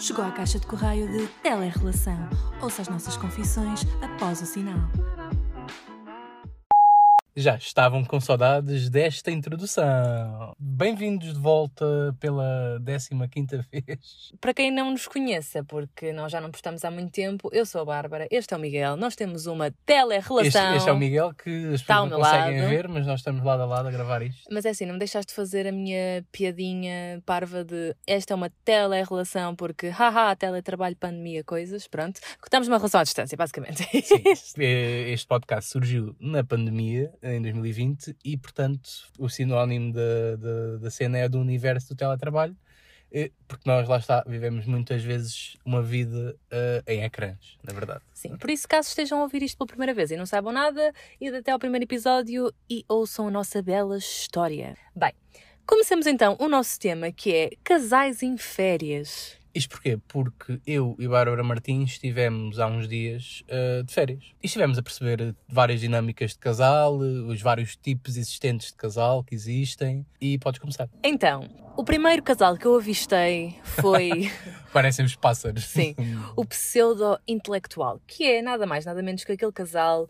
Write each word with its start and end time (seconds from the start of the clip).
Chegou 0.00 0.24
à 0.24 0.32
caixa 0.32 0.58
de 0.58 0.66
correio 0.66 1.06
de 1.12 1.26
Telerrelação. 1.42 2.16
Ouça 2.62 2.80
as 2.80 2.88
nossas 2.88 3.18
confissões 3.18 3.82
após 4.00 4.40
o 4.40 4.46
sinal. 4.46 4.80
Já 7.36 7.56
estavam 7.56 8.02
com 8.02 8.18
saudades 8.18 8.88
desta 8.88 9.30
introdução. 9.30 10.56
Bem-vindos 10.80 11.34
de 11.34 11.38
volta 11.38 12.16
pela 12.18 12.80
15 13.30 13.66
vez. 13.70 14.32
Para 14.40 14.54
quem 14.54 14.70
não 14.70 14.90
nos 14.92 15.06
conheça, 15.06 15.62
porque 15.62 16.10
nós 16.10 16.32
já 16.32 16.40
não 16.40 16.50
postamos 16.50 16.82
há 16.86 16.90
muito 16.90 17.12
tempo, 17.12 17.50
eu 17.52 17.66
sou 17.66 17.82
a 17.82 17.84
Bárbara, 17.84 18.26
este 18.30 18.54
é 18.54 18.56
o 18.56 18.60
Miguel, 18.60 18.96
nós 18.96 19.14
temos 19.14 19.44
uma 19.44 19.70
telerrelação. 19.84 20.68
Este, 20.68 20.76
este 20.78 20.88
é 20.88 20.92
o 20.92 20.96
Miguel 20.96 21.34
que 21.34 21.74
as 21.74 21.82
pessoas 21.82 22.10
não 22.10 22.18
conseguem 22.18 22.60
lado. 22.62 22.70
ver, 22.70 22.88
mas 22.88 23.06
nós 23.06 23.20
estamos 23.20 23.44
lado 23.44 23.62
a 23.62 23.66
lado 23.66 23.88
a 23.88 23.90
gravar 23.90 24.22
isto. 24.22 24.48
Mas 24.50 24.64
é 24.64 24.70
assim, 24.70 24.86
não 24.86 24.94
me 24.94 24.98
deixaste 24.98 25.28
de 25.28 25.36
fazer 25.36 25.66
a 25.66 25.72
minha 25.72 26.24
piadinha 26.32 27.22
parva 27.26 27.62
de 27.62 27.94
esta 28.06 28.32
é 28.32 28.34
uma 28.34 28.48
telerrelação, 28.64 29.54
porque 29.54 29.88
haha, 29.88 30.34
teletrabalho, 30.34 30.96
pandemia, 30.96 31.44
coisas, 31.44 31.86
pronto. 31.86 32.18
Estamos 32.42 32.68
numa 32.68 32.78
relação 32.78 33.00
à 33.00 33.04
distância, 33.04 33.36
basicamente. 33.36 33.84
Sim, 34.02 34.22
este 34.24 34.64
este 34.64 35.26
podcast 35.26 35.70
surgiu 35.70 36.16
na 36.18 36.42
pandemia, 36.42 37.12
em 37.22 37.42
2020, 37.42 38.16
e 38.24 38.38
portanto 38.38 38.88
o 39.18 39.28
sinónimo 39.28 39.92
da, 39.92 40.69
da, 40.78 40.90
cena 40.90 41.18
é 41.18 41.28
do 41.28 41.38
universo 41.38 41.88
do 41.88 41.96
teletrabalho, 41.96 42.56
eh, 43.12 43.30
porque 43.48 43.68
nós 43.68 43.88
lá 43.88 43.98
está, 43.98 44.22
vivemos 44.26 44.66
muitas 44.66 45.02
vezes 45.02 45.56
uma 45.64 45.82
vida 45.82 46.36
eh, 46.50 46.82
em 46.86 47.02
ecrãs, 47.02 47.58
na 47.62 47.72
verdade. 47.72 48.02
Sim, 48.14 48.36
por 48.36 48.50
isso, 48.50 48.68
caso 48.68 48.88
estejam 48.88 49.18
a 49.18 49.22
ouvir 49.22 49.42
isto 49.42 49.58
pela 49.58 49.66
primeira 49.66 49.92
vez 49.94 50.10
e 50.10 50.16
não 50.16 50.26
saibam 50.26 50.52
nada, 50.52 50.92
ide 51.20 51.36
até 51.36 51.50
ao 51.50 51.58
primeiro 51.58 51.84
episódio 51.84 52.52
e 52.68 52.84
ouçam 52.88 53.28
a 53.28 53.30
nossa 53.30 53.62
bela 53.62 53.98
história. 53.98 54.76
Bem, 54.94 55.12
comecemos 55.66 56.06
então 56.06 56.36
o 56.38 56.48
nosso 56.48 56.78
tema 56.78 57.10
que 57.10 57.34
é 57.34 57.50
casais 57.64 58.22
em 58.22 58.36
férias. 58.36 59.39
Isto 59.54 59.70
porquê? 59.70 59.98
Porque 60.08 60.60
eu 60.66 60.96
e 60.98 61.08
Bárbara 61.08 61.42
Martins 61.42 61.92
estivemos 61.92 62.58
há 62.58 62.66
uns 62.66 62.86
dias 62.86 63.42
eh, 63.48 63.82
de 63.82 63.92
férias 63.92 64.22
e 64.42 64.46
estivemos 64.46 64.78
a 64.78 64.82
perceber 64.82 65.34
várias 65.48 65.80
dinâmicas 65.80 66.32
de 66.32 66.38
casal, 66.38 67.02
eh, 67.02 67.06
os 67.06 67.40
vários 67.42 67.74
tipos 67.76 68.16
existentes 68.16 68.68
de 68.68 68.74
casal 68.74 69.24
que 69.24 69.34
existem 69.34 70.06
e 70.20 70.38
podes 70.38 70.60
começar. 70.60 70.88
Então, 71.02 71.48
o 71.76 71.84
primeiro 71.84 72.22
casal 72.22 72.56
que 72.56 72.66
eu 72.66 72.76
avistei 72.76 73.56
foi 73.62 74.30
Parecem 74.72 75.04
os 75.04 75.16
pássaros. 75.16 75.64
Sim. 75.64 75.96
o 76.36 76.44
pseudo-intelectual, 76.44 78.00
que 78.06 78.24
é 78.24 78.42
nada 78.42 78.66
mais, 78.66 78.84
nada 78.84 79.02
menos 79.02 79.24
que 79.24 79.32
aquele 79.32 79.52
casal 79.52 80.08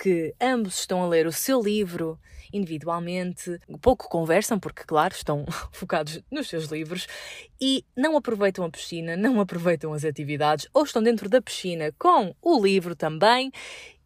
que 0.00 0.34
ambos 0.40 0.78
estão 0.78 1.02
a 1.02 1.08
ler 1.08 1.26
o 1.26 1.32
seu 1.32 1.60
livro 1.60 2.18
individualmente, 2.52 3.60
pouco 3.80 4.08
conversam, 4.08 4.58
porque, 4.58 4.82
claro, 4.84 5.14
estão 5.14 5.44
focados 5.72 6.20
nos 6.30 6.48
seus 6.48 6.66
livros 6.66 7.06
e 7.60 7.84
não 7.96 8.16
aproveitam 8.16 8.64
a 8.64 8.70
piscina, 8.70 9.16
não 9.16 9.40
aproveitam 9.40 9.92
as 9.92 10.04
atividades, 10.04 10.68
ou 10.72 10.84
estão 10.84 11.02
dentro 11.02 11.28
da 11.28 11.40
piscina 11.40 11.92
com 11.98 12.34
o 12.42 12.62
livro 12.62 12.96
também. 12.96 13.52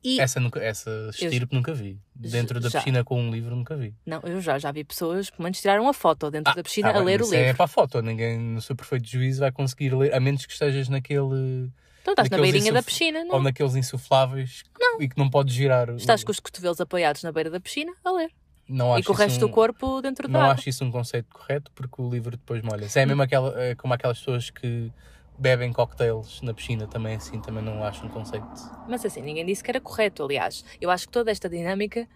E 0.03 0.21
Essa, 0.21 0.39
nunca, 0.39 0.61
essa 0.61 1.09
estirpe 1.11 1.55
nunca 1.55 1.73
vi. 1.73 1.99
Dentro 2.15 2.61
da 2.61 2.69
Já. 2.69 2.79
piscina 2.79 3.03
com 3.03 3.19
um 3.19 3.31
livro 3.31 3.57
nunca 3.57 3.75
vi. 3.75 3.95
não, 4.05 4.21
eu 4.25 4.39
já, 4.39 4.59
já 4.59 4.71
vi 4.71 4.85
pessoas, 4.85 5.31
pelo 5.31 5.45
menos, 5.45 5.59
tiraram 5.59 5.89
a 5.89 5.95
foto 5.95 6.31
dentro 6.31 6.55
da 6.55 6.63
piscina 6.63 6.93
tá 6.93 6.99
a 6.99 6.99
bem, 6.99 7.07
ler 7.07 7.23
o 7.23 7.25
isso 7.25 7.35
livro. 7.35 7.49
É 7.49 7.55
para 7.55 7.65
a 7.65 7.69
foto, 7.69 8.03
ninguém 8.03 8.39
no 8.39 8.61
seu 8.61 8.77
perfeito 8.77 9.09
juízo 9.09 9.41
vai 9.41 9.51
conseguir 9.51 9.95
ler, 9.95 10.13
a 10.15 10.21
menos 10.21 10.45
que 10.45 10.53
estejas 10.53 10.91
naquele. 10.91 11.71
Então 12.05 12.13
estás 12.13 12.29
na 12.29 12.37
beirinha 12.37 12.71
da 12.71 12.83
piscina, 12.83 13.21
Ou 13.21 13.25
não? 13.25 13.43
naqueles 13.43 13.75
insufláveis 13.77 14.63
e 15.01 15.09
que 15.09 15.17
não 15.17 15.31
podes 15.31 15.55
girar. 15.55 15.89
o- 15.89 15.97
Estás 15.97 16.23
com 16.23 16.31
os 16.31 16.39
cotovelos 16.39 16.79
apoiados 16.79 17.23
na 17.23 17.33
beira 17.33 17.49
da 17.49 17.59
piscina 17.59 17.93
a 18.05 18.11
ler. 18.11 18.31
não 18.69 18.95
E 18.95 18.99
acho 19.01 19.07
com 19.09 19.15
o 19.15 19.17
resto 19.17 19.31
isso 19.31 19.41
do 19.41 19.47
um- 19.47 19.51
corpo 19.51 20.03
dentro 20.03 20.29
da 20.29 20.33
Não 20.35 20.41
água. 20.41 20.53
acho 20.53 20.69
isso 20.69 20.85
um 20.85 20.91
conceito 20.91 21.29
correto 21.33 21.71
porque 21.75 22.03
o 22.03 22.11
livro 22.11 22.37
depois 22.37 22.61
molha. 22.63 22.87
É 22.95 23.07
mesmo 23.07 23.23
aquela, 23.23 23.59
é 23.59 23.75
como 23.75 23.95
aquelas 23.95 24.19
pessoas 24.19 24.51
que 24.51 24.93
bebem 25.39 25.73
cocktails 25.73 26.43
na 26.43 26.53
piscina 26.53 26.87
também 26.87 27.15
assim, 27.17 27.41
também 27.41 27.63
não 27.65 27.83
acho 27.83 28.05
um 28.07 28.11
conceito. 28.11 28.47
Mas 28.87 29.03
assim, 29.05 29.23
ninguém 29.23 29.47
disse 29.47 29.65
que 29.65 29.71
era 29.71 29.81
correto, 29.81 30.23
aliás. 30.23 30.63
Eu 30.81 30.91
acho 30.91 31.07
que 31.07 31.13
toda 31.13 31.31
esta 31.31 31.49
dinâmica 31.49 32.07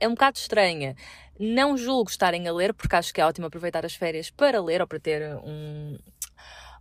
é 0.00 0.08
um 0.08 0.12
bocado 0.14 0.38
estranha. 0.38 0.96
Não 1.38 1.76
julgo 1.76 2.10
estarem 2.10 2.46
a 2.48 2.52
ler, 2.52 2.74
porque 2.74 2.96
acho 2.96 3.14
que 3.14 3.20
é 3.20 3.24
ótimo 3.26 3.46
aproveitar 3.46 3.86
as 3.86 3.94
férias 3.94 4.28
para 4.28 4.60
ler 4.60 4.80
ou 4.80 4.86
para 4.88 4.98
ter 4.98 5.22
um, 5.44 5.96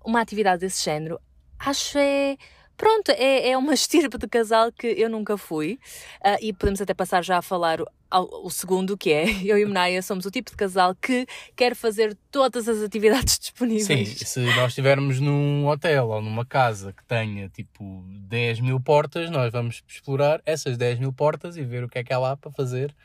uma 0.04 0.20
atividade 0.22 0.62
desse 0.62 0.84
género. 0.84 1.20
Acho 1.60 1.98
é. 1.98 2.36
Pronto, 2.78 3.10
é, 3.10 3.50
é 3.50 3.58
uma 3.58 3.74
estirpe 3.76 4.18
de 4.18 4.28
casal 4.28 4.72
que 4.72 4.88
eu 4.88 5.10
nunca 5.10 5.38
fui. 5.38 5.80
Ah, 6.24 6.38
e 6.42 6.54
podemos 6.54 6.82
até 6.82 6.94
passar 6.94 7.24
já 7.24 7.38
a 7.38 7.42
falar 7.42 7.80
o, 8.12 8.50
segundo, 8.50 8.98
que 8.98 9.12
é 9.12 9.26
eu 9.44 9.58
e 9.58 9.66
o 9.66 9.68
Menaya 9.68 10.02
somos 10.02 10.26
o 10.26 10.32
tipo 10.32 10.52
de 10.52 10.58
casal 10.58 10.96
que 10.96 11.26
quer 11.56 11.76
fazer 11.76 12.18
todas 12.32 12.68
as 12.70 12.82
atividades 12.82 13.34
Sim, 13.40 13.40
disponíveis. 13.42 14.20
se 14.20 14.40
nós 14.56 14.70
estivermos 14.70 15.20
num 15.20 15.68
hotel 15.68 16.10
ou 16.10 16.22
numa 16.22 16.46
casa 16.46 16.94
que 16.94 17.04
tenha 17.06 17.50
tipo 17.50 18.04
10 18.08 18.60
mil 18.62 18.80
portas, 18.80 19.30
nós 19.30 19.52
vamos 19.52 19.84
explorar 19.88 20.42
essas 20.46 20.78
10 20.78 21.00
mil 21.00 21.12
portas 21.12 21.58
e 21.58 21.64
ver 21.64 21.84
o 21.84 21.90
que 21.90 22.00
é 22.00 22.04
que 22.04 22.14
há 22.14 22.20
lá 22.20 22.38
para 22.38 22.52
fazer 22.52 22.96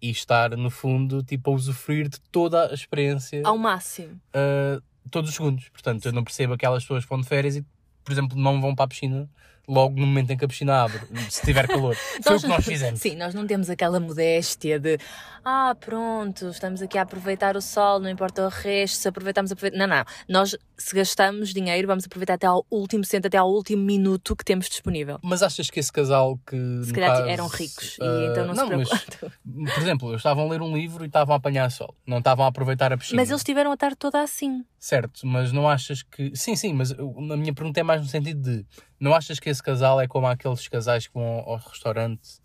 e 0.00 0.10
estar 0.10 0.56
no 0.56 0.70
fundo 0.70 1.22
tipo 1.22 1.50
a 1.50 1.54
usufruir 1.54 2.08
de 2.08 2.20
toda 2.30 2.70
a 2.70 2.74
experiência 2.74 3.40
Ao 3.44 3.56
máximo. 3.56 4.20
uh, 4.34 4.82
todos 5.10 5.30
os 5.30 5.36
segundos. 5.36 5.68
Portanto, 5.70 6.06
eu 6.06 6.12
não 6.12 6.24
percebo 6.24 6.54
aquelas 6.54 6.82
pessoas 6.82 7.04
que 7.04 7.08
vão 7.10 7.20
de 7.20 7.26
férias 7.26 7.56
e, 7.56 7.64
por 8.04 8.12
exemplo, 8.12 8.38
não 8.38 8.60
vão 8.60 8.74
para 8.74 8.84
a 8.84 8.88
piscina 8.88 9.28
logo 9.68 9.98
no 9.98 10.06
momento 10.06 10.30
em 10.30 10.36
que 10.36 10.44
a 10.44 10.48
piscina 10.48 10.82
abre, 10.82 11.00
se 11.30 11.42
tiver 11.42 11.66
calor. 11.66 11.96
Foi 12.22 12.36
o 12.36 12.40
que 12.40 12.46
nós 12.46 12.64
fizemos. 12.64 13.00
Sim, 13.00 13.16
nós 13.16 13.34
não 13.34 13.46
temos 13.46 13.70
aquela 13.70 13.98
modéstia 14.00 14.78
de 14.78 14.98
ah, 15.44 15.76
pronto, 15.78 16.48
estamos 16.48 16.80
aqui 16.80 16.96
a 16.96 17.02
aproveitar 17.02 17.54
o 17.54 17.60
sol, 17.60 18.00
não 18.00 18.08
importa 18.08 18.46
o 18.46 18.48
resto, 18.48 18.96
se 18.96 19.06
aproveitamos, 19.06 19.52
aproveitamos. 19.52 19.86
Não, 19.86 19.94
não. 19.94 20.04
Nós, 20.26 20.56
se 20.74 20.96
gastamos 20.96 21.52
dinheiro, 21.52 21.86
vamos 21.86 22.06
aproveitar 22.06 22.34
até 22.34 22.46
ao 22.46 22.64
último 22.70 23.04
cento, 23.04 23.26
até 23.26 23.36
ao 23.36 23.50
último 23.50 23.82
minuto 23.82 24.34
que 24.34 24.42
temos 24.42 24.70
disponível. 24.70 25.18
Mas 25.22 25.42
achas 25.42 25.68
que 25.68 25.78
esse 25.78 25.92
casal 25.92 26.38
que. 26.46 26.56
Se 26.84 26.94
calhar 26.94 27.18
caso, 27.18 27.28
eram 27.28 27.46
ricos 27.46 27.98
uh, 27.98 28.04
e 28.04 28.26
então 28.30 28.46
não, 28.46 28.54
se 28.54 28.74
mas, 28.74 28.88
preocupam. 28.88 29.30
por 29.74 29.82
exemplo, 29.82 30.08
eles 30.08 30.20
estavam 30.20 30.46
a 30.46 30.50
ler 30.50 30.62
um 30.62 30.74
livro 30.74 31.04
e 31.04 31.08
estavam 31.08 31.34
a 31.34 31.36
apanhar 31.36 31.70
sol, 31.70 31.94
não 32.06 32.18
estavam 32.18 32.46
a 32.46 32.48
aproveitar 32.48 32.90
a 32.90 32.96
piscina. 32.96 33.20
Mas 33.20 33.28
eles 33.28 33.44
tiveram 33.44 33.70
a 33.70 33.76
tarde 33.76 33.96
toda 33.96 34.22
assim. 34.22 34.64
Certo, 34.78 35.26
mas 35.26 35.52
não 35.52 35.68
achas 35.68 36.02
que. 36.02 36.34
Sim, 36.34 36.56
sim, 36.56 36.72
mas 36.72 36.92
a 36.92 37.36
minha 37.36 37.52
pergunta 37.52 37.80
é 37.80 37.82
mais 37.82 38.00
no 38.00 38.08
sentido 38.08 38.40
de. 38.40 38.66
Não 39.04 39.14
achas 39.14 39.38
que 39.38 39.50
esse 39.50 39.62
casal 39.62 40.00
é 40.00 40.08
como 40.08 40.26
aqueles 40.26 40.66
casais 40.66 41.06
que 41.06 41.12
vão 41.12 41.40
ao 41.40 41.56
restaurante 41.58 42.40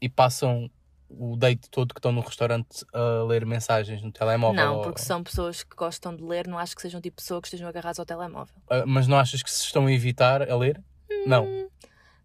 e 0.00 0.08
passam 0.08 0.70
o 1.10 1.36
date 1.36 1.68
todo 1.68 1.92
que 1.92 1.98
estão 1.98 2.12
no 2.12 2.20
restaurante 2.20 2.84
a 2.92 3.24
ler 3.24 3.44
mensagens 3.44 4.00
no 4.00 4.12
telemóvel? 4.12 4.64
não, 4.64 4.76
ou- 4.76 4.82
porque 4.82 5.00
são 5.00 5.24
pessoas 5.24 5.64
que 5.64 5.74
gostam 5.74 6.14
de 6.14 6.22
ler, 6.22 6.46
não 6.46 6.56
acho 6.56 6.76
que 6.76 6.82
sejam 6.82 7.00
tipo 7.00 7.16
pessoas 7.16 7.40
que 7.40 7.48
estejam 7.48 7.66
agarradas 7.68 7.98
ao 7.98 8.06
telemóvel. 8.06 8.54
Ah, 8.70 8.84
Mas 8.86 9.08
não 9.08 9.18
achas 9.18 9.42
que 9.42 9.50
se 9.50 9.64
estão 9.64 9.86
a 9.86 9.92
evitar 9.92 10.48
a 10.48 10.56
ler? 10.56 10.80
Não. 11.26 11.48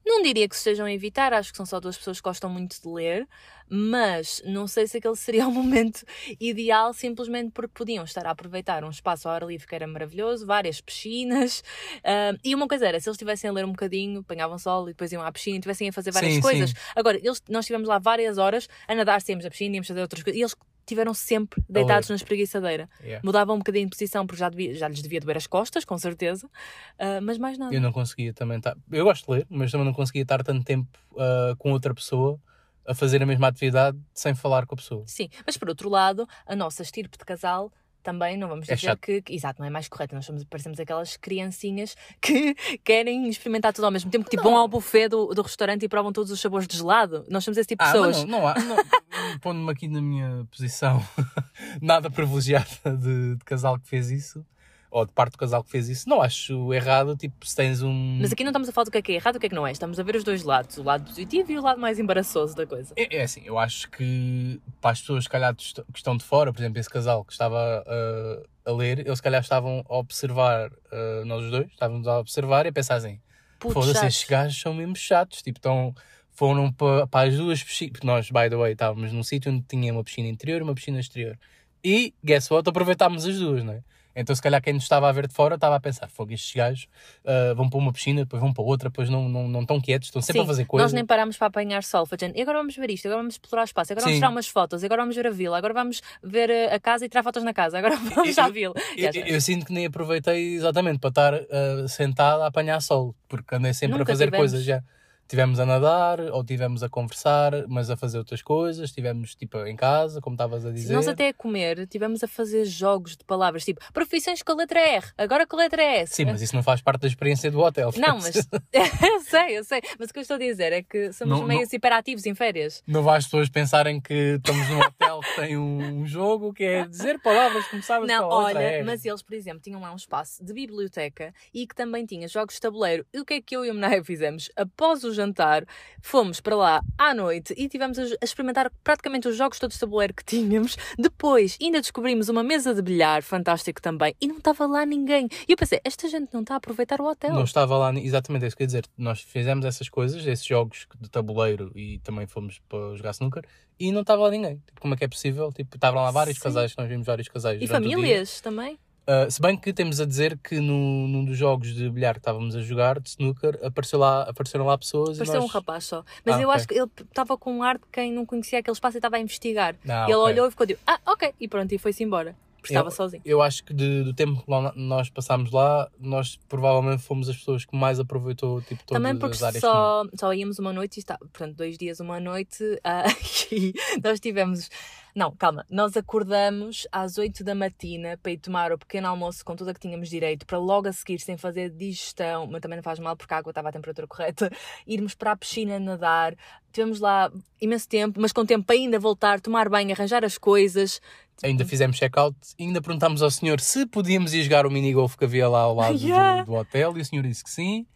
Não 0.10 0.24
diria 0.24 0.50
que 0.50 0.56
se 0.56 0.62
estejam 0.62 0.88
a 0.88 0.92
evitar, 0.92 1.32
acho 1.34 1.52
que 1.52 1.58
são 1.58 1.68
só 1.68 1.80
duas 1.80 1.96
pessoas 1.96 2.20
que 2.20 2.28
gostam 2.28 2.50
muito 2.50 2.82
de 2.82 2.88
ler, 2.88 3.28
mas 3.70 4.42
não 4.44 4.66
sei 4.66 4.88
se 4.88 4.98
aquele 4.98 5.16
seria 5.16 5.46
o 5.48 5.52
momento 5.52 6.04
ideal, 6.40 6.92
simplesmente 6.96 7.52
porque 7.52 7.74
podiam 7.76 8.04
estar 8.04 8.26
a 8.26 8.32
aproveitar 8.32 8.84
um 8.84 8.90
espaço 8.90 9.30
ao 9.30 9.36
ar 9.36 9.44
livre 9.44 9.68
que 9.68 9.76
era 9.76 9.86
maravilhoso, 9.86 10.48
várias 10.48 10.82
piscinas. 10.82 11.64
ah, 12.04 12.36
e 12.44 12.56
uma 12.56 12.68
coisa 12.68 12.88
era, 12.88 13.00
se 13.00 13.08
eles 13.08 13.18
estivessem 13.18 13.52
a 13.52 13.54
ler 13.54 13.66
um 13.66 13.72
bocadinho, 13.72 14.22
apanhavam 14.22 14.58
sol 14.58 14.86
e 14.90 14.94
depois 14.94 15.12
iam 15.12 15.22
à 15.22 15.32
piscina 15.32 15.58
e 15.58 15.60
estivessem 15.60 15.90
a 15.90 15.94
fazer 15.94 16.10
várias 16.12 16.34
Sim, 16.34 16.42
coisas. 16.42 16.72
sim. 16.72 16.76
Agora, 16.96 17.18
eles, 17.18 17.44
nós 17.48 17.66
estivemos 17.66 17.88
lá 17.88 18.00
várias 18.00 18.40
horas 18.40 18.68
a 18.88 18.96
nadar, 18.96 19.22
saímos 19.22 19.44
da 19.44 19.52
piscina, 19.52 19.76
íamos 19.76 19.88
fazer 19.88 20.02
outras 20.02 20.24
coisas, 20.24 20.40
e 20.40 20.42
eles 20.42 20.56
estiveram 20.90 21.14
sempre 21.14 21.64
deitados 21.70 22.10
na 22.10 22.16
espreguiçadeira. 22.16 22.90
Yeah. 23.02 23.22
Mudavam 23.26 23.56
um 23.56 23.60
bocadinho 23.60 23.86
de 23.86 23.92
posição 23.92 24.26
porque 24.28 24.40
já, 24.40 24.50
devia- 24.50 24.74
já 24.76 24.88
lhes 24.88 25.02
devia 25.02 25.20
doer 25.20 25.38
as 25.38 25.48
costas, 25.48 25.86
com 25.86 25.98
certeza, 25.98 26.50
ah, 26.98 27.20
mas 27.22 27.38
mais 27.38 27.58
nada. 27.58 27.74
Eu 27.74 27.82
não 27.82 27.92
conseguia 27.92 28.34
também 28.34 28.58
estar. 28.58 28.76
Eu 28.92 29.06
gosto 29.06 29.26
de 29.26 29.32
ler, 29.32 29.48
mas 29.50 29.72
também 29.72 29.86
não 29.86 29.94
conseguia 29.94 30.24
estar 30.24 30.44
tanto 30.44 30.64
tempo 30.66 30.88
ah, 31.18 31.54
com 31.58 31.72
outra 31.72 31.94
pessoa 31.94 32.40
a 32.88 32.96
fazer 32.96 33.22
a 33.22 33.26
mesma 33.26 33.48
atividade 33.48 34.00
sem 34.14 34.34
falar 34.34 34.66
com 34.66 34.74
a 34.74 34.78
pessoa. 34.78 35.04
Sim, 35.06 35.30
mas 35.46 35.56
por 35.58 35.70
outro 35.70 35.90
lado, 35.90 36.28
a 36.46 36.56
nossa 36.56 36.82
estirpe 36.82 37.18
de 37.20 37.24
casal 37.24 37.72
também 38.04 38.38
não 38.38 38.48
vamos 38.48 38.68
É 38.70 38.76
dizer 38.76 38.88
chato. 38.88 39.00
que, 39.00 39.22
que- 39.22 39.34
Exato, 39.34 39.60
não 39.62 39.68
é 39.68 39.70
mais 39.70 39.88
correto. 39.88 40.16
Nós 40.16 40.26
somos, 40.26 40.44
parecemos 40.44 40.80
aquelas 40.80 41.18
criancinhas 41.18 41.96
que 42.22 42.56
querem 42.84 43.28
experimentar 43.30 43.74
tudo 43.74 43.86
ao 43.86 43.92
mesmo 43.92 44.10
tempo, 44.12 44.26
que 44.26 44.32
tipo, 44.32 44.44
vão 44.44 44.58
ao 44.58 44.68
buffet 44.68 45.10
do, 45.10 45.28
do 45.34 45.42
restaurante 45.42 45.84
e 45.84 45.90
provam 45.90 46.12
todos 46.14 46.32
os 46.32 46.40
sabores 46.40 46.68
de 46.68 46.78
gelado. 46.78 47.26
Nós 47.30 47.44
somos 47.44 47.58
esse 47.58 47.68
tipo 47.68 47.84
de 47.84 47.90
Ah, 47.90 47.94
pessoas. 47.94 48.18
não, 48.24 48.40
não 48.40 48.48
há. 48.48 48.56
Não, 48.60 48.76
Pondo-me 49.42 49.72
aqui 49.72 49.88
na 49.88 50.02
minha 50.02 50.46
posição 50.52 51.04
nada 51.82 52.10
privilegiada 52.10 52.68
de, 52.98 53.36
de 53.36 53.46
casal 53.46 53.78
que 53.80 53.88
fez 53.88 54.10
isso, 54.10 54.46
ou 54.92 55.06
de 55.06 55.12
parte 55.14 55.34
do 55.34 55.38
casal 55.38 55.64
que 55.64 55.70
fez 55.70 55.88
isso, 55.90 56.10
não 56.10 56.22
acho 56.22 56.74
errado. 56.74 57.16
Tipo, 57.16 57.46
se 57.46 57.56
tens 57.56 57.82
um. 57.82 58.18
Mas 58.22 58.32
aqui 58.32 58.44
não 58.44 58.50
estamos 58.52 58.68
a 58.70 58.72
falar 58.72 58.86
do 58.86 58.92
que 58.92 58.98
é 58.98 59.02
que 59.02 59.12
é 59.12 59.16
errado 59.16 59.36
e 59.36 59.38
o 59.38 59.40
que 59.40 59.46
é 59.46 59.50
que 59.50 59.56
não 59.56 59.66
é. 59.68 59.72
Estamos 59.72 60.00
a 60.00 60.04
ver 60.04 60.16
os 60.16 60.24
dois 60.24 60.44
lados, 60.44 60.78
o 60.78 60.84
lado 60.84 61.06
positivo 61.06 61.52
e 61.52 61.58
o 61.58 61.62
lado 61.62 61.80
mais 61.80 62.00
embaraçoso 62.00 62.56
da 62.56 62.66
coisa. 62.66 62.94
É, 62.96 63.18
é 63.18 63.22
assim, 63.24 63.42
eu 63.46 63.58
acho 63.60 63.90
que 63.92 64.60
para 64.82 64.92
as 64.92 65.02
pessoas, 65.02 65.24
se 65.26 65.30
calhar, 65.30 65.56
que 65.56 65.64
est- 65.64 65.84
que 65.92 65.98
estão 66.00 66.18
de 66.18 66.24
fora, 66.24 66.52
por 66.52 66.60
exemplo, 66.60 66.80
esse 66.80 66.90
casal 66.90 67.24
que 67.24 67.32
estava 67.32 67.84
uh, 67.86 68.70
a 68.70 68.72
ler, 68.74 69.00
eles, 69.00 69.18
se 69.18 69.24
calhar, 69.24 69.42
estavam 69.42 69.84
a 69.88 69.98
observar, 69.98 70.70
uh, 70.72 71.26
nós 71.26 71.44
os 71.46 71.52
dois, 71.52 71.68
estávamos 71.68 72.08
a 72.08 72.20
observar 72.20 72.66
e 72.66 72.70
a 72.70 72.74
pensar 72.74 72.96
assim: 72.96 73.20
foda-se, 73.62 74.06
estes 74.06 74.28
gajos 74.28 74.60
são 74.60 74.74
mesmo 74.74 74.96
chatos. 74.96 75.42
Tipo, 75.42 75.60
estão, 75.60 75.94
foram 76.32 76.72
para, 76.72 77.06
para 77.06 77.30
as 77.30 77.36
duas 77.38 77.62
piscinas, 77.64 78.00
nós, 78.04 78.32
by 78.32 78.50
the 78.50 78.56
way, 78.56 78.72
estávamos 78.74 79.12
num 79.14 79.24
sítio 79.24 79.52
onde 79.52 79.64
tinha 79.68 79.92
uma 79.94 80.04
piscina 80.04 80.28
interior 80.28 80.62
e 80.62 80.64
uma 80.64 80.74
piscina 80.74 81.00
exterior. 81.00 81.38
E, 81.84 82.14
guess 82.24 82.52
what, 82.52 82.68
aproveitámos 82.70 83.26
as 83.26 83.38
duas, 83.38 83.64
não 83.64 83.74
é? 83.74 83.84
Então, 84.16 84.36
se 84.36 84.42
calhar, 84.42 84.62
quem 84.62 84.74
nos 84.74 84.84
estava 84.84 85.08
a 85.08 85.12
ver 85.12 85.28
de 85.28 85.34
fora 85.34 85.56
estava 85.56 85.76
a 85.76 85.80
pensar: 85.80 86.08
fogo, 86.10 86.34
estes 86.34 86.54
gajos 86.54 86.88
uh, 87.24 87.56
vão 87.56 87.70
para 87.70 87.80
uma 87.80 87.94
piscina, 87.94 88.22
depois 88.22 88.42
vão 88.42 88.52
para 88.52 88.64
outra, 88.64 88.90
depois 88.90 89.10
não, 89.10 89.30
não, 89.30 89.48
não 89.48 89.62
estão 89.62 89.80
quietos, 89.80 90.08
estão 90.08 90.22
sempre 90.22 90.42
Sim, 90.42 90.46
a 90.46 90.48
fazer 90.48 90.66
coisas. 90.66 90.92
Nós 90.92 90.94
nem 90.94 91.06
parámos 91.06 91.38
para 91.38 91.48
apanhar 91.48 91.84
sol, 91.84 92.06
foi 92.06 92.18
dizendo, 92.18 92.38
e 92.38 92.42
agora 92.42 92.58
vamos 92.58 92.76
ver 92.76 92.90
isto, 92.90 93.06
agora 93.08 93.22
vamos 93.22 93.36
explorar 93.36 93.64
o 93.64 93.66
espaço, 93.66 93.94
agora 93.94 94.06
vamos 94.06 94.16
Sim. 94.16 94.20
tirar 94.20 94.32
umas 94.32 94.48
fotos, 94.48 94.84
agora 94.84 95.02
vamos 95.02 95.16
ver 95.16 95.28
a 95.28 95.32
vila, 95.32 95.58
agora 95.58 95.74
vamos 95.74 96.02
ver 96.24 96.50
eh, 96.50 96.74
a 96.74 96.80
casa 96.80 97.06
e 97.06 97.10
tirar 97.10 97.24
fotos 97.24 97.44
na 97.44 97.54
casa, 97.54 97.78
agora 97.78 97.96
vamos 98.16 98.38
à 98.38 98.50
vila. 98.50 98.74
Eu, 98.98 99.14
já. 99.14 99.20
eu 99.22 99.42
sinto 99.42 99.66
que 99.66 99.74
nem 99.74 99.86
aproveitei 99.86 100.56
exatamente 100.56 101.00
para 101.00 101.10
estar 101.10 101.34
uh, 101.34 101.88
sentado 101.88 102.42
a 102.42 102.48
apanhar 102.48 102.82
sol, 102.82 103.16
porque 103.28 103.56
andei 103.56 103.74
sempre 103.74 103.98
Nunca 103.98 104.12
a 104.12 104.16
fazer 104.16 104.26
tivemos. 104.26 104.52
coisas 104.52 104.66
já. 104.66 104.84
Tivemos 105.30 105.60
a 105.60 105.66
nadar, 105.66 106.20
ou 106.20 106.44
tivemos 106.44 106.82
a 106.82 106.90
conversar, 106.90 107.68
mas 107.68 107.92
a 107.92 107.96
fazer 107.96 108.18
outras 108.18 108.42
coisas, 108.42 108.92
tivemos 108.92 109.36
tipo 109.36 109.64
em 109.68 109.76
casa, 109.76 110.20
como 110.20 110.34
estavas 110.34 110.66
a 110.66 110.72
dizer. 110.72 110.92
Nós 110.92 111.08
até 111.08 111.28
a 111.28 111.34
comer 111.36 111.86
tivemos 111.86 112.24
a 112.24 112.28
fazer 112.28 112.66
jogos 112.66 113.16
de 113.16 113.24
palavras, 113.24 113.64
tipo, 113.64 113.80
profissões 113.94 114.42
com 114.42 114.54
a 114.54 114.56
letra 114.56 114.80
R, 114.80 115.06
agora 115.16 115.46
com 115.46 115.56
a 115.56 115.60
letra 115.60 115.84
S. 115.84 116.16
Sim, 116.16 116.26
mas 116.26 116.42
isso 116.42 116.56
não 116.56 116.64
faz 116.64 116.82
parte 116.82 117.02
da 117.02 117.08
experiência 117.08 117.52
do 117.52 117.60
hotel. 117.60 117.92
Não, 117.96 118.18
mas 118.18 118.36
eu 118.74 119.20
sei, 119.22 119.58
eu 119.60 119.64
sei. 119.64 119.82
Mas 120.00 120.10
o 120.10 120.14
que 120.14 120.18
eu 120.18 120.22
estou 120.24 120.34
a 120.36 120.40
dizer 120.40 120.74
é 120.74 120.82
que 120.82 121.14
somos 121.14 121.40
Não- 121.40 121.46
meio 121.48 121.62
não- 121.62 121.68
hiperativos 121.72 122.26
em 122.26 122.34
férias. 122.34 122.82
Não 122.88 123.04
vai 123.04 123.20
as 123.20 123.26
pessoas 123.26 123.50
pensarem 123.50 124.02
que 124.02 124.14
estamos 124.44 124.68
num 124.68 124.80
hotel 124.80 125.20
que 125.20 125.36
tem 125.42 125.58
um 125.58 126.08
jogo 126.08 126.52
que 126.54 126.64
é 126.64 126.88
dizer 126.88 127.20
palavras 127.22 127.68
começadas 127.68 128.08
Não, 128.08 128.28
com 128.30 128.34
a 128.34 128.46
letra 128.48 128.62
olha, 128.64 128.72
R. 128.78 128.84
mas 128.84 129.06
eles, 129.06 129.22
por 129.22 129.36
exemplo, 129.36 129.62
tinham 129.62 129.80
lá 129.80 129.92
um 129.94 129.96
espaço 129.96 130.44
de 130.44 130.52
biblioteca 130.54 131.32
e 131.54 131.68
que 131.68 131.76
também 131.76 132.04
tinha 132.04 132.28
jogos 132.28 132.56
de 132.56 132.62
tabuleiro. 132.62 133.06
E 133.14 133.20
o 133.20 133.26
que 133.26 133.36
é 133.36 133.42
que 133.42 133.56
eu 133.56 133.64
e 133.64 133.70
a 133.70 133.74
Menaya 133.76 134.04
fizemos? 134.04 134.50
Após 134.56 135.04
o 135.04 135.19
jantar, 135.20 135.66
fomos 136.02 136.40
para 136.40 136.56
lá 136.56 136.82
à 136.98 137.14
noite 137.14 137.54
e 137.58 137.68
tivemos 137.68 138.00
a, 138.00 138.04
a 138.04 138.26
experimentar 138.26 138.72
praticamente 138.84 139.28
os 139.28 139.36
jogos 139.36 139.60
todos 139.60 139.76
de 139.76 139.80
tabuleiro 139.80 140.14
que 140.14 140.24
tínhamos. 140.26 140.78
Depois, 140.98 141.58
ainda 141.62 141.82
descobrimos 141.82 142.30
uma 142.30 142.44
mesa 142.44 142.74
de 142.74 142.82
bilhar, 142.82 143.22
fantástico 143.22 143.82
também, 143.82 144.16
e 144.22 144.28
não 144.28 144.38
estava 144.38 144.66
lá 144.66 144.86
ninguém. 144.86 145.28
E 145.48 145.52
eu 145.52 145.58
pensei, 145.58 145.80
esta 145.84 146.08
gente 146.08 146.34
não 146.34 146.42
está 146.42 146.56
a 146.56 146.58
aproveitar 146.58 147.02
o 147.02 147.06
hotel. 147.06 147.34
Não 147.34 147.44
estava 147.44 147.78
lá, 147.78 147.94
exatamente 147.96 148.46
é 148.46 148.48
isso 148.48 148.56
que 148.56 148.64
eu 148.64 148.66
ia 148.66 148.68
dizer. 148.68 148.86
Nós 148.98 149.22
fizemos 149.22 149.66
essas 149.66 149.90
coisas, 149.90 150.26
esses 150.26 150.46
jogos 150.46 150.88
de 151.00 151.10
tabuleiro 151.10 151.72
e 151.76 152.00
também 152.00 152.26
fomos 152.26 152.60
para 152.70 152.96
jogar 152.96 153.12
snooker 153.12 153.44
e 153.80 153.92
não 153.92 154.02
estava 154.02 154.24
lá 154.24 154.30
ninguém. 154.30 154.58
Tipo, 154.66 154.82
como 154.82 154.94
é 154.94 154.98
que 154.98 155.06
é 155.06 155.08
possível? 155.08 155.52
Tipo, 155.52 155.76
estavam 155.76 156.04
lá 156.04 156.12
vários 156.12 156.38
Sim. 156.38 156.44
casais, 156.44 156.76
nós 156.78 156.88
vimos 156.88 157.06
vários 157.06 157.28
casais. 157.28 157.62
E 157.62 157.68
famílias 157.68 158.42
também. 158.42 158.78
Uh, 159.10 159.32
se 159.32 159.42
bem 159.42 159.58
que 159.58 159.74
temos 159.74 160.00
a 160.00 160.06
dizer 160.06 160.38
que 160.38 160.60
no, 160.60 161.08
num 161.08 161.26
dos 161.26 161.36
jogos 161.36 161.74
de 161.74 161.90
bilhar 161.90 162.14
que 162.14 162.20
estávamos 162.20 162.56
a 162.56 162.62
jogar, 162.62 163.00
de 163.00 163.10
snooker, 163.10 163.58
apareceu 163.64 163.98
lá, 163.98 164.22
apareceram 164.24 164.66
lá 164.66 164.78
pessoas 164.78 165.18
Pareceu 165.18 165.36
e 165.36 165.38
um 165.40 165.42
nós... 165.42 165.52
rapaz 165.52 165.84
só. 165.86 166.04
Mas 166.24 166.36
Ah, 166.36 166.42
eu 166.42 166.50
ok. 166.50 166.56
acho 166.58 166.68
que 166.68 166.76
ele 166.76 166.90
estava 167.10 167.36
com 167.38 167.52
um 167.58 167.64
ar 167.64 167.78
de 167.80 167.86
quem 167.92 168.12
não 168.14 168.24
conhecia 168.26 168.60
aquele 168.60 168.74
espaço 168.76 168.98
e 168.98 169.00
estava 169.00 169.16
a 169.16 169.20
investigar. 169.20 169.76
Ah, 169.88 170.06
e 170.08 170.12
ele 170.12 170.16
ok. 170.16 170.34
olhou 170.34 170.48
e 170.48 170.52
ficou 170.52 170.68
tipo, 170.68 170.80
ah, 170.86 171.00
ok. 171.08 171.34
E 171.40 171.48
pronto, 171.48 171.72
e 171.74 171.78
foi-se 171.80 172.04
embora. 172.04 172.36
Porque 172.62 172.74
estava 172.74 172.92
sozinho. 172.92 173.22
Eu 173.26 173.42
acho 173.42 173.64
que 173.64 173.74
de- 173.74 174.04
do 174.04 174.14
tempo 174.14 174.44
que 174.44 174.52
nós 174.80 175.10
passámos 175.10 175.50
lá, 175.50 175.90
nós 175.98 176.38
provavelmente 176.50 177.02
fomos 177.02 177.30
as 177.30 177.38
pessoas 177.38 177.64
que 177.64 177.74
mais 177.76 178.02
aproveitou 178.02 178.62
tipo, 178.62 178.84
todas 178.86 179.02
Também 179.02 179.18
porque 179.18 179.36
as 179.38 179.44
áreas. 179.44 179.62
só, 179.62 180.04
só 180.14 180.34
íamos 180.34 180.60
uma 180.60 180.74
noite 180.74 180.98
e 180.98 181.00
está, 181.00 181.18
portanto, 181.18 181.56
dois 181.56 181.78
dias, 181.78 182.02
uma 182.02 182.20
noite, 182.20 182.62
ah, 182.84 183.06
e 183.50 183.74
nós 184.04 184.20
tivemos. 184.20 184.70
Não, 185.16 185.32
calma, 185.36 185.66
nós 185.70 185.98
acordamos 185.98 186.88
às 186.92 187.18
8 187.18 187.44
da 187.44 187.56
matina 187.56 188.18
para 188.22 188.32
ir 188.32 188.38
tomar 188.38 188.72
o 188.72 188.78
pequeno 188.78 189.08
almoço 189.08 189.44
com 189.44 189.56
tudo 189.56 189.70
a 189.70 189.74
que 189.74 189.80
tínhamos 189.80 190.10
direito, 190.10 190.46
para 190.46 190.58
logo 190.58 190.88
a 190.88 190.94
seguir, 190.94 191.20
sem 191.20 191.36
fazer 191.38 191.70
digestão, 191.72 192.48
mas 192.48 192.62
também 192.62 192.78
não 192.78 192.84
faz 192.84 193.00
mal 193.00 193.16
porque 193.18 193.34
a 193.34 193.38
água 193.38 193.52
estava 193.52 193.70
à 193.70 193.72
temperatura 193.72 194.08
correta, 194.08 194.50
irmos 194.88 195.16
para 195.16 195.32
a 195.32 195.36
piscina 195.36 195.80
nadar. 195.80 196.36
Tivemos 196.72 197.00
lá 197.00 197.32
imenso 197.60 197.88
tempo, 197.90 198.22
mas 198.22 198.32
com 198.32 198.46
tempo 198.46 198.66
para 198.66 198.76
ainda 198.76 199.00
voltar, 199.00 199.40
tomar 199.42 199.68
banho, 199.70 199.92
arranjar 199.92 200.24
as 200.24 200.38
coisas. 200.38 201.02
Ainda 201.44 201.66
fizemos 201.66 201.98
check-out 201.98 202.36
e 202.60 202.64
ainda 202.64 202.82
perguntámos 202.82 203.22
ao 203.24 203.32
senhor 203.32 203.60
se 203.60 203.86
podíamos 203.86 204.34
ir 204.34 204.44
jogar 204.44 204.66
o 204.66 204.72
minigolf 204.72 205.16
que 205.16 205.26
havia 205.26 205.48
lá 205.50 205.62
ao 205.62 205.74
lado 205.76 205.98
do- 205.98 206.06
Yeah. 206.08 206.44
do, 206.44 206.54
hotel 206.54 206.98
e 206.98 207.02
o 207.02 207.06
senhor 207.06 207.24
disse 207.24 207.44
que 207.44 207.50
sim. 207.50 207.88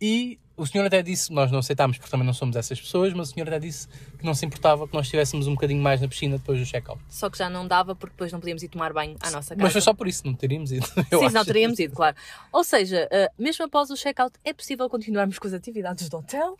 E 0.00 0.38
o 0.56 0.66
senhor 0.66 0.84
até 0.84 1.00
disse, 1.02 1.32
nós 1.32 1.52
não 1.52 1.60
aceitámos 1.60 1.96
porque 1.98 2.10
também 2.10 2.26
não 2.26 2.34
somos 2.34 2.56
essas 2.56 2.80
pessoas, 2.80 3.12
mas 3.12 3.28
o 3.30 3.32
senhor 3.32 3.46
até 3.46 3.60
disse 3.60 3.86
que 4.18 4.24
não 4.24 4.34
se 4.34 4.44
importava 4.44 4.88
que 4.88 4.94
nós 4.94 5.06
estivéssemos 5.06 5.46
um 5.46 5.52
bocadinho 5.54 5.80
mais 5.80 6.00
na 6.00 6.08
piscina 6.08 6.36
depois 6.36 6.58
do 6.58 6.66
check-out. 6.66 7.00
Só 7.08 7.30
que 7.30 7.38
já 7.38 7.48
não 7.48 7.64
dava 7.66 7.94
porque 7.94 8.12
depois 8.14 8.32
não 8.32 8.40
podíamos 8.40 8.64
ir 8.64 8.68
tomar 8.68 8.92
banho 8.92 9.14
à 9.20 9.30
nossa 9.30 9.54
casa. 9.54 9.62
Mas 9.62 9.70
foi 9.72 9.80
só 9.80 9.94
por 9.94 10.08
isso, 10.08 10.26
não 10.26 10.34
teríamos 10.34 10.72
ido. 10.72 10.84
eu 11.12 11.20
Sim, 11.20 11.26
acho. 11.26 11.34
não 11.36 11.44
teríamos 11.44 11.78
ido, 11.78 11.94
claro. 11.94 12.16
Ou 12.52 12.64
seja, 12.64 13.08
uh, 13.12 13.42
mesmo 13.42 13.64
após 13.66 13.88
o 13.90 13.94
check-out, 13.94 14.32
é 14.44 14.52
possível 14.52 14.88
continuarmos 14.90 15.38
com 15.38 15.46
as 15.46 15.54
atividades 15.54 16.08
do 16.08 16.16
hotel. 16.16 16.56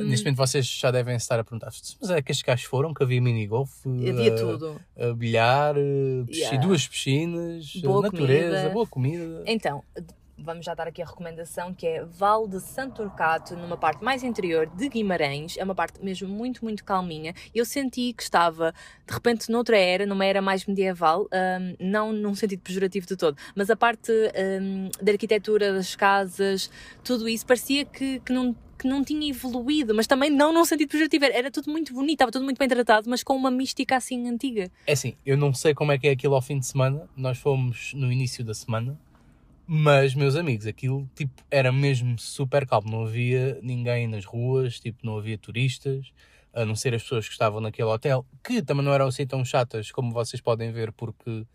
Um, 0.00 0.04
Neste 0.04 0.24
momento 0.24 0.38
vocês 0.38 0.66
já 0.66 0.90
devem 0.90 1.14
estar 1.14 1.38
a 1.38 1.44
perguntar 1.44 1.70
mas 2.00 2.10
é 2.10 2.20
que 2.20 2.32
estes 2.32 2.44
gajos 2.44 2.64
foram, 2.64 2.92
que 2.92 3.04
havia 3.04 3.20
minigolf, 3.22 3.70
havia 3.86 4.32
eh, 4.32 4.34
tudo. 4.34 4.80
eh, 4.96 5.12
bilhar, 5.14 5.76
eh, 5.78 6.24
pisci- 6.26 6.40
Yeah. 6.40 6.66
duas 6.66 6.88
piscinas, 6.88 7.72
eh, 7.76 7.80
Boa 7.86 8.02
natureza, 8.02 8.56
comida. 8.56 8.70
boa 8.70 8.86
comida. 8.88 9.42
Então, 9.46 9.84
vamos 10.42 10.64
já 10.66 10.74
dar 10.74 10.88
aqui 10.88 11.00
a 11.00 11.06
recomendação 11.06 11.72
que 11.72 11.86
é 11.86 12.04
Val 12.04 12.46
de 12.48 12.60
Santo 12.60 12.96
Turcato, 13.02 13.56
numa 13.56 13.76
parte 13.76 14.02
mais 14.04 14.22
interior 14.22 14.66
de 14.66 14.88
Guimarães. 14.88 15.56
É 15.56 15.64
uma 15.64 15.74
parte 15.74 16.02
mesmo 16.04 16.28
muito, 16.28 16.64
muito 16.64 16.84
calminha. 16.84 17.34
Eu 17.54 17.64
senti 17.64 18.12
que 18.12 18.22
estava, 18.22 18.74
de 19.06 19.14
repente, 19.14 19.50
noutra 19.50 19.76
era, 19.78 20.04
numa 20.06 20.24
era 20.24 20.42
mais 20.42 20.66
medieval, 20.66 21.22
hum, 21.32 21.76
não 21.80 22.12
num 22.12 22.34
sentido 22.34 22.60
pejorativo 22.60 23.06
de 23.06 23.16
todo, 23.16 23.36
mas 23.54 23.70
a 23.70 23.76
parte 23.76 24.10
hum, 24.60 24.88
da 25.00 25.12
arquitetura, 25.12 25.72
das 25.72 25.94
casas, 25.96 26.70
tudo 27.04 27.28
isso, 27.28 27.46
parecia 27.46 27.84
que, 27.84 28.20
que 28.20 28.32
não 28.32 28.54
que 28.78 28.88
não 28.88 29.04
tinha 29.04 29.30
evoluído, 29.30 29.94
mas 29.94 30.08
também 30.08 30.28
não 30.28 30.52
num 30.52 30.64
sentido 30.64 30.88
pejorativo. 30.88 31.24
Era- 31.24 31.34
Era 31.36 31.50
tudo 31.52 31.70
muito 31.70 31.94
bonito, 31.94 32.14
estava 32.14 32.32
tudo 32.32 32.44
muito 32.44 32.58
bem 32.58 32.66
tratado, 32.68 33.08
mas 33.08 33.22
com 33.22 33.36
uma 33.36 33.48
mística 33.48 33.96
assim 33.96 34.28
antiga. 34.28 34.68
É 34.88 34.92
assim, 34.94 35.14
eu 35.24 35.36
não 35.36 35.54
sei 35.54 35.72
como 35.72 35.92
é 35.92 35.98
que 35.98 36.08
é 36.08 36.10
aquilo 36.10 36.34
ao 36.34 36.42
fim 36.42 36.58
de 36.58 36.66
semana, 36.66 37.08
nós 37.16 37.38
fomos 37.38 37.92
no 37.94 38.10
início 38.10 38.44
da 38.44 38.52
semana, 38.52 38.98
mas, 39.74 40.14
meus 40.14 40.36
amigos, 40.36 40.66
aquilo 40.66 41.08
tipo, 41.14 41.42
era 41.50 41.72
mesmo 41.72 42.18
super 42.18 42.66
calmo, 42.66 42.90
não 42.90 43.06
havia 43.06 43.58
ninguém 43.62 44.06
nas 44.06 44.26
ruas, 44.26 44.78
tipo, 44.78 44.98
não 45.02 45.16
havia 45.16 45.38
turistas, 45.38 46.12
a 46.52 46.66
não 46.66 46.76
ser 46.76 46.94
as 46.94 47.02
pessoas 47.02 47.26
que 47.26 47.32
estavam 47.32 47.58
naquele 47.58 47.88
hotel, 47.88 48.26
que 48.44 48.60
também 48.60 48.84
não 48.84 48.92
eram 48.92 49.06
assim 49.06 49.26
tão 49.26 49.42
chatas 49.42 49.90
como 49.90 50.12
vocês 50.12 50.42
podem 50.42 50.70
ver, 50.72 50.92
porque 50.92 51.46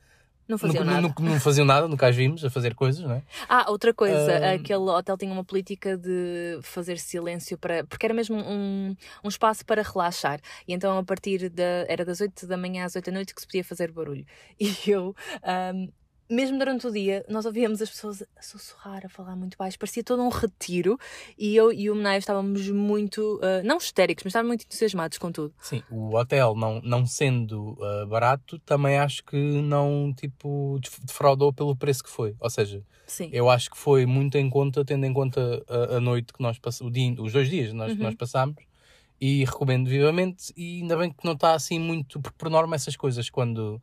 Não 0.48 0.58
faziam 0.58 0.84
não, 0.84 0.94
nada. 1.00 1.14
não- 1.20 1.30
não 1.30 1.40
faziam 1.40 1.64
nada, 1.64 1.88
nunca 1.88 2.08
as 2.08 2.16
vimos 2.16 2.44
a 2.44 2.50
fazer 2.50 2.74
coisas, 2.74 3.04
não 3.04 3.12
é? 3.12 3.22
Ah, 3.48 3.70
outra 3.70 3.94
coisa, 3.94 4.38
aquele 4.52 4.80
hotel 4.80 5.16
tinha 5.16 5.32
uma 5.32 5.46
política 5.46 5.96
de 5.96 6.58
fazer 6.64 6.98
silêncio 6.98 7.56
para. 7.56 7.86
porque 7.86 8.04
era 8.08 8.16
mesmo 8.16 8.36
um, 8.36 8.96
um 9.24 9.28
espaço 9.30 9.64
para 9.64 9.84
relaxar. 9.84 10.40
E 10.68 10.74
então, 10.74 10.98
a 10.98 11.04
partir 11.04 11.50
da. 11.52 11.86
era 11.88 12.04
das 12.04 12.20
8 12.20 12.48
da 12.48 12.58
manhã 12.58 12.86
às 12.86 12.96
8 12.96 13.06
da 13.06 13.12
noite 13.12 13.36
que 13.36 13.42
se 13.42 13.46
podia 13.46 13.64
fazer 13.64 13.92
barulho. 13.92 14.26
E 14.60 14.90
eu. 14.90 15.16
ahm, 15.44 15.90
mesmo 16.30 16.58
durante 16.60 16.86
o 16.88 16.92
dia, 16.92 17.26
nós 17.30 17.46
ouvíamos 17.46 17.82
as 17.82 17.90
pessoas 17.90 18.22
a 18.22 18.42
sussurrar, 18.42 19.06
a 19.06 19.10
falar 19.10 19.36
muito 19.36 19.58
baixo, 19.58 19.78
parecia 19.80 20.04
todo 20.04 20.22
um 20.22 20.30
retiro. 20.30 20.98
E 21.38 21.56
eu 21.56 21.72
e 21.72 21.90
o 21.90 21.96
Menaio 21.96 22.20
estávamos 22.20 22.70
muito, 22.70 23.40
ah, 23.42 23.62
não 23.64 23.78
histéricos, 23.78 24.24
mas 24.24 24.32
estávamos 24.32 24.50
muito 24.50 24.64
entusiasmados 24.66 25.18
com 25.18 25.32
tudo. 25.32 25.54
Sim, 25.62 25.82
o 25.90 26.16
hotel 26.16 26.56
não, 26.56 26.82
não 26.84 27.06
sendo 27.06 27.78
ah, 27.82 28.06
barato, 28.06 28.60
também 28.60 28.98
acho 28.98 29.24
que 29.24 29.38
não, 29.38 30.14
tipo, 30.16 30.78
def- 30.82 31.00
defraudou 31.06 31.52
pelo 31.54 31.76
preço 31.76 32.04
que 32.04 32.10
foi. 32.10 32.36
Ou 32.40 32.50
seja, 32.50 32.84
Sim. 33.06 33.30
eu 33.32 33.50
acho 33.50 33.70
que 33.72 33.78
foi 33.78 34.06
muito 34.06 34.38
em 34.38 34.50
conta, 34.50 34.84
tendo 34.84 35.06
em 35.06 35.14
conta 35.14 35.64
a, 35.68 35.96
a 35.98 36.00
noite 36.02 36.34
que 36.34 36.42
nós 36.42 36.60
passamos, 36.60 36.94
os 37.20 37.32
dois 37.34 37.50
dias 37.50 37.70
que 37.70 37.74
nós, 37.76 37.94
que 37.94 37.98
Uhum. 38.00 38.04
nós 38.06 38.16
passámos, 38.16 38.56
e 39.20 39.44
recomendo 39.46 39.90
vivamente. 39.90 40.54
E 40.56 40.82
ainda 40.82 40.96
bem 40.96 41.10
que 41.12 41.26
não 41.26 41.34
está 41.34 41.54
assim 41.54 41.80
muito, 41.80 42.20
porque 42.22 42.38
por 42.38 42.50
norma 42.52 42.76
essas 42.76 42.96
coisas, 42.96 43.30
quando 43.30 43.82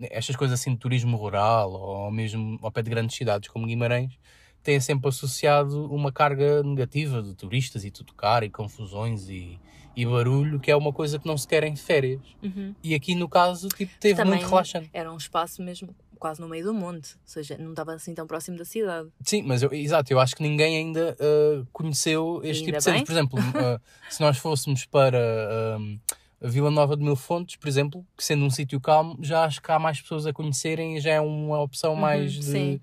estas 0.00 0.36
coisas 0.36 0.58
assim 0.60 0.72
de 0.72 0.78
turismo 0.78 1.16
rural 1.16 1.72
ou 1.72 2.10
mesmo 2.10 2.58
ao 2.62 2.70
pé 2.70 2.82
de 2.82 2.90
grandes 2.90 3.16
cidades 3.16 3.48
como 3.48 3.66
Guimarães, 3.66 4.18
têm 4.62 4.80
sempre 4.80 5.08
associado 5.08 5.92
uma 5.92 6.10
carga 6.10 6.62
negativa 6.62 7.22
de 7.22 7.34
turistas 7.34 7.84
e 7.84 7.90
tudo 7.90 8.14
caro 8.14 8.44
e 8.44 8.50
confusões 8.50 9.28
e, 9.28 9.58
e 9.94 10.06
barulho, 10.06 10.58
que 10.58 10.70
é 10.70 10.76
uma 10.76 10.92
coisa 10.92 11.18
que 11.18 11.26
não 11.26 11.36
se 11.36 11.46
quer 11.46 11.64
em 11.64 11.76
férias. 11.76 12.22
Uhum. 12.42 12.74
E 12.82 12.94
aqui 12.94 13.14
no 13.14 13.28
caso, 13.28 13.68
tipo, 13.68 13.92
teve 14.00 14.16
Também 14.16 14.38
muito 14.38 14.48
relaxante. 14.48 14.90
Era 14.92 15.12
um 15.12 15.16
espaço 15.16 15.62
mesmo 15.62 15.94
quase 16.18 16.40
no 16.40 16.48
meio 16.48 16.64
do 16.64 16.72
monte, 16.72 17.16
ou 17.16 17.26
seja, 17.26 17.58
não 17.58 17.70
estava 17.70 17.92
assim 17.92 18.14
tão 18.14 18.26
próximo 18.26 18.56
da 18.56 18.64
cidade. 18.64 19.10
Sim, 19.22 19.42
mas 19.42 19.62
eu, 19.62 19.70
exato, 19.74 20.10
eu 20.10 20.18
acho 20.18 20.34
que 20.34 20.42
ninguém 20.42 20.78
ainda 20.78 21.14
uh, 21.20 21.66
conheceu 21.70 22.40
este 22.42 22.64
Ainda 22.64 22.64
tipo 22.64 22.78
de 22.78 22.84
cenas. 22.84 23.02
Por 23.02 23.12
exemplo, 23.12 23.38
uh, 23.38 23.80
se 24.08 24.22
nós 24.22 24.38
fôssemos 24.38 24.86
para 24.86 25.78
um, 25.78 25.98
a 26.42 26.48
Vila 26.48 26.70
Nova 26.70 26.96
de 26.96 27.02
Mil 27.02 27.16
Fontes, 27.16 27.56
por 27.56 27.68
exemplo, 27.68 28.06
que 28.16 28.24
sendo 28.24 28.44
um 28.44 28.50
sítio 28.50 28.80
calmo, 28.80 29.16
já 29.20 29.44
acho 29.44 29.60
que 29.62 29.70
há 29.72 29.78
mais 29.78 30.00
pessoas 30.00 30.26
a 30.26 30.32
conhecerem 30.32 30.96
e 30.96 31.00
já 31.00 31.12
é 31.12 31.20
uma 31.20 31.60
opção 31.60 31.94
Uhum, 31.94 32.00
mais 32.00 32.32
de 32.34 32.42
sim. 32.42 32.80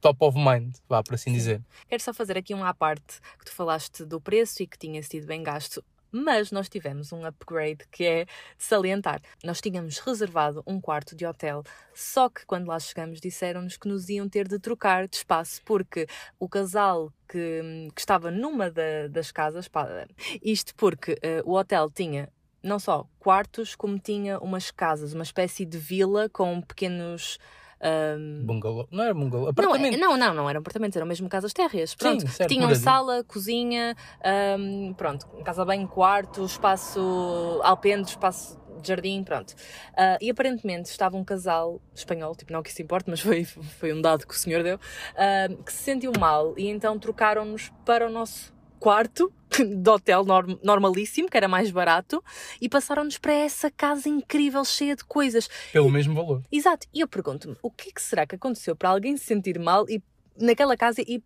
top 0.00 0.18
of 0.24 0.38
mind, 0.38 0.74
vá, 0.88 1.02
por 1.02 1.14
assim 1.14 1.30
Sim. 1.30 1.36
dizer. 1.36 1.62
Quero 1.88 2.02
só 2.02 2.12
fazer 2.12 2.36
aqui 2.36 2.54
um 2.54 2.64
à 2.64 2.74
parte 2.74 3.20
que 3.38 3.44
tu 3.46 3.52
falaste 3.52 4.04
do 4.04 4.20
preço 4.20 4.62
e 4.62 4.66
que 4.66 4.78
tinha 4.78 5.02
sido 5.02 5.26
bem 5.26 5.42
gasto. 5.42 5.82
Mas 6.16 6.52
nós 6.52 6.68
tivemos 6.68 7.12
um 7.12 7.24
upgrade 7.26 7.84
que 7.90 8.04
é 8.04 8.24
de 8.24 8.30
salientar. 8.58 9.20
Nós 9.42 9.60
tínhamos 9.60 9.98
reservado 9.98 10.62
um 10.64 10.80
quarto 10.80 11.16
de 11.16 11.26
hotel, 11.26 11.64
só 11.92 12.28
que 12.28 12.46
quando 12.46 12.68
lá 12.68 12.78
chegamos 12.78 13.20
disseram-nos 13.20 13.76
que 13.76 13.88
nos 13.88 14.08
iam 14.08 14.28
ter 14.28 14.46
de 14.46 14.60
trocar 14.60 15.08
de 15.08 15.16
espaço, 15.16 15.60
porque 15.64 16.06
o 16.38 16.48
casal 16.48 17.12
que, 17.28 17.88
que 17.92 18.00
estava 18.00 18.30
numa 18.30 18.70
da- 18.70 19.08
das 19.10 19.32
casas, 19.32 19.66
pá, 19.66 20.06
isto 20.40 20.72
porque 20.76 21.18
eh, 21.20 21.42
o 21.44 21.54
hotel 21.54 21.90
tinha 21.90 22.28
não 22.64 22.78
só 22.78 23.06
quartos, 23.18 23.74
como 23.76 23.98
tinha 23.98 24.38
umas 24.40 24.70
casas, 24.70 25.12
uma 25.12 25.22
espécie 25.22 25.64
de 25.64 25.78
vila 25.78 26.28
com 26.28 26.60
pequenos. 26.62 27.38
ahm, 27.80 28.46
Bungalow. 28.46 28.88
Não 28.90 29.04
era 29.04 29.12
bungalow. 29.12 29.44
não, 29.44 29.50
Apartamento. 29.50 29.94
é- 29.94 29.96
não, 29.98 30.16
não, 30.16 30.32
não 30.32 30.48
eram 30.48 30.60
apartamentos, 30.60 30.96
eram 30.96 31.06
mesmo 31.06 31.28
casas 31.28 31.52
térreas. 31.52 31.94
Pronto, 31.94 32.22
Sim, 32.22 32.28
certo, 32.28 32.48
tinham 32.48 32.62
moradia. 32.68 32.82
sala, 32.82 33.24
cozinha, 33.24 33.94
ahm, 34.24 34.94
pronto, 34.94 35.26
casa 35.44 35.64
bem, 35.66 35.86
quarto, 35.86 36.44
espaço 36.44 37.60
alpendre, 37.62 38.08
espaço 38.08 38.58
de 38.66 38.88
jardim, 38.88 39.22
pronto. 39.22 39.54
Ah, 39.96 40.16
e 40.20 40.30
aparentemente 40.30 40.88
estava 40.88 41.16
um 41.18 41.24
casal 41.24 41.80
espanhol, 41.94 42.34
tipo, 42.34 42.52
não 42.52 42.62
que 42.62 42.70
isso 42.70 42.80
importe, 42.80 43.10
mas 43.10 43.20
foi, 43.20 43.44
foi 43.44 43.92
um 43.92 44.00
dado 44.00 44.26
que 44.26 44.34
o 44.34 44.38
senhor 44.38 44.62
deu, 44.62 44.78
ahm, 45.16 45.62
que 45.62 45.72
se 45.72 45.82
sentiu 45.82 46.12
mal 46.18 46.54
e 46.56 46.68
então 46.68 46.98
trocaram-nos 46.98 47.70
para 47.84 48.06
o 48.06 48.10
nosso 48.10 48.53
quarto 48.84 49.32
de 49.58 49.88
hotel 49.90 50.24
norm- 50.26 50.58
normalíssimo, 50.62 51.26
que 51.30 51.36
era 51.38 51.48
mais 51.48 51.70
barato, 51.70 52.22
e 52.60 52.68
passaram-nos 52.68 53.16
para 53.16 53.32
essa 53.32 53.70
casa 53.70 54.10
incrível, 54.10 54.62
cheia 54.62 54.94
de 54.94 55.02
coisas. 55.04 55.48
Pelo 55.72 55.88
mesmo 55.90 56.14
valor. 56.14 56.42
Exato. 56.52 56.86
E 56.92 57.00
eu 57.00 57.08
pergunto-me, 57.08 57.56
o 57.62 57.70
que, 57.70 57.88
é 57.88 57.92
que 57.92 58.02
será 58.02 58.26
que 58.26 58.34
aconteceu 58.34 58.76
para 58.76 58.90
alguém 58.90 59.16
se 59.16 59.24
sentir 59.24 59.58
mal 59.58 59.88
e, 59.88 60.02
naquela 60.38 60.76
casa 60.76 61.00
e, 61.00 61.22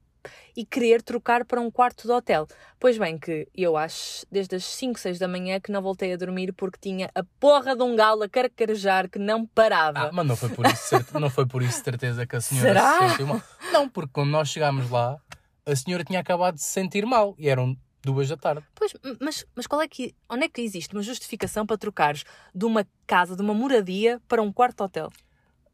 e 0.57 0.65
querer 0.65 1.03
trocar 1.03 1.45
para 1.45 1.61
um 1.61 1.69
quarto 1.69 2.07
de 2.07 2.13
hotel? 2.13 2.47
Pois 2.79 2.97
bem, 2.97 3.19
que 3.19 3.49
eu 3.57 3.77
acho, 3.77 4.25
desde 4.31 4.55
as 4.55 4.65
5, 4.65 5.01
6 5.01 5.19
da 5.19 5.27
manhã, 5.27 5.59
que 5.59 5.73
não 5.73 5.83
voltei 5.83 6.13
a 6.13 6.17
dormir 6.17 6.53
porque 6.53 6.79
tinha 6.81 7.11
a 7.17 7.25
porra 7.41 7.75
de 7.75 7.83
um 7.83 7.97
galo 7.97 8.23
a 8.23 8.29
carcarejar 8.29 9.11
que 9.11 9.19
não 9.19 9.45
parava. 9.45 9.99
Ah, 9.99 10.11
mas 10.13 10.25
não 10.25 10.37
foi 10.37 10.51
por 10.51 10.65
isso, 10.65 10.95
não 11.19 11.31
foi 11.31 11.45
por 11.47 11.61
isso 11.63 11.83
certeza 11.83 12.25
que 12.25 12.37
a 12.37 12.41
senhora 12.41 12.69
Será? 12.69 12.99
se 13.01 13.11
sentiu 13.11 13.27
mal. 13.27 13.43
Não, 13.73 13.89
porque 13.89 14.11
quando 14.13 14.31
nós 14.31 14.49
chegámos 14.49 14.89
lá, 14.91 15.19
a 15.71 15.77
senhora 15.77 16.05
tinha 16.05 16.21
acabado 16.21 16.55
de 16.55 16.63
se 16.63 16.71
sentir 16.71 17.05
mal 17.07 17.35
e 17.39 17.49
eram 17.49 17.77
duas 18.03 18.29
da 18.29 18.37
tarde. 18.37 18.65
Pois, 18.75 18.95
mas, 19.21 19.45
mas 19.55 19.67
qual 19.67 19.81
é 19.83 19.89
que, 19.89 20.15
onde 20.29 20.45
é 20.45 20.49
que 20.49 20.61
existe 20.63 20.95
uma 20.95 21.03
justificação 21.03 21.67
para 21.67 21.77
trocares 21.77 22.25
de 22.55 22.65
uma 22.65 22.87
casa, 23.07 23.37
de 23.37 23.43
uma 23.43 23.53
moradia, 23.55 24.21
para 24.29 24.41
um 24.43 24.53
quarto 24.53 24.77
de 24.79 24.83
hotel? 24.85 25.11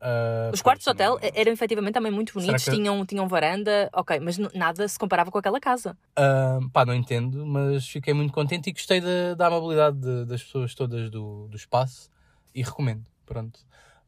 Ah, 0.01 0.51
Os 0.53 0.61
quartos 0.61 0.85
de 0.85 0.91
hotel 0.91 1.19
eram 1.35 1.53
efetivamente 1.53 1.95
também 1.95 2.13
muito 2.13 2.35
bonitos, 2.35 2.65
que- 2.65 2.71
tinham, 2.71 3.07
tinham 3.07 3.27
varanda, 3.29 3.89
ok, 3.93 4.21
mas 4.21 4.37
nada 4.39 4.87
se 4.87 4.99
comparava 4.99 5.31
com 5.31 5.39
aquela 5.39 5.59
casa. 5.61 5.97
ah, 6.17 6.59
pá, 6.73 6.85
não 6.85 6.95
entendo, 6.95 7.47
mas 7.47 7.87
fiquei 7.89 8.13
muito 8.13 8.33
contente 8.33 8.69
e 8.69 8.73
gostei 8.73 9.01
da, 9.01 9.35
da 9.35 9.47
amabilidade 9.47 9.97
de- 9.99 10.25
das 10.27 10.43
pessoas 10.43 10.75
todas 10.75 11.09
do, 11.11 11.49
do 11.49 11.57
espaço 11.57 12.11
e 12.55 12.63
recomendo. 12.63 13.05
Pronto. 13.25 13.61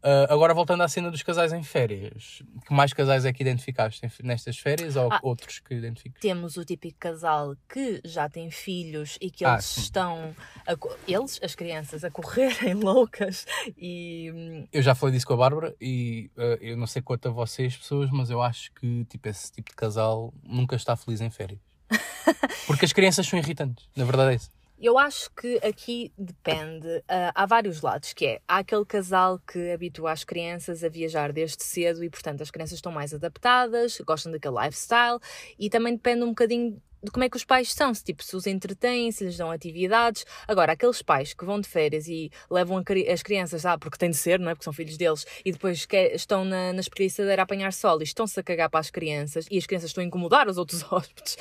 Ah, 0.03 0.27
agora 0.33 0.55
voltando 0.55 0.83
à 0.83 0.89
cena 0.89 1.11
dos 1.11 1.23
casais 1.23 1.53
em 1.53 1.63
férias, 1.63 2.43
que 2.67 2.73
mais 2.73 2.93
casais 2.93 3.25
é 3.25 3.33
que 3.33 3.43
identificaste 3.43 4.01
nestas 4.23 4.59
férias 4.59 4.95
ou 4.95 5.11
Ah. 5.13 5.19
outros 5.23 5.59
que 5.59 5.75
identificas? 5.75 6.21
Temos 6.21 6.57
o 6.57 6.65
típico 6.65 6.97
casal 6.99 7.57
que 7.69 8.01
já 8.05 8.29
tem 8.29 8.51
filhos 8.51 9.19
e 9.21 9.31
que 9.31 9.45
Ah, 9.45 9.55
eles 9.55 9.65
sim. 9.65 9.81
estão, 9.81 10.35
a 10.67 10.75
eles, 11.09 11.41
as 11.43 11.55
crianças, 11.55 12.05
a 12.05 12.11
correrem 12.11 12.75
loucas 12.81 13.47
e 13.77 14.31
hum, 14.33 14.69
Eu 14.73 14.83
já 14.83 14.95
falei 14.95 15.15
disso 15.15 15.27
com 15.27 15.35
a 15.35 15.39
Bárbara 15.39 15.75
e 15.81 16.31
eh, 16.37 16.59
eu 16.61 16.77
não 16.77 16.87
sei 16.87 17.03
quanto 17.03 17.29
a 17.29 17.33
vocês, 17.33 17.77
pessoas, 17.77 18.11
mas 18.11 18.31
eu 18.31 18.41
acho 18.43 18.73
que 18.75 19.05
tipo, 19.07 19.29
esse 19.29 19.51
tipo 19.51 19.71
de 19.71 19.77
casal 19.77 20.33
nunca 20.45 20.77
está 20.77 20.95
feliz 20.95 21.21
em 21.21 21.31
férias. 21.31 21.61
Porque 22.67 22.85
as 22.85 22.93
crianças 22.93 23.27
são 23.27 23.39
irritantes, 23.39 23.89
na 23.97 24.05
verdade 24.05 24.33
é 24.33 24.35
isso. 24.37 24.51
Eu 24.79 24.99
acho 24.99 25.31
que 25.33 25.59
aqui 25.65 26.13
depende, 26.17 27.03
ah, 27.09 27.33
há 27.35 27.47
vários 27.47 27.81
lados, 27.81 28.13
que 28.13 28.27
é, 28.27 28.41
há 28.47 28.59
aquele 28.59 28.85
casal 28.85 29.39
que 29.39 29.71
habitua 29.71 30.13
as 30.13 30.25
crianças 30.25 30.85
a 30.85 30.89
viajar 30.89 31.33
desde 31.33 31.63
cedo 31.63 32.05
e, 32.05 32.11
portanto, 32.11 32.43
as 32.43 32.51
crianças 32.51 32.77
estão 32.77 32.93
mais 32.93 33.15
adaptadas, 33.15 33.99
gostam 34.07 34.33
daquele 34.33 34.55
lifestyle 34.63 35.19
e 35.59 35.71
também 35.71 35.95
depende 35.95 36.25
um 36.25 36.29
bocadinho 36.29 36.81
de 37.03 37.11
como 37.11 37.25
é 37.25 37.29
que 37.29 37.37
os 37.37 37.45
pais 37.45 37.73
são, 37.73 37.93
se 37.95 38.03
tipo, 38.03 38.23
se 38.25 38.35
os 38.35 38.47
entretêm, 38.47 39.11
se 39.13 39.25
lhes 39.25 39.37
dão 39.37 39.51
atividades. 39.51 40.25
Agora, 40.49 40.73
aqueles 40.73 41.03
pais 41.03 41.33
que 41.35 41.45
vão 41.45 41.61
de 41.61 41.69
férias 41.69 42.09
e 42.09 42.31
levam 42.51 42.83
as 43.13 43.23
crianças, 43.23 43.65
ah, 43.67 43.79
porque 43.79 43.97
tem 43.99 44.11
de 44.11 44.17
ser, 44.17 44.39
não 44.41 44.51
é? 44.51 44.55
Porque 44.55 44.65
são 44.65 44.73
filhos 44.73 44.97
deles, 44.97 45.25
e 45.45 45.53
depois 45.53 45.87
que- 45.87 46.13
estão 46.15 46.45
na, 46.45 46.73
na 46.73 46.81
espreguiçadeira 46.81 47.43
a 47.43 47.45
apanhar 47.45 47.73
sol 47.73 48.01
e 48.01 48.05
estão-se 48.05 48.39
a 48.41 48.43
cagar 48.43 48.69
para 48.71 48.81
as 48.81 48.91
crianças 48.91 49.47
e 49.51 49.59
as 49.59 49.67
crianças 49.67 49.91
estão 49.91 50.03
a 50.03 50.07
incomodar 50.07 50.49
os 50.49 50.59
outros 50.59 50.83
hóspedes. 50.91 51.37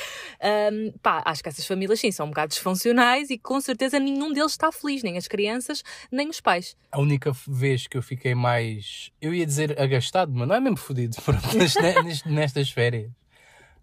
Hum, 0.72 0.94
pá, 1.02 1.22
acho 1.26 1.42
que 1.42 1.50
essas 1.50 1.66
famílias 1.66 2.00
sim 2.00 2.12
são 2.12 2.26
um 2.28 2.30
bocado 2.30 2.50
disfuncionais 2.50 3.30
e 3.30 3.38
com 3.38 3.60
certeza 3.62 4.00
nenhum 4.00 4.32
deles 4.32 4.52
está 4.52 4.72
feliz, 4.72 5.02
nem 5.04 5.18
as 5.18 5.28
crianças, 5.28 5.84
nem 6.12 6.30
os 6.30 6.40
pais. 6.42 6.76
A 6.92 7.00
única 7.00 7.32
vez 7.48 7.88
que 7.88 7.98
eu 7.98 8.02
fiquei 8.02 8.36
mais, 8.36 9.12
eu 9.22 9.34
ia 9.34 9.46
dizer 9.46 9.80
agastado, 9.82 10.32
mas 10.34 10.48
não 10.48 10.56
é 10.56 10.60
mesmo 10.60 10.78
fodido, 10.78 11.16
nestas 12.26 12.70
férias. 12.70 13.12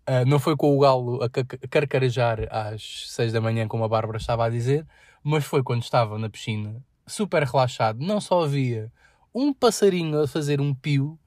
Ah, 0.06 0.24
não 0.24 0.38
foi 0.38 0.56
com 0.56 0.76
o 0.76 0.80
galo 0.80 1.22
a 1.22 1.28
ca- 1.28 1.44
carcarejar 1.70 2.40
às 2.50 3.08
6 3.10 3.32
da 3.32 3.40
manhã, 3.40 3.66
como 3.68 3.84
a 3.84 3.88
Bárbara 3.88 4.18
estava 4.18 4.44
a 4.44 4.50
dizer, 4.50 4.86
mas 5.22 5.44
foi 5.44 5.62
quando 5.62 5.82
estava 5.82 6.18
na 6.18 6.28
piscina, 6.28 6.82
super 7.06 7.42
relaxado. 7.44 7.98
Não 8.04 8.20
só 8.20 8.44
havia 8.44 8.90
um 9.34 9.52
passarinho 9.52 10.20
a 10.22 10.28
fazer 10.28 10.60
um 10.60 10.74
pio 10.74 11.18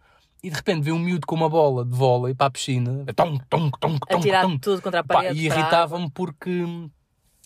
e 0.44 0.50
de 0.50 0.56
repente 0.56 0.84
vê 0.84 0.92
um 0.92 1.00
miúdo 1.00 1.26
com 1.26 1.36
uma 1.36 1.50
bola 1.50 1.84
de 1.84 1.96
vôlei 1.96 2.36
para 2.36 2.48
a 2.48 2.52
piscina, 2.52 3.04
tom, 3.16 3.38
tom, 3.50 3.72
tom, 3.72 3.96
A 4.08 4.14
tom, 4.14 4.20
tirar 4.20 4.44
tom. 4.44 4.58
tudo 4.60 4.82
contra 4.82 5.00
a 5.00 5.04
Pá, 5.04 5.16
parede. 5.16 5.40
e 5.44 5.48
para 5.48 5.56
a 5.58 5.60
irritava-me 5.62 6.10
porque 6.12 6.64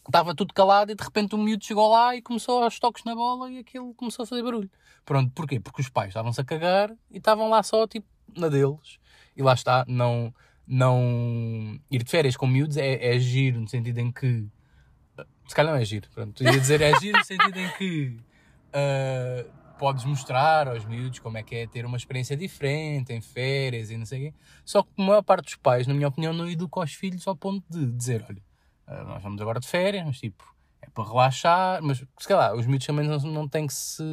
estava 0.05 0.33
tudo 0.36 0.53
calado 0.53 0.91
e 0.91 0.95
de 0.95 1.03
repente 1.03 1.36
o 1.36 1.38
miúdo 1.38 1.63
chegou 1.63 1.89
lá 1.91 2.15
e 2.15 2.21
começou 2.21 2.63
aos 2.63 2.79
toques 2.79 3.03
na 3.05 3.15
bola 3.15 3.50
e 3.51 3.59
aquilo 3.59 3.93
começou 3.93 4.24
a 4.24 4.25
fazer 4.25 4.43
barulho. 4.43 4.69
Pronto, 5.05 5.31
porquê? 5.33 5.59
Porque 5.59 5.81
os 5.81 5.89
pais 5.89 6.09
estavam-se 6.09 6.41
a 6.41 6.43
cagar 6.43 6.91
e 7.12 7.17
estavam 7.17 7.50
lá 7.50 7.63
só 7.63 7.88
tipo 7.88 8.07
na 8.36 8.50
deles. 8.50 8.98
E 9.36 9.41
lá 9.41 9.53
está, 9.53 9.86
não, 9.88 10.33
não 10.70 11.80
ir 11.90 12.04
de 12.04 12.12
férias 12.12 12.38
com 12.38 12.46
miúdos 12.46 12.78
é, 12.78 13.16
é 13.16 13.20
giro 13.20 13.60
no 13.60 13.68
sentido 13.68 13.98
em 13.98 14.12
que 14.12 14.48
se 15.48 15.56
calhar 15.56 15.74
não 15.74 15.82
é 15.82 15.84
giro, 15.84 16.08
pronto, 16.14 16.44
ia 16.44 16.52
dizer 16.52 16.80
é 16.80 16.98
giro 17.00 17.18
no 17.18 17.26
sentido 17.26 17.60
em 17.60 17.70
que 17.72 18.18
ah, 18.72 19.46
podes 19.80 20.06
mostrar 20.06 20.68
aos 20.68 20.86
miúdos 20.86 21.20
como 21.20 21.38
é 21.38 21.44
que 21.44 21.56
é 21.56 21.68
ter 21.68 21.86
uma 21.86 21.98
experiência 21.98 22.38
diferente 22.38 23.14
em 23.14 23.22
férias 23.22 23.90
e 23.90 23.98
não 23.98 24.06
sei 24.06 24.20
o 24.20 24.32
quê. 24.32 24.38
Só 24.64 24.84
que 24.84 24.90
a 24.98 25.02
maior 25.02 25.22
parte 25.24 25.46
dos 25.46 25.56
pais, 25.56 25.88
na 25.88 25.94
minha 25.94 26.08
opinião, 26.08 26.34
não 26.34 26.48
educa 26.48 26.82
os 26.82 26.94
filhos 26.94 27.28
ao 27.28 27.36
ponto 27.36 27.64
de 27.70 27.92
dizer, 27.92 28.24
olha, 28.30 28.42
ah, 28.86 29.04
nós 29.06 29.24
vamos 29.24 29.42
agora 29.42 29.60
de 29.60 29.68
férias, 29.68 30.06
mas 30.06 30.20
tipo, 30.20 30.44
para 31.00 31.10
relaxar, 31.10 31.82
mas 31.82 31.98
se 31.98 32.27
calhar 32.27 32.53
os 32.53 32.65
miúdos 32.65 32.86
também 32.86 33.08
não, 33.08 33.18
não 33.20 33.48
têm 33.48 33.65
que 33.65 33.74
se, 33.74 34.03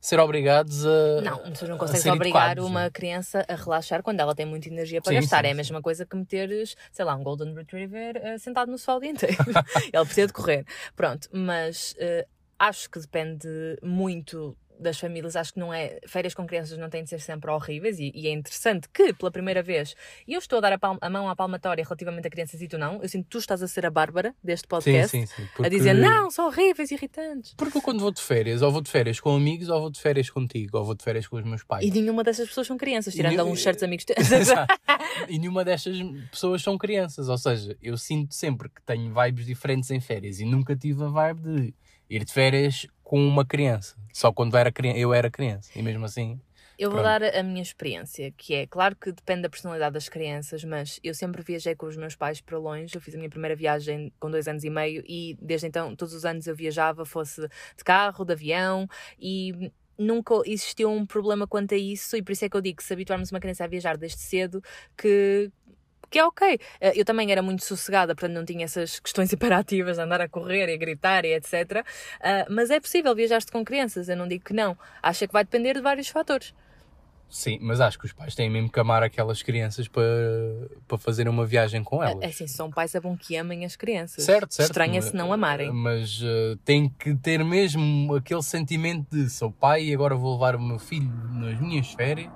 ser 0.00 0.18
obrigados 0.18 0.84
a 0.84 1.20
Não, 1.22 1.52
tu 1.52 1.68
não 1.68 1.78
consegues 1.78 2.04
obrigar 2.06 2.52
educados, 2.52 2.64
uma 2.66 2.82
né? 2.84 2.90
criança 2.90 3.44
a 3.48 3.54
relaxar 3.54 4.02
quando 4.02 4.18
ela 4.18 4.34
tem 4.34 4.44
muita 4.44 4.68
energia 4.68 5.00
para 5.00 5.12
Sim, 5.12 5.20
gastar. 5.20 5.42
sim, 5.42 5.46
é 5.46 5.50
a 5.50 5.52
sim. 5.52 5.56
mesma 5.56 5.80
coisa 5.80 6.04
que 6.04 6.16
meteres, 6.16 6.74
sei 6.90 7.04
lá, 7.04 7.14
um 7.14 7.22
Golden 7.22 7.54
Retriever 7.54 8.16
eh, 8.16 8.38
sentado 8.38 8.70
no 8.70 8.78
sol 8.78 8.96
o 8.96 9.00
dia 9.00 9.10
inteiro. 9.10 9.36
Ele 9.92 10.04
precisa 10.04 10.26
de 10.26 10.32
correr. 10.32 10.66
Pronto, 10.96 11.28
mas 11.32 11.94
eh, 11.98 12.26
acho 12.58 12.90
que 12.90 12.98
depende 12.98 13.48
muito 13.82 14.56
das 14.80 14.98
famílias, 14.98 15.36
acho 15.36 15.52
que 15.52 15.60
não 15.60 15.72
é. 15.72 15.98
Férias 16.06 16.34
com 16.34 16.46
crianças 16.46 16.76
não 16.78 16.88
têm 16.90 17.04
de 17.04 17.10
ser 17.10 17.20
sempre 17.20 17.50
horríveis 17.50 17.98
e, 17.98 18.10
e 18.14 18.26
é 18.26 18.32
interessante 18.32 18.88
que, 18.92 19.12
pela 19.12 19.30
primeira 19.30 19.62
vez, 19.62 19.94
eu 20.26 20.38
estou 20.38 20.58
a 20.58 20.60
dar 20.60 20.72
a, 20.72 20.78
palma- 20.78 20.98
a 21.02 21.10
mão 21.10 21.28
à 21.28 21.36
palmatória 21.36 21.84
relativamente 21.84 22.26
a 22.26 22.30
crianças 22.30 22.60
e 22.62 22.66
tu 22.68 22.78
não, 22.78 23.02
eu 23.02 23.08
sinto 23.08 23.24
que 23.24 23.30
tu 23.30 23.38
estás 23.38 23.62
a 23.62 23.68
ser 23.68 23.84
a 23.86 23.90
Bárbara 23.90 24.34
deste 24.42 24.64
Sim, 24.64 24.68
podcast, 24.68 25.08
sim, 25.10 25.26
sim. 25.26 25.42
a 25.44 25.56
porque- 25.56 25.70
dizer 25.70 25.94
não, 25.94 26.30
são 26.30 26.46
horríveis, 26.46 26.90
irritantes. 26.90 27.54
Porque 27.56 27.78
eu 27.78 27.82
quando 27.82 28.00
vou 28.00 28.10
de 28.10 28.20
férias, 28.20 28.62
ou 28.62 28.70
vou 28.72 28.80
de 28.80 28.90
férias 28.90 29.20
com 29.20 29.34
amigos, 29.36 29.68
ou 29.68 29.80
vou 29.80 29.90
de 29.90 30.00
férias 30.00 30.30
contigo, 30.30 30.78
ou 30.78 30.84
vou 30.84 30.94
de 30.94 31.04
férias 31.04 31.26
com 31.26 31.36
os 31.36 31.44
meus 31.44 31.62
pais. 31.62 31.84
E 31.84 31.90
nenhuma 31.90 32.24
dessas 32.24 32.48
pessoas 32.48 32.66
são 32.66 32.76
crianças, 32.76 33.14
tirando 33.14 33.30
nenhum- 33.32 33.42
alguns 33.42 33.62
certos 33.62 33.82
amigos. 33.82 34.04
E 35.28 35.38
nenhuma 35.38 35.64
destas 35.64 35.96
pessoas 36.30 36.62
são 36.62 36.78
crianças. 36.78 37.28
Ou 37.28 37.36
seja, 37.38 37.76
eu 37.82 37.96
sinto 37.96 38.34
sempre 38.34 38.68
que 38.68 38.80
tenho 38.82 39.12
vibes 39.12 39.46
diferentes 39.46 39.90
em 39.90 40.00
férias 40.00 40.40
e 40.40 40.44
nunca 40.44 40.74
tive 40.76 41.04
a 41.04 41.08
vibe 41.08 41.40
de 41.40 41.74
ir 42.10 42.24
de 42.24 42.32
férias 42.32 42.86
com 43.02 43.18
uma 43.26 43.46
criança. 43.46 43.96
Só 44.12 44.32
quando 44.32 44.56
era 44.56 44.72
criança, 44.72 44.98
eu 44.98 45.14
era 45.14 45.30
criança. 45.30 45.70
E 45.74 45.82
mesmo 45.82 46.04
assim, 46.04 46.40
Eu 46.78 46.90
vou 46.90 47.00
Pronto. 47.02 47.20
dar 47.20 47.36
a 47.38 47.42
minha 47.42 47.62
experiência, 47.62 48.32
que 48.36 48.54
é, 48.54 48.66
claro 48.66 48.96
que 48.96 49.12
depende 49.12 49.42
da 49.42 49.50
personalidade 49.50 49.92
das 49.92 50.08
crianças, 50.08 50.64
mas 50.64 50.98
eu 51.04 51.14
sempre 51.14 51.42
viajei 51.42 51.74
com 51.76 51.86
os 51.86 51.96
meus 51.96 52.16
pais 52.16 52.40
para 52.40 52.58
longe. 52.58 52.94
Eu 52.94 53.02
fiz 53.02 53.14
a 53.14 53.18
minha 53.18 53.28
primeira 53.30 53.54
viagem 53.54 54.10
com 54.18 54.30
dois 54.30 54.48
anos 54.48 54.64
e 54.64 54.70
meio 54.70 55.04
e 55.06 55.36
desde 55.42 55.66
então, 55.66 55.94
todos 55.94 56.14
os 56.14 56.24
anos 56.24 56.46
eu 56.46 56.56
viajava, 56.56 57.04
fosse 57.04 57.42
de 57.42 57.84
carro, 57.84 58.24
de 58.24 58.32
avião 58.32 58.88
e 59.18 59.70
nunca 59.98 60.34
existiu 60.46 60.90
um 60.90 61.04
problema 61.04 61.46
quanto 61.46 61.74
a 61.74 61.76
isso 61.76 62.16
e 62.16 62.22
por 62.22 62.32
isso 62.32 62.46
é 62.46 62.48
que 62.48 62.56
eu 62.56 62.62
digo 62.62 62.78
que 62.78 62.84
se 62.84 62.94
habituarmos 62.94 63.30
uma 63.30 63.40
criança 63.40 63.64
a 63.64 63.66
viajar 63.68 63.98
desde 63.98 64.18
cedo, 64.18 64.62
que 64.96 65.50
que 66.10 66.18
é 66.18 66.24
ok. 66.24 66.58
Eh, 66.80 66.92
Eu 66.98 67.04
também 67.04 67.30
era 67.32 67.40
muito 67.42 67.64
sossegada, 67.64 68.14
portanto 68.14 68.34
não 68.36 68.44
tinha 68.44 68.64
essas 68.64 68.98
questões 69.00 69.32
imperativas 69.34 69.96
de 69.96 70.02
andar 70.02 70.20
a 70.20 70.28
correr 70.28 70.68
e 70.68 70.74
a 70.74 70.76
gritar 70.76 71.24
e 71.24 71.32
etc. 71.34 71.84
Ah, 72.20 72.46
mas 72.50 72.70
é 72.70 72.80
possível 72.80 73.14
viajar-te 73.14 73.50
com 73.52 73.64
crianças, 73.64 74.08
eu 74.08 74.16
não 74.16 74.26
digo 74.28 74.44
que 74.44 74.52
não. 74.52 74.76
Acho 75.02 75.26
que 75.26 75.32
vai 75.32 75.44
depender 75.44 75.74
de 75.74 75.80
vários 75.80 76.08
fatores. 76.08 76.52
sim, 77.32 77.58
mas 77.62 77.80
acho 77.80 77.96
que 77.96 78.06
os 78.06 78.12
pais 78.12 78.34
têm 78.34 78.50
mesmo 78.50 78.68
que 78.70 78.80
amar 78.80 79.04
aquelas 79.04 79.40
crianças 79.40 79.86
para, 79.86 80.02
para 80.88 80.98
fazerem 80.98 81.30
uma 81.32 81.46
viagem 81.46 81.84
com 81.84 82.02
elas. 82.02 82.22
É 82.24 82.26
assim, 82.26 82.48
são 82.48 82.68
pais 82.72 82.92
é 82.96 83.00
bom 83.00 83.16
que 83.16 83.36
amem 83.36 83.64
as 83.64 83.76
crianças. 83.76 84.24
Certo, 84.24 84.52
certo. 84.52 84.70
Estranha 84.70 85.00
se 85.00 85.14
não 85.14 85.32
amarem. 85.32 85.72
Mas 85.72 86.20
eh, 86.24 86.56
tem 86.64 86.88
que 86.88 87.14
ter 87.14 87.44
mesmo 87.44 88.16
aquele 88.16 88.42
sentimento 88.42 89.06
de 89.14 89.30
sou 89.30 89.52
pai 89.52 89.84
e 89.84 89.94
agora 89.94 90.16
vou 90.16 90.32
levar 90.32 90.56
o 90.56 90.60
meu 90.60 90.80
filho 90.80 91.08
nas 91.34 91.56
minhas 91.60 91.92
férias. 91.92 92.32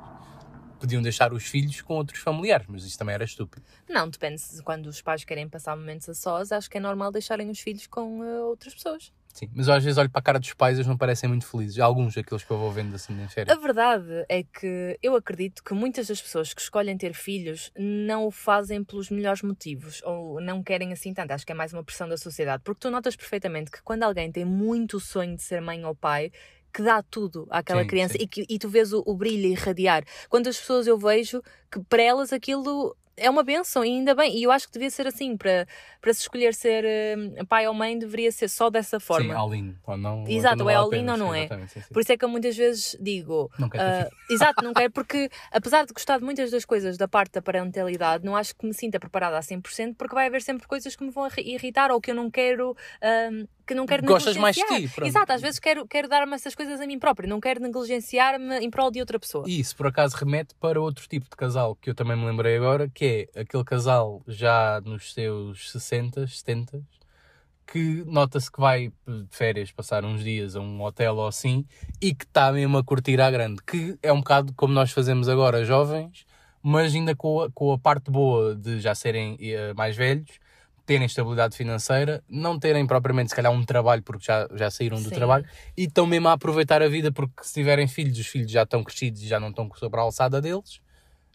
Podiam 0.81 1.01
deixar 1.03 1.33
os 1.33 1.45
filhos 1.45 1.81
com 1.81 1.95
outros 1.95 2.21
familiares, 2.21 2.67
mas 2.69 2.85
isso 2.85 2.99
também 2.99 3.15
era 3.15 3.25
estúpido. 3.25 3.65
Não, 3.89 4.09
depende 4.09 4.43
quando 4.63 4.87
os 4.87 5.01
pais 5.01 5.25
querem 5.25 5.49
passar 5.49 5.77
momentos 5.77 6.09
a 6.09 6.15
sós, 6.15 6.53
acho 6.53 6.69
que 6.69 6.77
é 6.77 6.81
normal 6.81 7.11
deixarem 7.11 7.49
os 7.51 7.61
filhos 7.61 7.87
com 7.87 8.23
eh, 8.23 8.41
outras 8.41 8.75
pessoas. 8.75 9.13
Sim, 9.35 9.51
mas 9.53 9.67
eu 9.67 9.75
às 9.75 9.83
vezes 9.83 9.99
olho 9.99 10.09
para 10.09 10.21
a 10.21 10.23
cara 10.23 10.39
dos 10.39 10.55
pais 10.55 10.77
e 10.77 10.77
eles 10.77 10.87
não 10.87 10.97
parecem 10.97 11.29
muito 11.29 11.45
felizes. 11.45 11.81
Alguns 11.81 12.15
daqueles 12.15 12.45
que 12.45 12.51
eu 12.53 12.57
vou 12.57 12.71
vendo 12.71 12.95
assim 12.95 13.13
na 13.15 13.25
A 13.25 13.29
férias. 13.29 13.61
verdade 13.61 14.25
é 14.29 14.45
que 14.45 14.97
eu 15.03 15.17
acredito 15.17 15.61
que 15.65 15.75
muitas 15.75 16.07
das 16.07 16.23
pessoas 16.23 16.55
que 16.55 16.61
escolhem 16.61 16.97
ter 16.97 17.13
filhos 17.15 17.73
não 17.77 18.27
o 18.27 18.31
fazem 18.31 18.85
pelos 18.85 19.11
melhores 19.11 19.43
motivos 19.43 20.01
ou 20.05 20.41
não 20.41 20.63
querem 20.63 20.93
assim 20.93 21.13
tanto. 21.13 21.33
Acho 21.33 21.45
que 21.45 21.51
é 21.51 21.55
mais 21.55 21.73
uma 21.73 21.83
pressão 21.83 22.09
da 22.09 22.17
sociedade. 22.17 22.63
Porque 22.63 22.79
tu 22.79 22.91
notas 22.93 23.17
perfeitamente 23.17 23.73
que 23.73 23.83
quando 23.83 24.05
alguém 24.05 24.31
tem 24.31 24.45
muito 24.45 25.01
sonho 25.01 25.35
de 25.35 25.43
ser 25.43 25.61
mãe 25.61 25.85
ou 25.85 25.97
pai, 25.97 26.31
que 26.75 26.83
dá 26.83 27.03
tudo 27.03 27.47
àquela 27.51 27.83
Sim, 27.83 27.87
criança 27.89 28.15
sim. 28.15 28.25
E, 28.25 28.27
que, 28.27 28.45
e 28.49 28.59
tu 28.59 28.69
vês 28.69 28.93
o, 28.93 29.03
o 29.07 29.15
brilho 29.15 29.47
irradiar. 29.47 30.05
Quantas 30.29 30.59
pessoas 30.59 30.87
eu 30.89 30.99
vejo 30.99 31.41
que 31.71 31.81
para 31.89 32.03
elas 32.03 32.33
aquilo 32.33 32.97
é 33.17 33.31
uma 33.31 33.45
benção 33.45 33.85
e 33.85 33.91
ainda 33.91 34.13
bem. 34.13 34.37
E 34.37 34.43
eu 34.43 34.51
acho 34.51 34.67
que 34.67 34.73
devia 34.73 34.91
ser 34.91 35.07
assim. 35.07 35.37
Para, 35.37 35.69
para 36.01 36.13
se 36.13 36.23
escolher 36.23 36.53
ser 36.53 36.85
eh, 36.85 37.17
pai 37.49 37.69
ou 37.69 37.73
mãe, 37.73 37.97
deveria 37.97 38.33
ser 38.33 38.49
só 38.49 38.69
dessa 38.69 38.99
Sim, 38.99 39.07
forma. 39.07 39.35
all-in. 39.37 39.77
Ou 39.87 39.97
não, 39.97 40.25
Exato, 40.27 40.57
não 40.59 40.65
ou 40.65 40.71
é 40.71 40.75
all-in 40.75 41.09
ou 41.09 41.17
não 41.17 41.33
sim, 41.33 41.43
é. 41.43 41.47
sim, 41.69 41.81
sim. 41.81 41.81
Por 41.95 42.01
isso 42.01 42.11
é 42.13 42.17
que 42.17 42.25
eu 42.25 42.29
muitas 42.29 42.57
vezes 42.57 42.97
digo. 43.01 43.49
Não 43.57 43.69
quero 43.69 43.85
ah, 43.85 44.11
exato, 44.29 44.65
não 44.65 44.73
quero, 44.75 44.91
porque 44.93 45.31
apesar 45.53 45.87
de 45.87 45.93
gostar 45.93 46.19
de 46.19 46.25
muitas 46.25 46.51
das 46.51 46.65
coisas 46.65 46.97
da 46.97 47.07
parte 47.07 47.35
da 47.35 47.43
parentalidade, 47.43 48.25
não 48.25 48.35
acho 48.35 48.53
que 48.57 48.67
me 48.67 48.75
sinta 48.75 48.99
preparada 48.99 49.39
a 49.39 49.43
100%, 49.43 49.95
porque 49.97 50.15
vai 50.15 50.27
haver 50.27 50.43
sempre 50.43 50.67
coisas 50.67 50.97
que 50.97 51.05
me 51.05 51.11
vão 51.11 51.27
irri- 51.29 51.55
irritar 51.55 51.93
ou 51.93 52.01
que 52.01 52.11
eu 52.11 52.15
não 52.17 52.29
quero. 52.29 52.77
ahm, 53.01 53.47
que 53.67 53.75
não 53.75 53.87
quero 53.87 54.05
Gostas 54.05 54.37
mais 54.37 54.57
de 54.57 54.65
ti, 54.65 54.89
pronto. 54.89 55.09
Exato, 55.09 55.33
às 55.33 55.41
vezes 55.41 55.59
quero, 55.59 55.87
quero 55.87 56.09
dar-me 56.09 56.35
essas 56.35 56.55
coisas 56.55 56.81
a 56.81 56.87
mim 56.87 56.99
própria, 56.99 57.29
não 57.29 57.41
quero 57.41 57.61
negligenciar-me 57.61 58.59
em 58.59 58.71
prol 58.71 58.91
de 58.91 59.01
outra 59.01 59.19
pessoa. 59.19 59.45
E 59.49 59.61
isso, 59.61 59.75
por 59.77 59.87
acaso, 59.87 60.17
remete 60.17 60.55
para 60.61 60.81
outro 60.81 61.07
tipo 61.09 61.29
de 61.29 61.37
casal 61.37 61.75
que 61.77 61.91
eu 61.91 61.95
também 61.95 62.17
me 62.17 62.25
lembrei 62.25 62.57
agora, 62.57 62.89
que 62.89 63.29
é 63.35 63.41
aquele 63.41 63.65
casal 63.65 64.23
já 64.27 64.81
nos 64.85 65.15
seus 65.15 65.73
60, 65.73 66.27
70, 66.27 66.83
que 67.67 68.05
nota-se 68.07 68.51
que 68.51 68.61
vai 68.61 68.93
de 69.07 69.27
férias 69.31 69.73
passar 69.73 70.05
uns 70.05 70.23
dias 70.23 70.55
a 70.55 70.61
um 70.61 70.83
hotel 70.83 71.17
ou 71.17 71.27
assim 71.27 71.65
e 72.01 72.15
que 72.15 72.25
está 72.25 72.53
mesmo 72.53 72.77
a 72.77 72.85
curtir 72.85 73.21
à 73.21 73.31
grande. 73.31 73.63
Que 73.63 73.99
é 74.03 74.13
um 74.13 74.19
bocado 74.19 74.53
como 74.55 74.75
nós 74.75 74.93
fazemos 74.93 75.29
agora, 75.29 75.65
jovens, 75.65 76.27
mas 76.63 76.95
ainda 76.95 77.15
com 77.17 77.41
a, 77.41 77.51
com 77.51 77.73
a 77.73 77.79
parte 77.79 78.11
boa 78.11 78.55
de 78.55 78.81
já 78.81 78.95
serem 78.95 79.37
eh, 79.41 79.73
mais 79.75 79.97
velhos, 79.97 80.39
terem 80.87 81.07
estabilidade 81.07 81.57
financeira, 81.57 82.23
não 82.29 82.59
terem 82.59 82.87
propriamente, 82.87 83.31
se 83.31 83.37
calhar, 83.37 83.53
um 83.53 83.65
trabalho 83.65 84.03
porque 84.03 84.25
já, 84.27 84.49
já 84.55 84.71
saíram 84.71 84.99
do 85.03 85.09
Sim. 85.09 85.15
trabalho 85.15 85.45
e 85.77 85.85
estão 85.85 86.07
mesmo 86.07 86.29
a 86.29 86.33
aproveitar 86.33 86.83
a 86.83 86.89
vida 86.89 87.11
porque 87.11 87.43
se 87.43 87.55
tiverem 87.55 87.89
filhos, 87.89 88.19
os 88.19 88.27
filhos 88.27 88.51
já 88.51 88.63
estão 88.63 88.85
crescidos 88.85 89.23
e 89.23 89.27
já 89.27 89.41
não 89.41 89.49
estão 89.49 89.71
sobre 89.75 89.99
a 89.99 90.03
alçada 90.03 90.41
deles, 90.41 90.81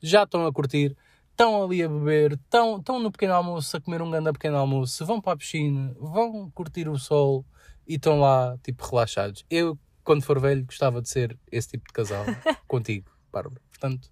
já 0.02 0.24
estão 0.24 0.46
a 0.46 0.54
curtir, 0.54 0.96
estão 1.32 1.64
ali 1.64 1.82
a 1.82 1.90
beber, 1.90 2.34
estão, 2.34 2.78
estão 2.78 3.00
no 3.00 3.12
pequeno 3.12 3.34
almoço 3.34 3.76
a 3.76 3.82
comer 3.82 4.02
um 4.02 4.12
grande 4.12 4.32
pequeno 4.34 4.58
almoço, 4.58 5.06
vão 5.06 5.20
para 5.20 5.34
a 5.34 5.38
piscina, 5.38 5.96
vão 6.00 6.52
curtir 6.52 6.88
o 6.88 6.98
sol 6.98 7.46
e 7.88 7.96
estão 7.96 8.20
lá, 8.20 8.58
tipo, 8.64 8.86
relaxados. 8.86 9.44
Eu, 9.50 9.80
quando 10.04 10.22
for 10.22 10.40
velho, 10.40 10.64
gostava 10.66 11.02
de 11.02 11.10
ser 11.10 11.38
esse 11.52 11.70
tipo 11.70 11.88
de 11.88 11.94
casal 11.94 12.24
contigo, 12.68 13.10
Bárbara. 13.32 13.62
Portanto, 13.70 14.10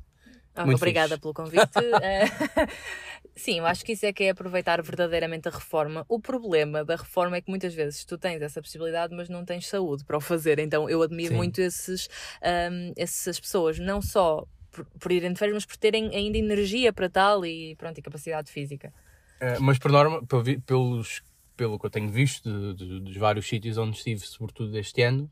Muito 0.66 0.78
Obrigada 0.78 1.10
fixe. 1.10 1.22
pelo 1.22 1.34
convite. 1.34 1.72
Eh, 2.04 2.26
Sim, 3.36 3.60
eu 3.60 3.66
acho 3.68 3.86
que 3.86 3.92
isso 3.92 4.06
é 4.06 4.12
que 4.12 4.24
é 4.24 4.30
aproveitar 4.32 4.82
verdadeiramente 4.82 5.48
a 5.48 5.52
reforma. 5.52 6.04
O 6.10 6.20
problema 6.20 6.84
da 6.84 6.96
reforma 6.96 7.38
é 7.38 7.42
que 7.42 7.50
muitas 7.50 7.74
vezes 7.74 8.04
tu 8.04 8.18
tens 8.18 8.42
essa 8.42 8.62
possibilidade, 8.62 9.14
mas 9.16 9.30
não 9.30 9.46
tens 9.46 9.68
saúde 9.68 10.04
para 10.04 10.18
o 10.18 10.22
fazer. 10.22 10.58
Então 10.60 10.90
eu 10.90 11.02
admiro 11.04 11.32
Sim. 11.32 11.38
muito 11.38 11.62
esses, 11.62 12.10
ahm, 12.42 12.94
essas 12.98 13.40
pessoas, 13.40 13.78
não 13.78 14.02
só 14.02 14.44
por, 14.72 14.86
por 15.00 15.12
irem 15.12 15.34
de 15.34 15.40
férias, 15.40 15.56
mas 15.56 15.66
por 15.66 15.78
terem 15.78 16.10
ainda 16.16 16.38
energia 16.38 16.92
para 16.92 17.10
tal 17.10 17.46
e 17.46 17.76
pronto, 17.76 17.98
e 18.00 18.02
capacidade 18.02 18.52
física. 18.52 18.92
Eh, 19.40 19.60
mas 19.60 19.78
por 19.78 19.92
norma, 19.92 20.22
pelos, 20.66 21.22
pelo 21.56 21.78
que 21.80 21.86
eu 21.86 21.90
tenho 21.92 22.10
visto 22.10 22.74
de- 22.74 22.86
de- 22.86 23.00
dos 23.02 23.18
vários 23.18 23.48
sítios 23.48 23.78
onde 23.78 23.98
estive, 23.98 24.22
sobretudo 24.22 24.76
este 24.78 25.04
ano, 25.04 25.30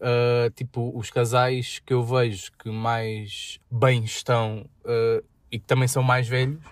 eh, 0.00 0.50
tipo, 0.54 0.92
os 0.94 1.10
casais 1.10 1.80
que 1.84 1.92
eu 1.92 2.02
vejo 2.02 2.52
que 2.58 2.70
mais 2.70 3.58
bem 3.70 4.04
estão 4.04 4.68
eh, 4.84 5.22
e 5.50 5.58
que 5.58 5.66
também 5.66 5.88
são 5.88 6.02
mais 6.02 6.28
velhos, 6.28 6.62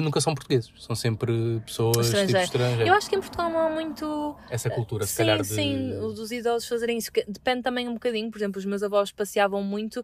nunca 0.00 0.20
são 0.20 0.34
portugueses. 0.34 0.72
São 0.78 0.96
sempre 0.96 1.60
pessoas 1.64 2.10
tipo 2.10 2.36
estrangeiras. 2.36 2.88
Eu 2.88 2.94
acho 2.94 3.08
que 3.08 3.16
em 3.16 3.20
Portugal 3.20 3.50
não 3.50 3.58
há 3.58 3.70
muito. 3.70 4.36
Essa 4.50 4.70
cultura, 4.70 5.06
se 5.06 5.12
sim, 5.12 5.18
calhar, 5.18 5.42
de... 5.42 5.46
sim, 5.46 5.96
o 5.98 6.12
dos 6.12 6.30
idosos 6.32 6.68
fazerem 6.68 6.98
isso. 6.98 7.10
Depende 7.28 7.62
também 7.62 7.88
um 7.88 7.94
bocadinho. 7.94 8.30
Por 8.30 8.38
exemplo, 8.38 8.58
os 8.58 8.64
meus 8.64 8.82
avós 8.82 9.12
passeavam 9.12 9.62
muito. 9.62 10.02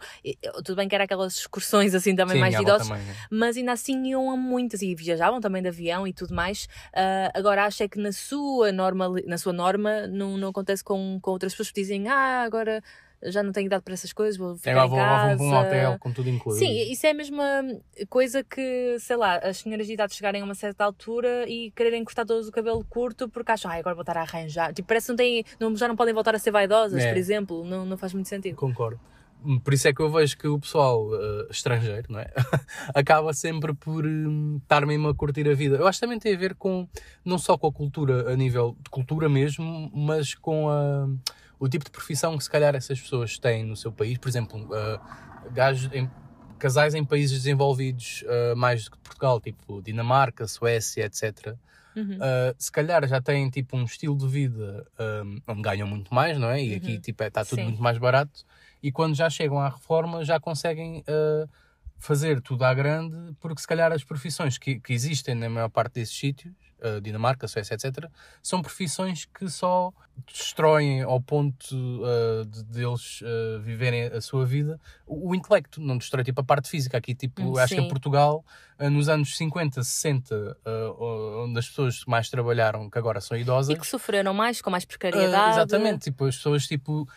Tudo 0.64 0.76
bem 0.76 0.88
que 0.88 0.94
era 0.94 1.04
aquelas 1.04 1.36
excursões 1.36 1.94
assim 1.94 2.14
também 2.14 2.36
Sim, 2.36 2.40
mais 2.40 2.54
de 2.54 2.62
idosos. 2.62 2.88
também, 2.88 3.04
né? 3.04 3.14
mas 3.30 3.56
ainda 3.56 3.72
assim 3.72 4.06
iam 4.06 4.30
a 4.30 4.36
muitas 4.36 4.82
e 4.82 4.94
viajavam 4.94 5.40
também 5.40 5.62
de 5.62 5.68
avião 5.68 6.06
e 6.06 6.12
tudo 6.12 6.34
mais. 6.34 6.68
Ah, 6.94 7.30
agora 7.34 7.64
acho 7.64 7.82
é 7.82 7.88
que 7.88 7.98
na 7.98 8.12
sua 8.12 8.72
norma, 8.72 9.08
na 9.26 9.38
sua 9.38 9.52
norma 9.52 10.06
não, 10.06 10.36
não 10.36 10.48
acontece 10.48 10.84
com, 10.84 11.18
com 11.20 11.30
outras 11.30 11.52
pessoas 11.52 11.70
que 11.70 11.80
dizem 11.80 12.08
ah, 12.08 12.42
agora 12.42 12.82
já 13.24 13.42
não 13.42 13.52
tenho 13.52 13.66
idade 13.66 13.82
para 13.82 13.94
essas 13.94 14.12
coisas, 14.12 14.36
vou 14.36 14.56
ficar 14.56 14.84
em 14.84 14.88
vou, 14.88 14.98
casa. 14.98 15.36
vou 15.36 15.48
para 15.48 15.56
um 15.56 15.60
hotel 15.60 15.98
com 15.98 16.12
tudo 16.12 16.28
incluído. 16.30 16.58
Sim, 16.58 16.90
isso 16.90 17.06
é 17.06 17.10
a 17.10 17.14
mesma 17.14 17.44
coisa 18.08 18.42
que, 18.42 18.96
sei 18.98 19.16
lá, 19.16 19.36
as 19.36 19.58
senhoras 19.58 19.86
de 19.86 19.92
idade 19.92 20.14
chegarem 20.14 20.40
a 20.40 20.44
uma 20.44 20.54
certa 20.54 20.84
altura 20.84 21.48
e 21.48 21.70
quererem 21.72 22.02
cortar 22.04 22.24
todos 22.24 22.48
o 22.48 22.52
cabelo 22.52 22.84
curto 22.88 23.28
porque 23.28 23.52
acham, 23.52 23.70
ah, 23.70 23.74
agora 23.74 23.94
vou 23.94 24.02
estar 24.02 24.16
a 24.16 24.22
arranjar. 24.22 24.72
Tipo, 24.72 24.88
parece 24.88 25.06
que 25.06 25.12
não 25.12 25.16
têm, 25.16 25.44
não, 25.58 25.76
já 25.76 25.86
não 25.86 25.96
podem 25.96 26.14
voltar 26.14 26.34
a 26.34 26.38
ser 26.38 26.50
vaidosas, 26.50 27.02
É. 27.02 27.08
por 27.08 27.18
exemplo. 27.18 27.64
Não, 27.64 27.84
não 27.84 27.96
faz 27.98 28.12
muito 28.14 28.28
sentido. 28.28 28.56
Concordo. 28.56 29.00
Por 29.64 29.72
isso 29.72 29.88
é 29.88 29.92
que 29.94 30.00
eu 30.00 30.10
vejo 30.10 30.36
que 30.36 30.46
o 30.46 30.58
pessoal 30.58 31.08
eh, 31.14 31.46
estrangeiro 31.50 32.12
não 32.12 32.20
é? 32.20 32.30
acaba 32.94 33.32
sempre 33.32 33.72
por 33.72 34.04
hum, 34.04 34.58
estar 34.62 34.84
mesmo 34.84 35.08
a 35.08 35.14
curtir 35.14 35.48
a 35.48 35.54
vida. 35.54 35.76
Eu 35.76 35.86
acho 35.86 35.98
que 35.98 36.06
também 36.06 36.18
tem 36.18 36.34
a 36.34 36.38
ver 36.38 36.54
com, 36.54 36.86
não 37.24 37.38
só 37.38 37.56
com 37.56 37.66
a 37.66 37.72
cultura 37.72 38.30
a 38.30 38.36
nível 38.36 38.76
de 38.82 38.90
cultura 38.90 39.30
mesmo, 39.30 39.90
mas 39.94 40.34
com 40.34 40.68
a, 40.68 41.08
o 41.60 41.68
tipo 41.68 41.84
de 41.84 41.90
profissão 41.92 42.36
que 42.36 42.42
se 42.42 42.50
calhar 42.50 42.74
essas 42.74 42.98
pessoas 43.00 43.38
têm 43.38 43.62
no 43.64 43.76
seu 43.76 43.92
país. 43.92 44.18
Por 44.18 44.28
exemplo, 44.28 44.68
eh, 44.74 44.98
gajos 45.52 45.92
em- 45.92 46.10
casais 46.58 46.94
em 46.94 47.04
países 47.04 47.36
desenvolvidos 47.38 48.24
eh, 48.26 48.54
mais 48.56 48.84
do 48.84 48.90
que 48.92 48.98
Portugal, 48.98 49.40
tipo 49.40 49.80
Dinamarca, 49.82 50.48
Suécia, 50.48 51.04
etc. 51.04 51.54
Uhum. 51.96 52.16
Uh, 52.16 52.54
se 52.56 52.70
calhar 52.70 53.06
já 53.08 53.20
têm 53.20 53.50
tipo 53.50 53.76
um 53.76 53.82
estilo 53.84 54.16
de 54.16 54.26
vida 54.28 54.86
um, 55.24 55.40
onde 55.48 55.60
ganham 55.60 55.88
muito 55.88 56.14
mais, 56.14 56.38
não 56.38 56.48
é? 56.48 56.62
E 56.62 56.74
aqui 56.76 56.94
Uhum. 56.94 57.00
tipo, 57.00 57.24
está 57.24 57.44
tudo 57.44 57.56
Sim. 57.58 57.64
muito 57.64 57.82
mais 57.82 57.98
barato. 57.98 58.44
E 58.80 58.92
quando 58.92 59.14
já 59.16 59.28
chegam 59.28 59.58
à 59.58 59.68
reforma 59.68 60.24
já 60.24 60.38
conseguem 60.38 61.00
uh, 61.00 61.48
fazer 61.98 62.40
tudo 62.40 62.64
à 62.64 62.72
grande, 62.72 63.34
porque 63.40 63.60
se 63.60 63.66
calhar 63.66 63.90
as 63.92 64.04
profissões 64.04 64.56
que, 64.56 64.78
que 64.78 64.92
existem 64.92 65.34
na 65.34 65.48
maior 65.50 65.68
parte 65.68 65.94
desses 65.94 66.16
sítios, 66.16 66.54
uh, 66.54 66.69
Dinamarca, 67.02 67.46
Suécia, 67.48 67.74
etc., 67.74 68.06
são 68.42 68.62
profissões 68.62 69.24
que 69.24 69.48
só 69.48 69.92
destroem 70.26 71.02
ao 71.02 71.20
ponto 71.20 71.74
uh, 71.74 72.44
de, 72.44 72.64
de 72.64 72.84
eles 72.84 73.20
uh, 73.22 73.60
viverem 73.62 74.04
a 74.04 74.20
sua 74.20 74.44
vida 74.44 74.78
o, 75.06 75.30
o 75.30 75.34
intelecto, 75.34 75.80
não 75.80 75.96
destrói 75.96 76.24
tipo 76.24 76.40
a 76.40 76.44
parte 76.44 76.68
física. 76.68 76.98
Aqui, 76.98 77.14
tipo, 77.14 77.40
Hum, 77.42 77.58
acho 77.58 77.74
que 77.74 77.80
sim. 77.80 77.86
em 77.86 77.88
Portugal, 77.88 78.44
uh, 78.78 78.90
nos 78.90 79.08
anos 79.08 79.36
50, 79.36 79.82
60, 79.82 80.56
uh, 80.66 81.44
onde 81.44 81.58
as 81.58 81.68
pessoas 81.68 82.04
que 82.04 82.10
mais 82.10 82.28
trabalharam, 82.28 82.90
que 82.90 82.98
agora 82.98 83.20
são 83.20 83.36
idosas, 83.36 83.74
E 83.74 83.78
que 83.78 83.86
sofreram 83.86 84.34
mais, 84.34 84.60
com 84.60 84.70
mais 84.70 84.84
precariedade. 84.84 85.52
exatamente, 85.52 86.04
tipo, 86.10 86.26
as 86.26 86.36
pessoas 86.36 86.66
tipo, 86.66 87.08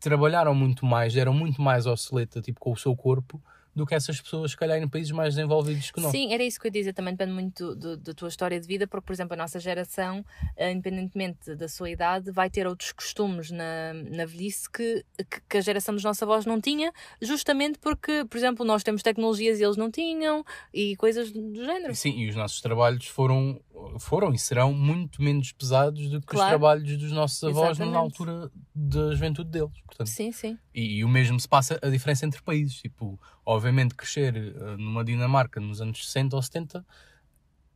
trabalharam 0.00 0.54
muito 0.54 0.86
mais, 0.86 1.14
eram 1.16 1.34
muito 1.34 1.60
mais 1.60 1.86
obsoleta 1.86 2.40
tipo, 2.40 2.58
com 2.58 2.72
o 2.72 2.76
seu 2.76 2.94
corpo 2.96 3.42
do 3.76 3.84
que 3.86 3.94
essas 3.94 4.18
pessoas, 4.20 4.52
se 4.52 4.56
calhar, 4.56 4.78
em 4.82 4.88
países 4.88 5.12
mais 5.12 5.34
desenvolvidos 5.34 5.90
que 5.90 6.00
nós. 6.00 6.10
Sim, 6.10 6.32
era 6.32 6.42
isso 6.42 6.58
que 6.58 6.66
eu 6.66 6.70
ia 6.70 6.72
dizer. 6.72 6.92
Também 6.94 7.12
depende 7.14 7.32
muito 7.34 7.74
do- 7.74 7.76
do- 7.76 7.96
da 7.98 8.14
tua 8.14 8.28
história 8.28 8.58
de 8.58 8.66
vida, 8.66 8.86
porque, 8.86 9.04
por 9.06 9.12
exemplo, 9.12 9.34
a 9.34 9.36
nossa 9.36 9.60
geração, 9.60 10.24
eh, 10.56 10.72
independentemente 10.72 11.54
da 11.54 11.68
sua 11.68 11.90
idade, 11.90 12.30
vai 12.30 12.48
ter 12.48 12.66
outros 12.66 12.90
costumes 12.92 13.50
na, 13.50 13.92
na 13.92 14.24
velhice 14.24 14.68
que, 14.70 15.04
que, 15.30 15.40
que 15.48 15.56
a 15.58 15.60
geração 15.60 15.94
dos 15.94 16.02
nossos 16.02 16.22
avós 16.22 16.46
não 16.46 16.58
tinha, 16.60 16.90
justamente 17.20 17.78
porque, 17.78 18.24
por 18.24 18.36
exemplo, 18.38 18.64
nós 18.64 18.82
temos 18.82 19.02
tecnologias 19.02 19.60
e 19.60 19.64
eles 19.64 19.76
não 19.76 19.90
tinham, 19.90 20.42
e 20.72 20.96
coisas 20.96 21.30
do 21.30 21.54
género. 21.64 21.94
Sim, 21.94 22.18
e 22.18 22.28
os 22.30 22.34
nossos 22.34 22.62
trabalhos 22.62 23.06
foram, 23.06 23.60
foram 24.00 24.32
e 24.32 24.38
serão 24.38 24.72
muito 24.72 25.20
menos 25.20 25.52
pesados 25.52 26.08
do 26.08 26.20
que 26.20 26.28
os 26.34 26.38
Claro. 26.40 26.48
trabalhos 26.50 26.96
dos 26.96 27.12
nossos 27.12 27.44
avós 27.44 27.72
Exatamente. 27.72 27.92
na 27.92 27.98
altura 27.98 28.50
da 28.74 29.12
juventude 29.12 29.50
deles. 29.50 29.70
Portanto, 29.84 30.06
Sim, 30.08 30.32
sim. 30.32 30.58
E, 30.74 30.96
e 30.98 31.04
o 31.04 31.08
mesmo 31.08 31.38
se 31.38 31.46
passa 31.48 31.78
a 31.82 31.88
diferença 31.90 32.24
entre 32.24 32.40
países. 32.42 32.76
Tipo, 32.80 33.20
obviamente, 33.46 33.94
crescer 33.94 34.36
eh, 34.36 34.76
numa 34.76 35.04
Dinamarca 35.04 35.60
nos 35.60 35.80
anos 35.80 36.04
60 36.04 36.36
ou 36.36 36.42
70 36.42 36.84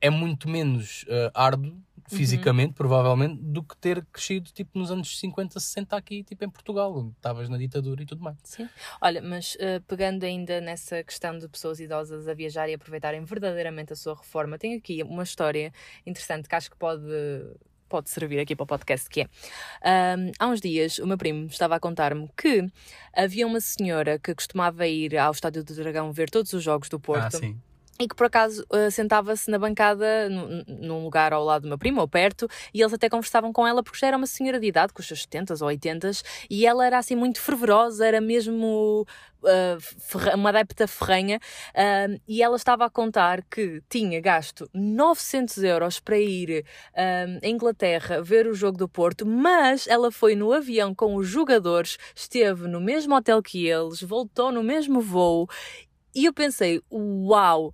é 0.00 0.10
muito 0.10 0.48
menos 0.48 1.04
eh, 1.08 1.30
árduo, 1.34 1.78
fisicamente, 2.08 2.72
provavelmente, 2.72 3.40
do 3.40 3.62
que 3.62 3.76
ter 3.76 4.04
crescido 4.06 4.50
tipo, 4.50 4.76
nos 4.76 4.90
anos 4.90 5.16
50, 5.18 5.60
60 5.60 5.96
aqui, 5.96 6.24
tipo 6.24 6.44
em 6.44 6.50
Portugal, 6.50 6.96
onde 6.96 7.12
estavas 7.12 7.48
na 7.48 7.56
ditadura 7.56 8.02
e 8.02 8.06
tudo 8.06 8.22
mais. 8.22 8.36
Sim. 8.42 8.68
Olha, 9.00 9.22
mas 9.22 9.56
eh, 9.60 9.80
pegando 9.86 10.24
ainda 10.24 10.60
nessa 10.60 11.04
questão 11.04 11.38
de 11.38 11.46
pessoas 11.48 11.78
idosas 11.78 12.26
a 12.26 12.34
viajar 12.34 12.68
e 12.68 12.74
aproveitarem 12.74 13.22
verdadeiramente 13.24 13.92
a 13.92 13.96
sua 13.96 14.14
reforma, 14.14 14.58
tenho 14.58 14.78
aqui 14.78 15.02
uma 15.02 15.22
história 15.22 15.72
interessante 16.04 16.48
que 16.48 16.54
acho 16.54 16.70
que 16.70 16.76
pode, 16.76 17.04
pode 17.90 18.08
servir 18.08 18.38
aqui 18.38 18.56
para 18.56 18.64
o 18.64 18.66
podcast, 18.66 19.10
que 19.10 19.22
é, 19.22 19.28
ahm, 19.84 20.30
há 20.38 20.46
uns 20.46 20.60
dias 20.60 20.98
o 20.98 21.06
meu 21.06 21.18
primo 21.18 21.46
estava 21.46 21.74
a 21.74 21.80
contar-me 21.80 22.30
que 22.36 22.66
havia 23.12 23.46
uma 23.46 23.60
senhora 23.60 24.18
que 24.18 24.34
costumava 24.34 24.86
ir 24.86 25.18
ao 25.18 25.32
Estádio 25.32 25.62
do 25.62 25.74
Dragão 25.74 26.12
ver 26.12 26.30
todos 26.30 26.52
os 26.52 26.62
jogos 26.62 26.88
do 26.88 26.98
Porto. 26.98 27.36
Ah, 27.36 27.38
sim. 27.38 27.60
E 28.00 28.08
que 28.08 28.16
por 28.16 28.26
acaso 28.26 28.64
uh, 28.72 28.90
sentava-se 28.90 29.50
na 29.50 29.58
bancada 29.58 30.28
num, 30.30 31.04
lugar 31.04 31.34
ao 31.34 31.44
lado 31.44 31.62
do 31.62 31.68
meu 31.68 31.76
primo, 31.78 32.00
ou 32.00 32.08
perto, 32.08 32.48
e 32.72 32.80
eles 32.80 32.94
até 32.94 33.10
conversavam 33.10 33.52
com 33.52 33.66
ela 33.66 33.82
porque 33.82 33.98
já 33.98 34.06
era 34.06 34.16
uma 34.16 34.26
senhora 34.26 34.58
de 34.58 34.66
idade, 34.66 34.94
com 34.94 35.00
os 35.00 35.06
seus 35.06 35.22
70 35.22 35.54
ou 35.60 35.66
80 35.66 36.10
e 36.48 36.64
ela 36.66 36.86
era 36.86 36.98
assim 36.98 37.14
muito 37.14 37.40
fervorosa, 37.40 38.06
era 38.06 38.20
mesmo 38.20 39.06
uh, 39.42 40.34
uma 40.34 40.48
adepta 40.48 40.88
ferrenha, 40.88 41.38
uh, 41.74 42.20
e 42.26 42.42
ela 42.42 42.56
estava 42.56 42.86
a 42.86 42.90
contar 42.90 43.42
que 43.50 43.82
tinha 43.90 44.18
gasto 44.18 44.68
900 44.72 45.62
euros 45.64 46.00
para 46.00 46.18
ir 46.18 46.64
à 46.94 47.46
Inglaterra 47.46 48.22
ver 48.22 48.46
o 48.46 48.54
jogo 48.54 48.78
do 48.78 48.88
Porto, 48.88 49.26
mas 49.26 49.86
ela 49.86 50.10
foi 50.10 50.34
no 50.34 50.52
avião 50.52 50.94
com 50.94 51.16
os 51.16 51.28
jogadores, 51.28 51.98
esteve 52.14 52.66
no 52.66 52.80
mesmo 52.80 53.14
hotel 53.14 53.42
que 53.42 53.66
eles, 53.66 54.00
voltou 54.02 54.50
no 54.50 54.62
mesmo 54.62 55.02
voo 55.02 55.46
e 56.14 56.24
eu 56.24 56.32
pensei, 56.32 56.80
uau! 56.92 57.72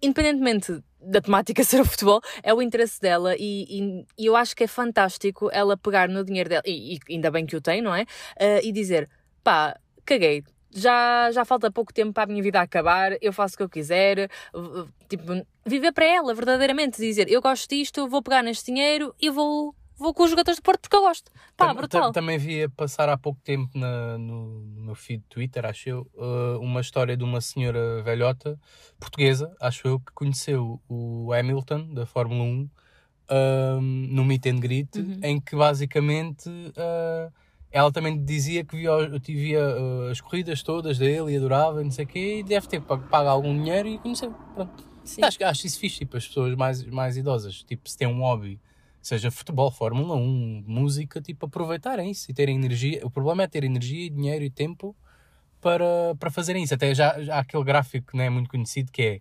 Independentemente 0.00 0.82
da 1.00 1.20
temática 1.20 1.62
ser 1.64 1.80
o 1.80 1.84
futebol, 1.84 2.20
é 2.42 2.52
o 2.52 2.62
interesse 2.62 3.00
dela 3.00 3.34
e, 3.36 3.64
e, 3.68 4.06
e, 4.18 4.26
eu 4.26 4.36
acho 4.36 4.54
que 4.54 4.64
é 4.64 4.66
fantástico 4.66 5.48
ela 5.52 5.76
pegar 5.76 6.08
no 6.08 6.24
dinheiro 6.24 6.48
dela, 6.48 6.62
e, 6.66 6.94
e 6.94 6.98
ainda 7.14 7.30
bem 7.30 7.46
que 7.46 7.56
o 7.56 7.60
tem, 7.60 7.80
não 7.80 7.94
é? 7.94 8.02
Uh, 8.02 8.60
e 8.62 8.72
dizer, 8.72 9.08
pá, 9.42 9.78
caguei, 10.04 10.42
já, 10.70 11.30
já 11.32 11.44
falta 11.44 11.70
pouco 11.70 11.92
tempo 11.92 12.12
para 12.12 12.24
a 12.24 12.26
minha 12.26 12.42
vida 12.42 12.60
acabar, 12.60 13.16
eu 13.20 13.32
faço 13.32 13.54
o 13.54 13.58
que 13.58 13.62
eu 13.62 13.68
quiser, 13.68 14.30
tipo, 15.08 15.24
viver 15.64 15.92
para 15.92 16.04
ela, 16.04 16.34
verdadeiramente, 16.34 16.98
dizer, 16.98 17.30
eu 17.30 17.40
gosto 17.40 17.68
disto, 17.68 18.08
vou 18.08 18.22
pegar 18.22 18.42
neste 18.42 18.66
dinheiro 18.66 19.14
e 19.20 19.30
vou 19.30 19.74
vou 19.98 20.14
com 20.14 20.22
os 20.22 20.30
jogadores 20.30 20.56
de 20.56 20.62
Porto 20.62 20.80
porque 20.82 20.96
eu 20.96 21.02
gosto. 21.02 21.30
Pá, 21.56 21.74
brutal. 21.74 22.12
Também 22.12 22.38
via 22.38 22.68
passar 22.68 23.08
há 23.08 23.16
pouco 23.18 23.40
tempo 23.42 23.76
na, 23.76 24.16
no, 24.16 24.60
no 24.60 24.82
meu 24.82 24.94
feed 24.94 25.20
de 25.22 25.28
Twitter, 25.28 25.66
acho 25.66 25.88
eu, 25.88 26.10
uh, 26.14 26.58
uma 26.60 26.80
história 26.80 27.16
de 27.16 27.24
uma 27.24 27.40
senhora 27.40 28.02
velhota 28.02 28.58
portuguesa, 28.98 29.54
acho 29.60 29.86
eu, 29.88 30.00
que 30.00 30.12
conheceu 30.12 30.80
o 30.88 31.32
Hamilton 31.32 31.92
da 31.92 32.06
Fórmula 32.06 32.42
1 32.42 32.46
um, 32.46 32.70
ehm, 33.28 34.14
no 34.14 34.24
meet 34.24 34.46
and 34.46 34.60
greet, 34.60 34.98
uhum. 34.98 35.20
em 35.22 35.40
que 35.40 35.56
basicamente 35.56 36.48
uh, 36.48 37.32
ela 37.70 37.92
também 37.92 38.24
dizia 38.24 38.64
que 38.64 38.76
via, 38.76 38.90
via 39.18 39.60
uh, 39.60 40.10
as 40.10 40.20
corridas 40.20 40.62
todas 40.62 40.98
dele 40.98 41.32
e 41.32 41.36
adorava, 41.36 41.82
não 41.82 41.90
sei 41.90 42.04
o 42.04 42.08
quê, 42.08 42.38
e 42.38 42.42
deve 42.42 42.66
ter 42.66 42.80
pago 42.80 43.28
algum 43.28 43.54
dinheiro 43.54 43.88
e 43.88 43.98
conheceu. 43.98 44.32
Pronto. 44.54 44.88
Acho, 45.22 45.42
acho 45.42 45.66
isso 45.66 45.78
fixe, 45.78 45.98
tipo, 46.00 46.16
as 46.18 46.26
pessoas 46.26 46.54
mais, 46.54 46.84
mais 46.84 47.16
idosas, 47.16 47.62
tipo, 47.62 47.88
se 47.88 47.96
tem 47.96 48.06
um 48.06 48.20
hobby 48.20 48.60
seja 49.08 49.30
futebol, 49.30 49.70
Fórmula 49.70 50.14
1, 50.16 50.64
música, 50.66 51.20
tipo, 51.20 51.46
aproveitarem 51.46 52.10
isso 52.10 52.30
e 52.30 52.34
terem 52.34 52.56
energia. 52.56 53.00
O 53.04 53.10
problema 53.10 53.42
é 53.42 53.46
ter 53.46 53.64
energia, 53.64 54.10
dinheiro 54.10 54.44
e 54.44 54.50
tempo 54.50 54.94
para, 55.60 56.14
para 56.18 56.30
fazerem 56.30 56.62
isso. 56.62 56.74
Até 56.74 56.94
já, 56.94 57.20
já 57.22 57.36
há 57.36 57.38
aquele 57.40 57.64
gráfico 57.64 58.10
que 58.10 58.16
não 58.16 58.24
é 58.24 58.30
muito 58.30 58.50
conhecido 58.50 58.92
que 58.92 59.02
é 59.02 59.20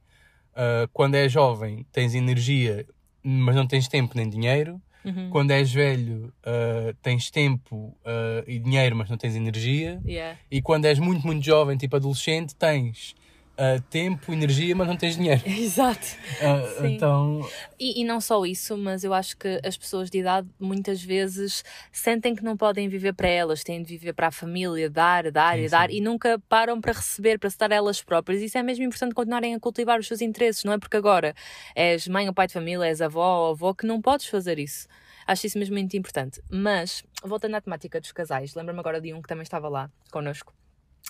uh, 0.53 0.87
quando 0.91 1.15
és 1.15 1.31
jovem 1.31 1.85
tens 1.91 2.13
energia, 2.13 2.85
mas 3.23 3.55
não 3.55 3.65
tens 3.65 3.87
tempo 3.87 4.15
nem 4.15 4.29
dinheiro. 4.29 4.81
Uhum. 5.05 5.29
Quando 5.29 5.51
és 5.51 5.71
velho, 5.71 6.33
uh, 6.43 6.93
tens 7.01 7.31
tempo 7.31 7.95
uh, 8.03 8.43
e 8.45 8.59
dinheiro, 8.59 8.93
mas 8.93 9.09
não 9.09 9.17
tens 9.17 9.35
energia. 9.35 10.01
Yeah. 10.05 10.37
E 10.51 10.61
quando 10.61 10.83
és 10.83 10.99
muito, 10.99 11.25
muito 11.25 11.45
jovem, 11.45 11.77
tipo 11.77 11.95
adolescente, 11.95 12.53
tens 12.53 13.15
uh, 13.57 13.81
tempo, 13.89 14.31
energia, 14.31 14.75
mas 14.75 14.87
não 14.87 14.95
tens 14.95 15.15
dinheiro. 15.15 15.41
Exato. 15.45 16.07
Uh, 16.41 16.85
então... 16.85 17.49
E, 17.79 18.01
e, 18.01 18.03
não 18.05 18.21
só 18.21 18.45
isso, 18.45 18.77
mas 18.77 19.03
eu 19.03 19.13
acho 19.13 19.35
que 19.37 19.59
as 19.63 19.77
pessoas 19.77 20.09
de 20.09 20.19
idade 20.19 20.47
muitas 20.59 21.01
vezes 21.01 21.63
sentem 21.91 22.35
que 22.35 22.43
não 22.43 22.55
podem 22.55 22.87
viver 22.87 23.13
para 23.13 23.27
elas, 23.27 23.63
têm 23.63 23.81
de 23.81 23.97
viver 23.97 24.13
para 24.13 24.27
a 24.27 24.31
família, 24.31 24.89
dar, 24.89 25.31
dar 25.31 25.55
sim, 25.55 25.63
e 25.63 25.69
dar, 25.69 25.91
e 25.91 25.99
nunca 25.99 26.39
param 26.47 26.79
para 26.79 26.93
receber, 26.93 27.39
para 27.39 27.49
se 27.49 27.57
dar 27.57 27.71
elas 27.71 28.01
próprias. 28.01 28.41
Isso 28.41 28.57
é 28.57 28.63
mesmo 28.63 28.83
importante 28.83 29.13
continuarem 29.13 29.53
a 29.53 29.59
cultivar 29.59 29.99
os 29.99 30.07
seus 30.07 30.21
interesses, 30.21 30.63
não 30.63 30.73
é 30.73 30.77
porque 30.77 30.97
agora 30.97 31.35
és 31.75 32.07
mãe 32.07 32.27
ou 32.27 32.33
pai 32.33 32.47
de 32.47 32.53
família, 32.53 32.85
és 32.85 33.01
avó 33.01 33.45
ou 33.45 33.51
avô, 33.51 33.73
que 33.73 33.85
não 33.85 34.01
podes 34.01 34.27
fazer 34.27 34.59
isso. 34.59 34.87
Acho 35.25 35.45
isso 35.45 35.59
mesmo 35.59 35.75
muito 35.75 35.97
importante. 35.97 36.41
Mas, 36.49 37.03
voltando 37.21 37.55
à 37.55 37.61
temática 37.61 37.99
dos 37.99 38.13
casais, 38.13 38.55
lembro-me 38.55 38.79
agora 38.79 39.01
de 39.01 39.13
um 39.13 39.21
que 39.21 39.27
também 39.27 39.43
estava 39.43 39.67
lá 39.67 39.91
connosco 40.09 40.56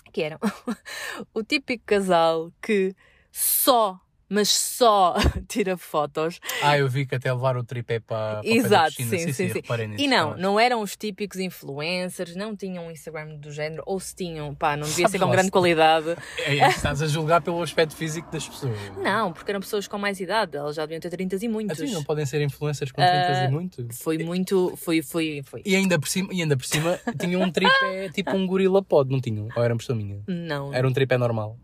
que 0.08 0.22
eram. 0.22 0.38
O 1.34 1.42
típico 1.42 1.84
casal 1.86 2.52
que 2.60 2.94
só 3.30 4.00
mas 4.28 4.50
só 4.50 5.14
tira 5.48 5.76
fotos. 5.76 6.40
Ah, 6.62 6.78
eu 6.78 6.88
vi 6.88 7.06
que 7.06 7.14
até 7.14 7.32
levar 7.32 7.56
o 7.56 7.64
tripé 7.64 7.98
para, 7.98 8.40
para 8.40 8.48
Exato, 8.48 8.92
sim, 8.92 9.08
sim, 9.08 9.32
sim, 9.32 9.52
sim. 9.52 9.62
E 9.96 10.06
não, 10.06 10.36
não 10.36 10.60
eram 10.60 10.82
os 10.82 10.96
típicos 10.96 11.38
influencers, 11.38 12.36
não 12.36 12.54
tinham 12.54 12.86
um 12.86 12.90
Instagram 12.90 13.36
do 13.36 13.50
género, 13.50 13.82
ou 13.86 13.98
se 13.98 14.14
tinham, 14.14 14.54
pá, 14.54 14.76
não 14.76 14.86
devia 14.86 15.08
ser 15.08 15.18
com 15.18 15.30
grande 15.30 15.50
qualidade. 15.50 16.16
É, 16.38 16.58
é, 16.58 16.68
estás 16.68 17.02
a 17.02 17.06
julgar 17.06 17.42
pelo 17.42 17.62
aspecto 17.62 17.96
físico 17.96 18.30
das 18.30 18.48
pessoas. 18.48 18.76
Não, 19.02 19.32
porque 19.32 19.50
eram 19.50 19.60
pessoas 19.60 19.88
com 19.88 19.98
mais 19.98 20.20
idade, 20.20 20.56
elas 20.56 20.76
já 20.76 20.82
deviam 20.82 21.00
ter 21.00 21.10
30 21.10 21.36
e 21.44 21.48
muitos. 21.48 21.80
Assim, 21.80 21.92
não 21.92 22.02
podem 22.02 22.24
ser 22.24 22.40
influencers 22.40 22.92
com 22.92 23.02
30 23.02 23.14
uh, 23.14 23.18
e 23.18 23.46
ah, 23.46 23.50
muitos. 23.50 23.98
Foi 24.00 24.18
muito, 24.18 24.74
foi, 24.76 25.02
foi, 25.02 25.42
foi. 25.44 25.62
E 25.64 25.74
ainda 25.74 25.98
por 25.98 26.08
cima, 26.08 26.28
e 26.32 26.42
ainda 26.42 26.56
por 26.56 26.64
cima 26.64 26.98
tinham 27.18 27.42
um 27.42 27.50
tripé 27.50 28.08
tipo 28.14 28.30
um 28.30 28.46
gorila 28.46 28.82
pod, 28.82 29.10
não 29.10 29.20
tinham? 29.20 29.48
Ou 29.54 29.62
era 29.62 29.74
uma 29.74 29.94
minha? 29.94 30.22
Não. 30.26 30.72
Era 30.72 30.86
um 30.86 30.92
tripé 30.92 31.18
normal. 31.18 31.58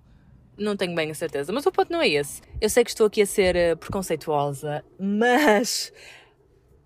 Não 0.57 0.77
tenho 0.77 0.95
bem 0.95 1.11
a 1.11 1.15
certeza, 1.15 1.53
mas 1.53 1.67
o 1.67 1.73
ponto 1.73 1.93
não 1.93 2.01
é 2.01 2.09
esse. 2.09 2.41
Eu 2.61 2.71
sei 2.71 2.85
que 2.85 2.91
estou 2.91 3.07
aqui 3.07 3.23
a 3.23 3.27
ser 3.27 3.57
uh, 3.57 3.77
preconceituosa, 3.77 4.85
mas 4.99 5.93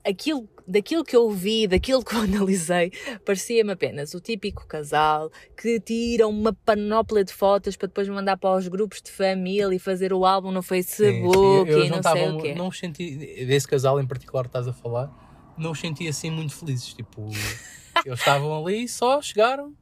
aquilo, 0.09 0.49
daquilo 0.67 1.05
que 1.05 1.15
eu 1.15 1.31
vi, 1.31 1.67
daquilo 1.67 2.05
que 2.05 2.15
eu 2.15 2.21
analisei, 2.23 2.93
parecia-me 3.25 3.73
apenas 3.73 4.15
o 4.15 4.21
típico 4.21 4.67
casal 4.67 5.31
que 5.57 5.79
tira 5.81 6.27
uma 6.27 6.53
panóplia 6.53 7.25
de 7.25 7.33
fotos 7.33 7.77
para 7.77 7.89
depois 7.89 8.09
mandar 8.09 8.37
para 8.37 8.57
os 8.57 8.69
grupos 8.69 9.03
de 9.03 9.11
família 9.11 9.75
e 9.75 9.79
fazer 9.79 10.13
o 10.13 10.25
álbum 10.25 10.51
no 10.51 10.63
Facebook 10.63 11.71
sim, 11.71 11.73
sim. 11.73 11.87
E 11.87 11.91
não, 11.91 11.97
não 11.97 12.03
sei 12.03 12.29
o 12.29 12.39
quê. 12.39 12.55
Não 12.55 12.73
senti, 12.73 13.45
desse 13.47 13.69
casal 13.69 14.01
em 14.01 14.07
particular 14.07 14.45
que 14.45 14.49
estás 14.49 14.67
a 14.67 14.73
falar, 14.73 15.11
não 15.57 15.73
os 15.73 15.81
senti 15.81 16.09
assim 16.09 16.31
muito 16.31 16.55
felizes. 16.55 16.95
Tipo, 16.95 17.29
eles 18.05 18.19
estavam 18.19 18.65
ali, 18.65 18.89
só 18.89 19.21
chegaram, 19.21 19.75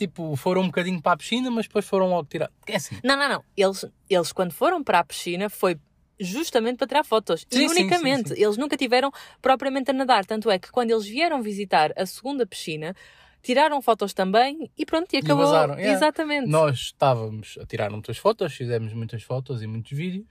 tipo, 0.00 0.34
foram 0.34 0.62
um 0.62 0.66
bocadinho 0.66 1.00
para 1.00 1.12
a 1.12 1.16
piscina, 1.16 1.50
mas 1.50 1.66
depois 1.66 1.84
foram 1.84 2.08
logo 2.08 2.26
tirar. 2.26 2.50
É 2.66 2.76
assim. 2.76 2.98
Não, 3.04 3.16
não, 3.16 3.28
não. 3.28 3.44
Eles, 3.54 3.84
eles 4.08 4.32
quando 4.32 4.52
foram 4.52 4.82
para 4.82 5.00
a 5.00 5.04
piscina 5.04 5.50
foi 5.50 5.78
justamente 6.18 6.78
para 6.78 6.86
tirar 6.86 7.04
fotos. 7.04 7.46
Sim, 7.50 7.64
e 7.64 7.68
unicamente. 7.68 8.30
Sim, 8.30 8.34
sim, 8.34 8.42
eles 8.42 8.56
nunca 8.56 8.78
tiveram 8.78 9.12
propriamente 9.42 9.90
a 9.90 9.94
nadar. 9.94 10.24
Tanto 10.24 10.50
é 10.50 10.58
que 10.58 10.70
quando 10.70 10.90
eles 10.90 11.04
vieram 11.04 11.42
visitar 11.42 11.92
a 11.96 12.06
segunda 12.06 12.46
piscina, 12.46 12.94
tiraram 13.42 13.82
fotos 13.82 14.14
também 14.14 14.70
e 14.76 14.86
pronto, 14.86 15.12
e 15.12 15.18
acabou. 15.18 15.44
E 15.44 15.56
yeah. 15.56 15.92
Exatamente. 15.92 16.48
Nós 16.48 16.78
estávamos 16.78 17.58
a 17.60 17.66
tirar 17.66 17.90
muitas 17.90 18.16
fotos, 18.16 18.54
fizemos 18.54 18.94
muitas 18.94 19.22
fotos 19.22 19.60
e 19.62 19.66
muitos 19.66 19.92
vídeos, 19.92 20.28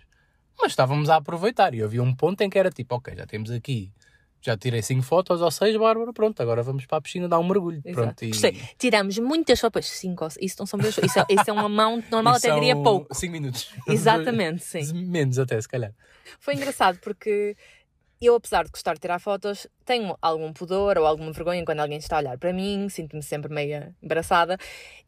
mas 0.59 0.71
estávamos 0.71 1.11
a 1.11 1.17
aproveitar. 1.17 1.75
E 1.75 1.83
havia 1.83 2.01
um 2.01 2.15
ponto 2.15 2.41
em 2.41 2.49
que 2.49 2.57
era 2.57 2.71
tipo, 2.71 2.95
ok, 2.95 3.15
já 3.15 3.27
temos 3.27 3.51
aqui 3.51 3.91
já 4.41 4.57
tirei 4.57 4.81
5 4.81 5.01
fotos 5.01 5.41
ou 5.41 5.51
6, 5.51 5.77
Bárbara, 5.77 6.13
pronto, 6.13 6.41
agora 6.41 6.63
vamos 6.63 6.85
para 6.85 6.97
a 6.97 7.01
piscina 7.01 7.27
dar 7.27 7.39
um 7.39 7.47
mergulho. 7.47 7.81
Pronto, 7.81 8.23
e... 8.23 8.31
Tiramos 8.77 9.17
muitas 9.19 9.59
fotos, 9.59 9.87
5 9.87 10.27
isso 10.39 10.55
não 10.59 10.65
são 10.65 10.79
isso, 10.79 11.01
é, 11.01 11.33
isso 11.33 11.49
é 11.49 11.53
um 11.53 11.59
amount 11.59 12.05
normal, 12.09 12.35
até 12.35 12.53
diria 12.53 12.75
pouco. 12.75 13.13
5 13.13 13.31
minutos. 13.31 13.71
Exatamente, 13.87 14.63
sim. 14.65 14.93
Menos 14.93 15.39
até, 15.39 15.59
se 15.61 15.67
calhar. 15.67 15.93
Foi 16.39 16.55
engraçado 16.55 16.99
porque 16.99 17.55
eu, 18.21 18.35
apesar 18.35 18.65
de 18.65 18.71
gostar 18.71 18.93
de 18.95 18.99
tirar 18.99 19.19
fotos, 19.19 19.67
tenho 19.89 20.15
algum 20.21 20.53
pudor 20.53 20.99
ou 20.99 21.05
alguma 21.07 21.31
vergonha 21.31 21.65
quando 21.65 21.79
alguém 21.79 21.97
está 21.97 22.17
a 22.17 22.19
olhar 22.19 22.37
para 22.37 22.53
mim, 22.53 22.87
sinto-me 22.89 23.23
sempre 23.23 23.51
meio 23.51 23.91
embaraçada. 24.03 24.55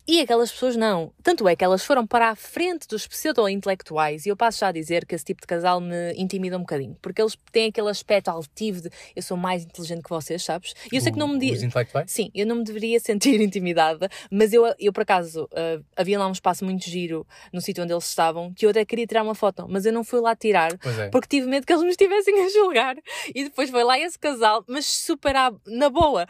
E 0.07 0.19
aquelas 0.19 0.51
pessoas 0.51 0.75
não. 0.75 1.13
Tanto 1.21 1.47
é 1.47 1.55
que 1.55 1.63
elas 1.63 1.85
foram 1.85 2.07
para 2.07 2.29
a 2.29 2.35
frente 2.35 2.87
dos 2.87 3.05
pseudo-intelectuais, 3.05 4.25
e 4.25 4.29
eu 4.29 4.35
passo 4.35 4.59
já 4.59 4.69
a 4.69 4.71
dizer 4.71 5.05
que 5.05 5.13
esse 5.13 5.23
tipo 5.23 5.41
de 5.41 5.47
casal 5.47 5.79
me 5.79 6.13
intimida 6.17 6.57
um 6.57 6.61
bocadinho, 6.61 6.97
porque 7.01 7.21
eles 7.21 7.37
têm 7.51 7.69
aquele 7.69 7.89
aspecto 7.89 8.29
altivo 8.29 8.81
de 8.81 8.89
eu 9.15 9.21
sou 9.21 9.37
mais 9.37 9.63
inteligente 9.63 10.01
que 10.01 10.09
vocês, 10.09 10.43
sabes? 10.43 10.73
E 10.91 10.95
eu 10.95 11.01
sei 11.01 11.11
que 11.11 11.19
não 11.19 11.27
me. 11.27 11.51
Os 11.51 11.61
intelectuais? 11.61 12.11
Sim, 12.11 12.31
eu 12.33 12.47
não 12.47 12.57
me 12.57 12.63
deveria 12.63 12.97
sentir 12.99 13.39
intimidada, 13.39 14.09
mas 14.31 14.51
eu, 14.51 14.73
eu 14.79 14.91
por 14.91 15.01
acaso, 15.01 15.43
uh, 15.43 15.85
havia 15.95 16.17
lá 16.17 16.27
um 16.27 16.31
espaço 16.31 16.65
muito 16.65 16.89
giro 16.89 17.25
no 17.53 17.61
sítio 17.61 17.83
onde 17.83 17.93
eles 17.93 18.09
estavam, 18.09 18.51
que 18.53 18.65
eu 18.65 18.71
até 18.71 18.83
queria 18.83 19.05
tirar 19.05 19.21
uma 19.21 19.35
foto, 19.35 19.67
mas 19.69 19.85
eu 19.85 19.93
não 19.93 20.03
fui 20.03 20.19
lá 20.19 20.35
tirar, 20.35 20.71
é. 20.73 21.09
porque 21.09 21.27
tive 21.27 21.47
medo 21.47 21.65
que 21.65 21.71
eles 21.71 21.83
me 21.83 21.89
estivessem 21.89 22.43
a 22.43 22.49
julgar. 22.49 22.97
E 23.35 23.43
depois 23.43 23.69
foi 23.69 23.83
lá 23.83 23.99
esse 23.99 24.17
casal, 24.17 24.65
mas 24.71 24.85
super 24.85 25.35
à, 25.35 25.51
na 25.67 25.89
boa. 25.89 26.25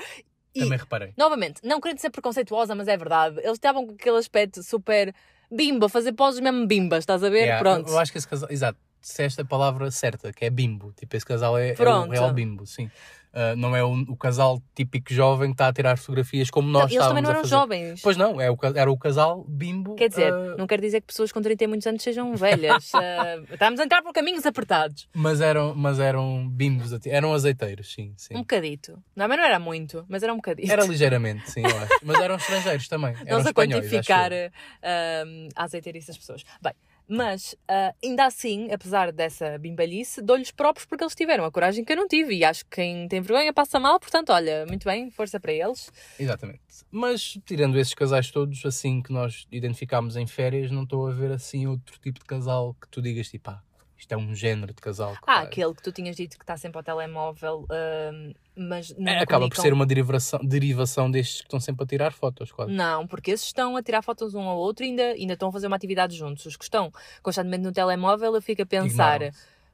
E, 0.54 0.62
Também 0.62 0.78
reparei. 0.78 1.14
Novamente, 1.18 1.62
não 1.64 1.80
querendo 1.80 2.00
ser 2.00 2.10
preconceituosa, 2.10 2.76
mas 2.76 2.88
é 2.88 2.98
verdade. 2.98 3.38
Eles 3.40 3.54
estavam 3.54 3.86
com 3.88 3.94
aquele 3.94 4.18
aspecto 4.18 4.62
super 4.64 5.14
bimba, 5.50 5.88
fazer 5.88 6.14
poses 6.14 6.40
mesmo 6.40 6.66
bimbas, 6.68 7.00
estás 7.00 7.24
a 7.24 7.30
ver? 7.30 7.44
Yeah, 7.44 7.60
Pronto. 7.60 7.88
Eu, 7.88 7.94
eu 7.94 8.00
acho 8.00 8.12
que 8.12 8.18
esse 8.18 8.28
casal, 8.28 8.50
exato, 8.52 8.80
se 9.02 9.24
esta 9.24 9.44
palavra 9.44 9.90
certa, 9.92 10.32
que 10.32 10.46
é 10.46 10.50
bimbo. 10.50 10.94
Tipo, 10.94 11.16
esse 11.16 11.26
casal 11.26 11.58
é, 11.58 11.72
é 11.72 11.74
o 11.74 12.10
real 12.10 12.34
bimbo, 12.34 12.66
sim. 12.66 12.90
Uh, 13.34 13.56
não 13.56 13.74
é 13.74 13.82
o, 13.82 13.94
o, 13.94 14.18
casal 14.18 14.62
típico 14.76 15.14
jovem 15.14 15.52
que 15.52 15.54
está 15.54 15.70
a 15.70 15.74
tirar 15.74 15.98
fotografias 15.98 16.50
como 16.50 16.68
nós 16.68 16.92
não, 16.92 16.98
eles 16.98 17.08
também 17.08 17.24
não 17.24 17.30
eram 17.30 17.46
jovens. 17.46 18.02
Pois 18.02 18.18
não, 18.18 18.42
é 18.42 18.52
o, 18.52 18.58
era 18.76 18.92
o 18.92 18.98
casal 18.98 19.46
bimbo. 19.48 19.96
Quer 19.96 20.10
dizer, 20.10 20.34
uh... 20.34 20.58
não 20.58 20.68
quer 20.68 20.82
dizer 20.82 21.00
que 21.00 21.08
pessoas 21.08 21.32
com 21.32 21.42
30 21.42 21.64
e 21.64 21.68
muitos 21.68 21.88
anos 21.88 22.04
sejam 22.04 22.36
velhas. 22.36 22.92
uh, 22.94 23.48
estamos 23.50 23.80
a 23.80 23.86
entrar 23.86 24.02
por 24.02 24.12
caminhos 24.12 24.46
apertados. 24.46 25.08
Mas 25.14 25.40
eram, 25.40 25.74
mas 25.74 25.98
eram 25.98 26.46
bimbos, 26.50 26.92
eram 27.06 27.34
azeiteiros, 27.34 27.94
sim, 27.94 28.14
sim. 28.18 28.36
Um 28.36 28.40
bocadito. 28.40 29.02
Não, 29.16 29.30
mas 29.30 29.38
não 29.38 29.46
era 29.46 29.60
muito, 29.60 30.06
mas 30.10 30.24
era 30.24 30.34
um 30.34 30.38
bocadito. 30.38 30.70
Era 30.70 30.84
ligeiramente, 30.86 31.50
sim, 31.50 31.62
eu 31.62 31.78
acho. 31.78 32.00
Mas 32.04 32.20
eram 32.20 32.36
estrangeiros 32.36 32.90
também. 32.90 33.16
Eram 33.26 33.38
Nós 33.38 33.48
a 33.48 33.54
quantificar 33.54 34.30
uh, 34.34 35.50
a 35.56 35.64
azeiteirice 35.64 36.08
das 36.08 36.18
pessoas. 36.18 36.44
Bem, 36.62 36.74
Mas, 37.08 37.56
ah, 37.68 37.94
ainda 38.04 38.26
assim, 38.26 38.72
apesar 38.72 39.12
dessa 39.12 39.58
bimbalhice, 39.58 40.22
dou-lhes 40.22 40.52
próprios 40.52 40.86
porque 40.86 41.04
eles 41.04 41.16
tiveram 41.16 41.44
a 41.44 41.52
coragem 41.52 41.84
que 41.84 41.92
eu 41.92 41.98
não 41.98 42.08
tive. 42.08 42.36
E 42.36 42.44
acho 42.44 42.64
que 42.66 42.78
quem 42.78 43.08
tem 43.08 43.22
vergonha 43.22 43.52
passa 43.54 43.80
mal, 43.80 44.00
portanto, 44.00 44.32
olha, 44.32 44.66
muito 44.66 44.86
bem, 44.86 45.12
força 45.12 45.40
para 45.40 45.52
eles. 45.52 45.92
Exatamente. 46.18 46.62
Mas, 46.90 47.38
tirando 47.46 47.78
esses 47.78 47.94
casais 47.94 48.32
todos, 48.32 48.66
assim, 48.66 49.02
que 49.02 49.12
nós 49.12 49.48
identificámos 49.52 50.16
em 50.16 50.26
férias, 50.26 50.72
não 50.72 50.84
estou 50.84 51.08
a 51.08 51.12
ver, 51.12 51.32
assim, 51.32 51.68
outro 51.68 52.00
tipo 52.00 52.20
de 52.20 52.26
casal 52.26 52.74
que 52.80 52.88
tu 52.88 53.02
digas, 53.02 53.28
tipo, 53.30 53.50
ah, 53.50 53.62
isto 53.98 54.12
é 54.14 54.18
um 54.18 54.34
género 54.34 54.74
de 54.74 54.82
casal. 54.82 55.16
Ah, 55.28 55.42
aquele 55.42 55.76
que 55.76 55.84
tu 55.84 55.92
tinhas 55.92 56.16
dito 56.16 56.38
que 56.38 56.44
está 56.44 56.58
sempre 56.58 56.80
ao 56.80 56.84
telemóvel, 56.84 57.68
ah, 57.70 58.34
mas 58.56 58.96
não 58.98 59.12
É, 59.12 59.20
acaba 59.20 59.48
por 59.48 59.58
ser 59.58 59.74
uma 59.74 59.86
derivação, 59.86 60.40
derivação 60.44 61.10
destes 61.10 61.38
que 61.42 61.48
estão 61.48 61.60
sempre 61.60 61.84
a 61.84 61.88
tirar 61.88 62.12
fotos, 62.12 62.52
quase. 62.52 62.72
Não, 62.72 63.08
porque 63.08 63.32
esses 63.32 63.48
estão 63.48 63.76
a 63.78 63.82
tirar 63.84 64.02
fotos 64.02 64.34
um 64.36 64.42
ao 64.42 64.58
outro 64.58 64.86
e 64.86 64.90
ainda, 64.90 65.04
ainda 65.04 65.34
estão 65.34 65.50
a 65.50 65.52
fazer 65.52 65.68
uma 65.68 65.76
atividade 65.76 66.16
juntos. 66.16 66.46
Os 66.46 66.56
que 66.58 66.64
estão 66.64 66.92
constantemente 67.24 67.64
no 67.64 67.72
telemóvel, 67.72 68.36
eu 68.36 68.42
fico 68.42 68.62
a 68.62 68.66
pensar, 68.66 69.20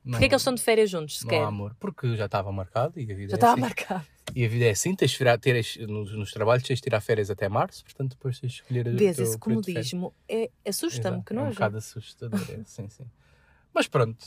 porquê 0.04 0.26
é 0.26 0.28
que 0.28 0.34
eles 0.34 0.42
estão 0.42 0.54
de 0.56 0.62
férias 0.62 0.90
juntos, 0.90 1.22
Não 1.24 1.30
sequer? 1.30 1.44
há 1.44 1.48
amor. 1.48 1.76
Porque 1.80 2.16
já 2.16 2.26
estava 2.26 2.52
marcado 2.52 3.00
e 3.00 3.04
a 3.12 3.16
vida 3.16 3.30
Já 3.32 3.34
é 3.34 3.36
estava 3.36 3.54
assim. 3.54 3.62
marcado. 3.62 4.06
E 4.36 4.46
a 4.46 4.48
vida 4.50 4.66
é 4.66 4.70
assim, 4.72 4.94
tens 4.94 5.14
tirar, 5.14 5.40
teres, 5.40 5.78
nos, 5.78 6.12
nos 6.12 6.32
trabalhos 6.32 6.62
tens 6.64 6.76
de 6.78 6.84
tirar 6.84 7.00
férias 7.02 7.30
até 7.32 7.48
março, 7.48 7.84
portanto 7.84 8.12
depois 8.12 8.38
tens 8.40 8.52
de 8.52 8.60
escolher 8.62 8.84
Vês, 8.94 9.18
esse 9.18 9.38
comodismo 9.40 10.14
é, 10.30 10.50
assusta-me, 10.68 11.24
que 11.24 11.34
É 11.34 11.36
um 11.40 11.44
nojo. 11.46 11.54
bocado 11.56 11.78
assustador, 11.78 12.40
é, 12.52 12.62
sim, 12.66 12.90
sim. 12.90 13.06
Mas 13.74 13.88
pronto, 13.88 14.18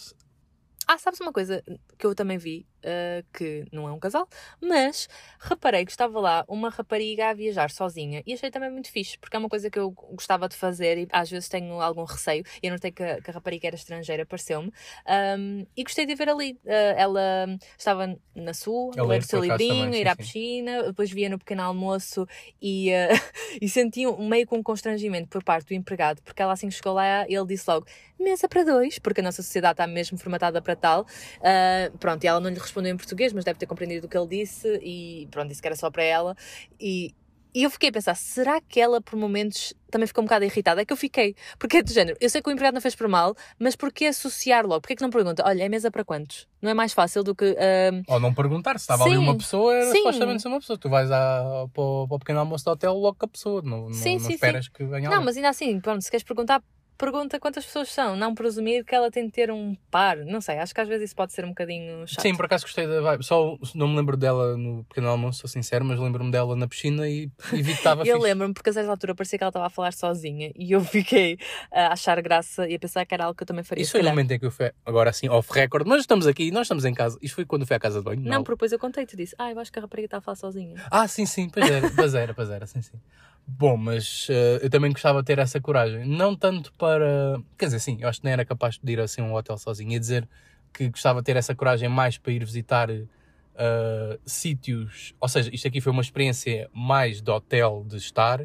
Ah, 0.87 0.97
sabes 0.99 1.21
uma 1.21 1.33
coisa 1.33 1.63
que 1.99 2.07
eu 2.07 2.15
também 2.15 2.39
vi, 2.39 2.67
ah, 2.85 3.23
que 3.33 3.65
não 3.73 3.89
é 3.89 3.93
um 3.93 3.99
casal, 3.99 4.29
mas 4.61 5.09
reparei 5.39 5.85
que 5.85 5.91
estava 5.91 6.19
lá 6.21 6.45
uma 6.49 6.71
rapariga 6.71 7.31
a 7.31 7.35
viajar 7.35 7.71
sozinha 7.71 8.23
e 8.27 8.35
achei 8.35 8.51
também 8.51 8.71
muito 8.71 8.91
fixe, 8.91 9.19
porque 9.19 9.37
é 9.37 9.39
uma 9.39 9.49
coisa 9.49 9.71
que 9.71 9.79
eu 9.79 9.91
gostava 9.91 10.49
de 10.49 10.57
fazer 10.57 10.99
e 10.99 11.09
às 11.13 11.31
vezes 11.31 11.49
tenho 11.49 11.81
algum 11.81 12.05
receio. 12.05 12.45
E 12.63 12.67
eu 12.67 12.73
notei 12.73 12.91
que 12.91 13.03
a, 13.03 13.21
que 13.21 13.31
a 13.31 13.35
rapariga 13.35 13.69
era 13.69 13.77
estrangeira, 13.77 14.27
pareceu-me, 14.27 14.73
Ahm, 15.07 15.67
e 15.77 15.83
gostei 15.83 16.07
de 16.07 16.13
a 16.13 16.17
ver 16.17 16.29
ali. 16.29 16.59
Ah, 16.67 16.95
ela 16.97 17.47
estava 17.77 18.17
na 18.35 18.55
Sul, 18.55 18.93
ler, 18.97 19.21
o 19.21 19.25
seu 19.25 19.41
livrinho, 19.43 19.95
ir 19.95 20.09
à 20.09 20.17
piscina, 20.17 20.83
depois 20.85 21.11
via 21.11 21.29
no 21.29 21.39
pequeno 21.39 21.63
almoço 21.63 22.27
e, 22.61 22.93
ah, 22.93 23.09
e 23.61 23.69
senti 23.69 24.07
um, 24.07 24.29
meio 24.29 24.47
com 24.47 24.57
um 24.57 24.63
constrangimento 24.63 25.29
por 25.29 25.43
parte 25.43 25.69
do 25.69 25.75
empregado, 25.75 26.23
porque 26.23 26.41
ela 26.43 26.53
assim 26.53 26.69
que 26.69 26.75
chegou 26.75 26.95
lá, 26.95 27.25
ele 27.29 27.47
disse 27.47 27.69
logo 27.69 27.87
mesa 28.19 28.49
para 28.49 28.63
dois, 28.65 28.99
porque 28.99 29.21
a 29.21 29.25
nossa 29.25 29.43
sociedade 29.43 29.73
está 29.73 29.87
mesmo 29.87 30.19
formatada 30.19 30.61
para 30.61 30.77
tal. 30.77 31.07
Ah, 31.43 31.91
pronto, 31.99 32.23
e 32.23 32.27
ela 32.27 32.41
não 32.41 32.51
lhe 32.51 32.61
respondeu 32.71 32.93
em 32.93 32.97
português, 32.97 33.33
mas 33.33 33.45
deve 33.45 33.59
ter 33.59 33.67
compreendido 33.67 34.07
o 34.07 34.11
que 34.11 34.17
ele 34.17 34.27
disse 34.29 34.81
e 34.83 35.29
pronto, 35.31 35.49
disse 35.49 35.61
que 35.61 35.69
era 35.69 35.77
só 35.77 35.91
para 35.91 36.03
ela. 36.03 36.37
E, 36.81 37.15
e 37.53 37.65
eu 37.65 37.71
fiquei 37.71 37.89
a 37.89 37.93
pensar, 37.93 38.15
será 38.15 38.61
que 38.61 38.81
ela 38.81 39.01
por 39.01 39.19
momentos 39.19 39.75
também 39.91 40.07
ficou 40.07 40.23
um 40.23 40.27
bocado 40.27 40.45
irritada? 40.45 40.81
É 40.81 40.85
que 40.85 40.93
eu 40.93 40.97
fiquei, 40.97 41.35
porque 41.59 41.79
é 41.79 41.83
do 41.83 41.93
género, 41.93 42.17
eu 42.21 42.31
sei 42.31 42.41
que 42.41 42.49
o 42.49 42.53
empregado 42.53 42.75
não 42.75 42.81
fez 42.81 42.95
por 42.95 43.09
mal, 43.09 43.35
mas 43.59 43.75
porquê 43.75 44.07
associar 44.07 44.65
logo? 44.65 44.81
Porquê 44.83 44.95
que 44.95 45.03
não 45.03 45.11
pergunta, 45.11 45.43
olha, 45.45 45.65
é 45.65 45.69
mesa 45.69 45.91
para 45.91 46.05
quantos? 46.05 46.47
Não 46.63 46.71
é 46.71 46.75
mais 46.75 46.93
fácil 46.93 47.25
do 47.25 47.35
que. 47.35 47.57
ah, 47.59 48.03
ou 48.07 48.21
não 48.21 48.33
perguntar, 48.33 48.79
se 48.79 48.85
estava 48.85 49.05
ali 49.05 49.15
Sim. 49.15 49.19
uma 49.19 49.37
pessoa, 49.37 49.75
era 49.75 49.91
Sim. 49.91 49.99
supostamente 49.99 50.47
uma 50.47 50.61
pessoa. 50.61 50.79
Tu 50.79 50.89
vais 50.89 51.11
à, 51.11 51.67
para, 51.75 51.83
o, 51.83 52.07
para 52.07 52.15
o 52.15 52.19
pequeno 52.21 52.39
almoço 52.39 52.65
do 52.65 52.71
hotel 52.71 52.95
logo 52.95 53.17
com 53.19 53.25
a 53.25 53.29
pessoa, 53.29 53.63
não, 53.63 53.89
não, 53.89 53.93
Sim, 53.93 54.15
não 54.15 54.21
sim, 54.21 54.35
esperas 54.35 54.69
que 54.69 54.85
venha 54.85 55.09
Não, 55.09 55.15
alguém. 55.15 55.25
mas 55.25 55.37
ainda 55.37 55.49
assim, 55.49 55.81
pronto, 55.81 56.03
se 56.03 56.11
queres 56.11 56.23
perguntar, 56.23 56.63
pergunta 57.01 57.41
quantas 57.41 57.65
pessoas 57.65 57.91
são, 57.91 58.15
não 58.15 58.35
presumir 58.35 58.85
que 58.85 58.95
ela 58.95 59.11
tem 59.11 59.25
de 59.25 59.33
ter 59.33 59.51
um 59.51 59.75
par. 59.91 60.19
Não 60.19 60.41
sei, 60.41 60.59
acho 60.59 60.75
que 60.75 60.81
às 60.81 60.87
vezes 60.87 61.07
isso 61.07 61.17
pode 61.17 61.33
ser 61.33 61.47
um 61.47 61.49
bocadinho 61.49 62.07
chato. 62.07 62.21
Sim, 62.21 62.37
por 62.37 62.45
acaso 62.45 62.65
gostei 62.65 62.87
da 62.87 63.01
vibe. 63.01 63.25
Só 63.25 63.57
não 63.75 63.89
me 63.89 63.97
lembro 63.97 64.19
dela 64.19 64.55
no 64.57 64.85
pequeno 64.85 65.09
almoço, 65.09 65.41
sou 65.41 65.49
sincero, 65.49 65.83
mas 65.83 65.99
lembro-me 65.99 66.31
dela 66.31 66.55
na 66.55 66.69
piscina 66.69 67.09
e, 67.09 67.31
e 67.55 67.63
vi 67.63 67.73
que 67.73 67.79
estava 67.79 68.05
Eu 68.07 68.21
lembro-me 68.21 68.53
porque 68.53 68.69
a 68.69 68.73
certa 68.73 68.91
altura 68.91 69.15
parecia 69.15 69.39
que 69.39 69.43
ela 69.43 69.49
estava 69.49 69.67
a 69.67 69.71
falar 69.71 69.93
sozinha 69.93 70.53
e 70.55 70.73
eu 70.73 70.81
fiquei 70.85 71.39
a 71.73 71.93
achar 71.93 72.21
graça 72.21 72.69
e 72.69 72.75
a 72.75 72.79
pensar 72.79 73.07
que 73.07 73.15
era 73.15 73.25
algo 73.25 73.35
que 73.35 73.45
eu 73.45 73.47
também 73.47 73.65
faria. 73.65 73.83
Isso 73.83 73.93
foi 73.93 74.03
no 74.03 74.11
momento 74.11 74.33
em 74.33 74.39
que 74.39 74.45
eu 74.45 74.51
fui, 74.51 74.71
agora 74.85 75.09
assim, 75.09 75.29
off 75.29 75.51
record, 75.53 75.87
mas 75.87 76.01
estamos 76.03 76.27
aqui, 76.27 76.51
nós 76.51 76.63
estamos 76.63 76.85
em 76.85 76.93
casa. 76.93 77.19
Isto 77.23 77.37
foi 77.37 77.47
quando 77.47 77.67
fui 77.67 77.77
à 77.77 77.81
casa 77.81 78.01
de 78.01 78.05
banho? 78.05 78.21
Não, 78.21 78.43
porque 78.43 78.57
depois 78.57 78.73
eu 78.73 78.79
contei-te 78.79 79.17
disse, 79.17 79.35
ah, 79.39 79.51
eu 79.51 79.59
acho 79.59 79.73
que 79.73 79.79
a 79.79 79.83
rapariga 79.83 80.07
está 80.07 80.19
a 80.19 80.21
falar 80.21 80.37
sozinha. 80.37 80.75
Ah, 80.91 81.09
sim, 81.09 81.25
sim, 81.25 81.49
pois 81.49 81.71
era, 81.71 81.91
pois 81.91 82.15
era, 82.15 82.35
pois 82.35 82.51
era, 82.51 82.67
sim, 82.67 82.83
sim. 82.83 83.01
Bom, 83.47 83.77
mas 83.77 84.27
eh, 84.31 84.61
eu 84.63 84.71
também 84.71 84.93
gostava 84.93 85.21
de 85.21 85.27
ter 85.27 85.39
essa 85.39 85.61
coragem. 85.61 86.07
Não 86.07 86.37
tanto 86.37 86.73
para. 86.75 87.41
Quer 87.59 87.67
dizer, 87.67 87.81
sim, 87.81 87.99
eu 88.01 88.09
acho 88.09 88.21
que 88.21 88.25
nem 88.25 88.33
era 88.33 88.45
capaz 88.45 88.79
de 88.83 88.93
ir 88.93 89.01
assim 89.01 89.21
a 89.21 89.25
um 89.25 89.35
hotel 89.35 89.59
sozinho. 89.59 89.91
Ia 89.93 90.01
dizer 90.01 90.29
que 90.73 90.89
gostava 90.89 91.21
de 91.21 91.25
ter 91.27 91.37
essa 91.37 91.55
coragem 91.55 91.89
mais 91.89 92.17
para 92.17 92.33
ir 92.33 92.45
visitar 92.45 92.89
eh, 92.91 94.19
sítios. 94.25 95.15
Ou 95.21 95.29
seja, 95.29 95.51
isto 95.53 95.67
aqui 95.67 95.81
foi 95.81 95.93
uma 95.93 96.03
experiência 96.03 96.71
mais 96.73 97.21
de 97.21 97.31
hotel, 97.31 97.85
de 97.89 97.97
estar. 97.97 98.41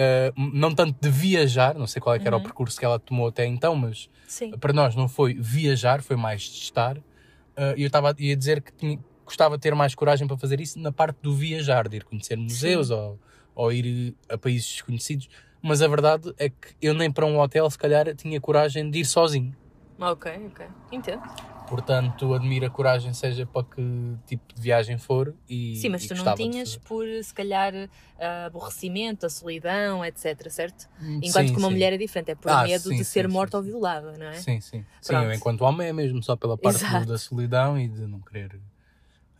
eh, 0.00 0.32
não 0.36 0.72
tanto 0.72 0.96
de 1.00 1.10
viajar, 1.10 1.74
não 1.74 1.86
sei 1.88 2.00
qual 2.00 2.14
é 2.14 2.20
que 2.20 2.28
era 2.28 2.36
o 2.36 2.38
Uhum. 2.38 2.44
percurso 2.44 2.78
que 2.78 2.84
ela 2.84 3.00
tomou 3.00 3.26
até 3.26 3.44
então, 3.44 3.74
mas 3.74 4.08
Sim. 4.28 4.52
para 4.52 4.72
nós 4.72 4.94
não 4.94 5.08
foi 5.08 5.34
viajar, 5.34 6.00
foi 6.02 6.14
mais 6.14 6.42
de 6.42 6.58
estar. 6.58 6.96
Uh, 6.96 7.74
E 7.76 7.82
eu 7.82 7.88
estava 7.88 8.10
a 8.10 8.12
dizer 8.12 8.62
que 8.62 8.72
tinha- 8.72 9.00
gostava 9.24 9.56
de 9.58 9.62
ter 9.62 9.74
mais 9.74 9.96
coragem 9.96 10.28
para 10.28 10.38
fazer 10.38 10.60
isso 10.60 10.78
na 10.78 10.92
parte 10.92 11.18
do 11.20 11.34
viajar, 11.34 11.88
de 11.88 11.96
ir 11.96 12.04
conhecer 12.04 12.36
museus 12.36 12.90
ou, 12.90 13.18
ou 13.58 13.72
ir 13.72 14.14
a 14.28 14.38
países 14.38 14.68
desconhecidos. 14.68 15.28
Mas 15.60 15.82
a 15.82 15.88
verdade 15.88 16.32
é 16.38 16.48
que 16.48 16.74
eu 16.80 16.94
nem 16.94 17.10
para 17.10 17.26
um 17.26 17.40
hotel, 17.40 17.68
se 17.68 17.76
calhar, 17.76 18.14
tinha 18.14 18.40
coragem 18.40 18.88
de 18.88 19.00
ir 19.00 19.04
sozinho. 19.04 19.52
Ok, 19.98 20.30
ok. 20.46 20.66
Entendo. 20.92 21.22
Portanto, 21.66 22.32
admiro 22.32 22.64
a 22.66 22.70
coragem, 22.70 23.12
seja 23.12 23.44
para 23.44 23.64
que 23.64 23.82
tipo 24.26 24.54
de 24.54 24.62
viagem 24.62 24.96
for. 24.96 25.34
E, 25.50 25.74
Sim, 25.76 25.88
mas 25.88 26.04
e 26.04 26.08
tu 26.08 26.14
não 26.14 26.34
tinhas 26.34 26.76
por, 26.78 27.04
se 27.22 27.34
calhar, 27.34 27.74
ah, 28.18 28.46
aborrecimento, 28.46 29.26
a 29.26 29.28
solidão, 29.28 30.04
etc, 30.04 30.48
certo? 30.48 30.86
Enquanto 31.20 31.48
Sim, 31.48 31.52
que 31.54 31.58
uma 31.58 31.68
sim. 31.68 31.74
mulher 31.74 31.92
é 31.92 31.98
diferente, 31.98 32.30
é 32.30 32.34
por 32.36 32.52
Ah, 32.52 32.62
medo 32.62 32.88
sim, 32.88 32.96
de 32.96 33.04
ser 33.04 33.28
sim, 33.28 33.34
morta 33.34 33.56
sim, 33.56 33.64
ou 33.64 33.70
violada, 33.70 34.16
não 34.16 34.26
é? 34.28 34.32
Sim, 34.34 34.60
sim. 34.60 34.84
Sim, 35.02 35.14
Pronto. 35.14 35.24
eu 35.24 35.34
enquanto 35.34 35.62
homem 35.62 35.88
é 35.88 35.92
mesmo 35.92 36.22
só 36.22 36.36
pela 36.36 36.56
parte 36.56 36.78
Exato. 36.78 37.06
da 37.06 37.18
solidão 37.18 37.76
e 37.78 37.88
de 37.88 38.06
não 38.06 38.20
querer 38.20 38.60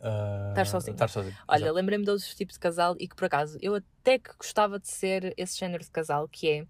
ah, 0.01 0.49
Estar 0.49 0.65
sozinho. 0.65 0.93
Estar 0.93 1.09
sozinho. 1.09 1.35
Olha, 1.47 1.71
lembrei-me 1.71 2.03
de 2.03 2.11
outros 2.11 2.33
tipos 2.35 2.53
de 2.53 2.59
casal 2.59 2.95
e 2.99 3.07
que 3.07 3.15
por 3.15 3.25
acaso 3.25 3.57
eu 3.61 3.75
até 3.75 4.17
que 4.17 4.31
gostava 4.37 4.79
de 4.79 4.87
ser 4.87 5.33
esse 5.37 5.57
género 5.57 5.83
de 5.83 5.91
casal, 5.91 6.27
que 6.27 6.49
é 6.49 6.65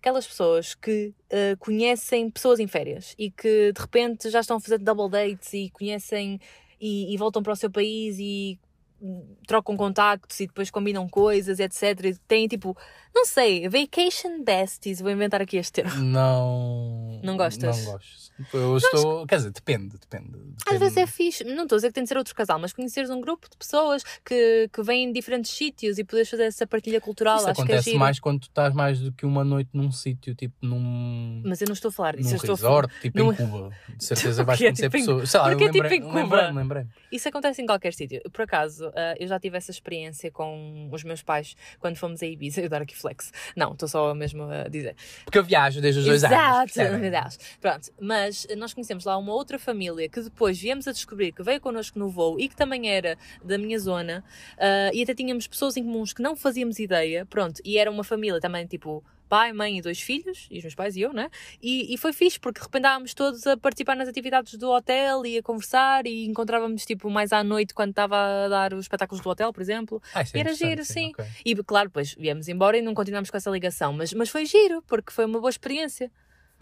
aquelas 0.00 0.26
pessoas 0.26 0.74
que 0.74 1.14
eh, 1.28 1.56
conhecem 1.58 2.30
pessoas 2.30 2.58
em 2.58 2.66
férias 2.66 3.14
e 3.18 3.30
que 3.30 3.72
de 3.72 3.80
repente 3.80 4.30
já 4.30 4.40
estão 4.40 4.56
a 4.56 4.60
fazer 4.60 4.78
double 4.78 5.10
dates 5.10 5.52
e 5.52 5.70
conhecem 5.70 6.40
e, 6.80 7.12
e 7.12 7.16
voltam 7.18 7.42
para 7.42 7.52
o 7.52 7.56
seu 7.56 7.70
país 7.70 8.16
e 8.18 8.58
hum, 9.00 9.36
trocam 9.46 9.76
contactos 9.76 10.40
e 10.40 10.46
depois 10.46 10.70
combinam 10.70 11.06
coisas, 11.06 11.60
etc. 11.60 12.06
E 12.06 12.14
têm 12.26 12.48
tipo, 12.48 12.74
não 13.14 13.24
sei, 13.26 13.68
vacation 13.68 14.42
besties, 14.44 15.00
vou 15.00 15.10
inventar 15.10 15.40
aqui 15.42 15.56
este 15.56 15.72
termo. 15.72 15.94
Não. 16.02 17.20
Não 17.22 17.36
gostas? 17.36 17.84
Não 17.84 17.92
gosto. 17.92 18.30
Eu 18.54 18.76
estou. 18.78 19.26
Quer 19.26 19.36
dizer, 19.36 19.50
depende, 19.50 19.98
depende. 19.98 20.30
Às 20.34 20.64
depende. 20.64 20.78
vezes 20.78 20.96
é 20.96 21.06
fixe, 21.06 21.44
não 21.44 21.64
estou 21.64 21.76
a 21.76 21.78
dizer 21.78 21.88
que 21.88 21.94
tem 21.94 22.04
de 22.04 22.08
ser 22.08 22.16
outro 22.16 22.34
casal, 22.34 22.58
mas 22.58 22.72
conheceres 22.72 23.10
um 23.10 23.20
grupo 23.20 23.46
de 23.50 23.56
pessoas 23.58 24.02
que, 24.24 24.66
que 24.72 24.82
vêm 24.82 25.08
de 25.08 25.12
diferentes 25.12 25.50
sítios 25.50 25.98
e 25.98 26.04
poderes 26.04 26.30
fazer 26.30 26.44
essa 26.44 26.66
partilha 26.66 27.00
cultural, 27.02 27.36
Isso 27.36 27.50
acho 27.50 27.54
que 27.56 27.60
é 27.72 27.76
acontece 27.76 27.94
mais 27.98 28.18
quando 28.18 28.40
tu 28.40 28.44
estás 28.48 28.72
mais 28.72 28.98
do 28.98 29.12
que 29.12 29.26
uma 29.26 29.44
noite 29.44 29.68
num 29.74 29.92
sítio, 29.92 30.34
tipo 30.34 30.54
num. 30.62 31.42
Mas 31.44 31.60
eu 31.60 31.66
não 31.66 31.74
estou 31.74 31.90
a 31.90 31.92
falar 31.92 32.16
disso, 32.16 32.30
num 32.30 32.36
eu 32.36 32.36
estou 32.36 32.54
a 32.54 32.56
resort, 32.56 33.00
tipo 33.02 33.18
Não 33.18 33.26
em 33.30 33.34
é- 33.34 33.36
Cuba. 33.44 33.70
De 33.94 34.04
certeza 34.04 34.42
vais 34.44 34.58
Porquê 34.58 34.64
conhecer 34.72 34.82
tipo 34.84 34.96
em- 34.96 35.00
pessoas. 35.00 35.30
Sei 35.30 35.40
lá, 35.40 35.46
eu 35.52 35.58
porquê 35.58 35.72
tipo 35.72 35.82
lembrei, 35.82 35.98
em 35.98 36.02
Cuba? 36.02 36.20
lembrei, 36.22 36.52
lembrei. 36.52 36.86
Isso 37.12 37.28
acontece 37.28 37.60
em 37.60 37.66
qualquer 37.66 37.92
sítio. 37.92 38.22
Por 38.32 38.42
acaso, 38.42 38.90
ah, 38.96 39.14
eu 39.20 39.28
já 39.28 39.38
tive 39.38 39.58
essa 39.58 39.70
experiência 39.70 40.30
com 40.30 40.88
os 40.90 41.04
meus 41.04 41.22
pais 41.22 41.54
quando 41.78 41.96
fomos 41.96 42.22
a 42.22 42.26
Ibiza. 42.26 42.62
Eu 42.62 42.70
dar 42.70 42.80
aqui 42.80 42.96
flex. 43.00 43.32
Não, 43.56 43.72
estou 43.72 43.88
só 43.88 44.14
mesmo 44.14 44.44
a 44.44 44.68
dizer. 44.68 44.96
Porque 45.24 45.38
eu 45.38 45.44
viajo 45.44 45.80
desde 45.80 46.00
os 46.00 46.06
dois 46.06 46.24
anos. 46.24 46.36
Exato, 46.36 46.98
meu 46.98 47.10
Deus. 47.10 47.38
Pronto, 47.60 47.90
mas 48.00 48.46
nós 48.56 48.72
conhecemos 48.72 49.04
lá 49.04 49.16
uma 49.16 49.32
outra 49.32 49.58
família 49.58 50.08
que 50.08 50.20
depois 50.20 50.58
viemos 50.58 50.86
a 50.86 50.92
descobrir 50.92 51.32
que 51.32 51.42
veio 51.42 51.60
connosco 51.60 51.98
no 51.98 52.08
voo 52.08 52.38
e 52.38 52.48
que 52.48 52.56
também 52.56 52.90
era 52.90 53.16
da 53.42 53.58
minha 53.58 53.78
zona 53.78 54.24
ah, 54.58 54.90
e 54.92 55.02
até 55.02 55.14
tínhamos 55.14 55.46
pessoas 55.46 55.76
em 55.76 55.84
comuns 55.84 56.12
que 56.12 56.22
não 56.22 56.36
fazíamos 56.36 56.78
ideia, 56.78 57.26
pronto, 57.26 57.60
e 57.64 57.78
era 57.78 57.90
uma 57.90 58.04
família 58.04 58.40
também 58.40 58.66
tipo 58.66 59.02
pai, 59.30 59.52
mãe 59.52 59.78
e 59.78 59.80
dois 59.80 60.00
filhos, 60.00 60.48
e 60.50 60.58
os 60.58 60.64
meus 60.64 60.74
pais 60.74 60.96
e 60.96 61.02
eu, 61.02 61.12
né? 61.12 61.30
E, 61.62 61.94
e 61.94 61.96
foi 61.96 62.12
fixe 62.12 62.38
porque 62.38 62.58
de 62.58 62.66
repente 62.66 62.82
estávamos 62.82 63.14
todos 63.14 63.46
a 63.46 63.56
participar 63.56 63.94
nas 63.94 64.08
atividades 64.08 64.54
do 64.58 64.68
hotel 64.68 65.24
e 65.24 65.38
a 65.38 65.42
conversar 65.42 66.04
e 66.04 66.26
encontrávamos 66.26 66.84
tipo 66.84 67.08
mais 67.08 67.32
à 67.32 67.44
noite 67.44 67.72
quando 67.72 67.90
estava 67.90 68.16
a 68.16 68.48
dar 68.48 68.74
os 68.74 68.86
espetáculos 68.86 69.22
do 69.22 69.30
hotel, 69.30 69.52
por 69.52 69.62
exemplo. 69.62 70.02
Ah, 70.12 70.22
é 70.22 70.38
Era 70.40 70.52
giro, 70.52 70.84
sim. 70.84 71.10
ok. 71.10 71.24
E 71.44 71.54
claro, 71.62 71.88
depois 71.88 72.14
viemos 72.14 72.48
embora 72.48 72.76
e 72.76 72.82
não 72.82 72.92
continuamos 72.92 73.30
com 73.30 73.36
essa 73.36 73.50
ligação, 73.50 73.92
mas, 73.92 74.12
mas 74.12 74.28
foi 74.28 74.44
giro 74.44 74.82
porque 74.82 75.12
foi 75.12 75.24
uma 75.24 75.38
boa 75.38 75.50
experiência. 75.50 76.10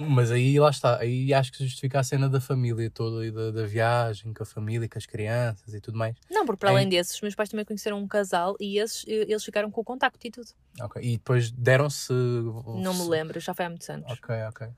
Mas 0.00 0.30
aí 0.30 0.60
lá 0.60 0.70
está, 0.70 0.96
aí 0.98 1.34
acho 1.34 1.50
que 1.50 1.64
justifica 1.64 1.98
a 1.98 2.04
cena 2.04 2.28
da 2.28 2.40
família 2.40 2.88
toda 2.88 3.26
e 3.26 3.32
da, 3.32 3.50
da 3.50 3.66
viagem 3.66 4.32
com 4.32 4.44
a 4.44 4.46
família, 4.46 4.88
com 4.88 4.96
as 4.96 5.06
crianças 5.06 5.74
e 5.74 5.80
tudo 5.80 5.98
mais. 5.98 6.14
Não, 6.30 6.46
porque 6.46 6.60
para 6.60 6.70
É. 6.70 6.72
além 6.72 6.88
desses, 6.88 7.16
os 7.16 7.20
meus 7.20 7.34
pais 7.34 7.48
também 7.48 7.64
conheceram 7.64 7.98
um 7.98 8.06
casal 8.06 8.54
e 8.60 8.78
esses, 8.78 9.04
eles 9.08 9.44
ficaram 9.44 9.70
com 9.72 9.80
o 9.80 9.84
contacto 9.84 10.24
e 10.24 10.30
tudo. 10.30 10.48
Ok. 10.80 11.02
E 11.02 11.16
depois 11.16 11.50
deram-se. 11.50 12.12
Não 12.12 12.94
me 12.94 13.08
lembro, 13.10 13.40
já 13.40 13.52
foi 13.52 13.64
há 13.64 13.68
muitos 13.68 13.90
anos. 13.90 14.10
Ok, 14.12 14.34
ok. 14.48 14.68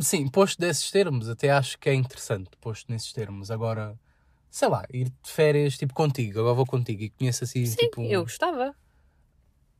Sim, 0.00 0.28
posto 0.28 0.58
desses 0.60 0.90
termos, 0.90 1.28
até 1.28 1.50
acho 1.50 1.78
que 1.78 1.88
é 1.88 1.94
interessante, 1.94 2.50
posto 2.60 2.90
nesses 2.90 3.12
termos. 3.12 3.50
Agora, 3.50 3.98
sei 4.50 4.68
lá, 4.68 4.84
ir 4.92 5.04
de 5.10 5.30
férias 5.30 5.76
tipo 5.76 5.94
contigo, 5.94 6.40
agora 6.40 6.54
vou 6.54 6.66
contigo 6.66 7.02
e 7.02 7.10
conheço 7.10 7.44
assim, 7.44 7.64
Sim, 7.64 7.76
tipo. 7.76 8.02
eu 8.02 8.22
gostava. 8.22 8.74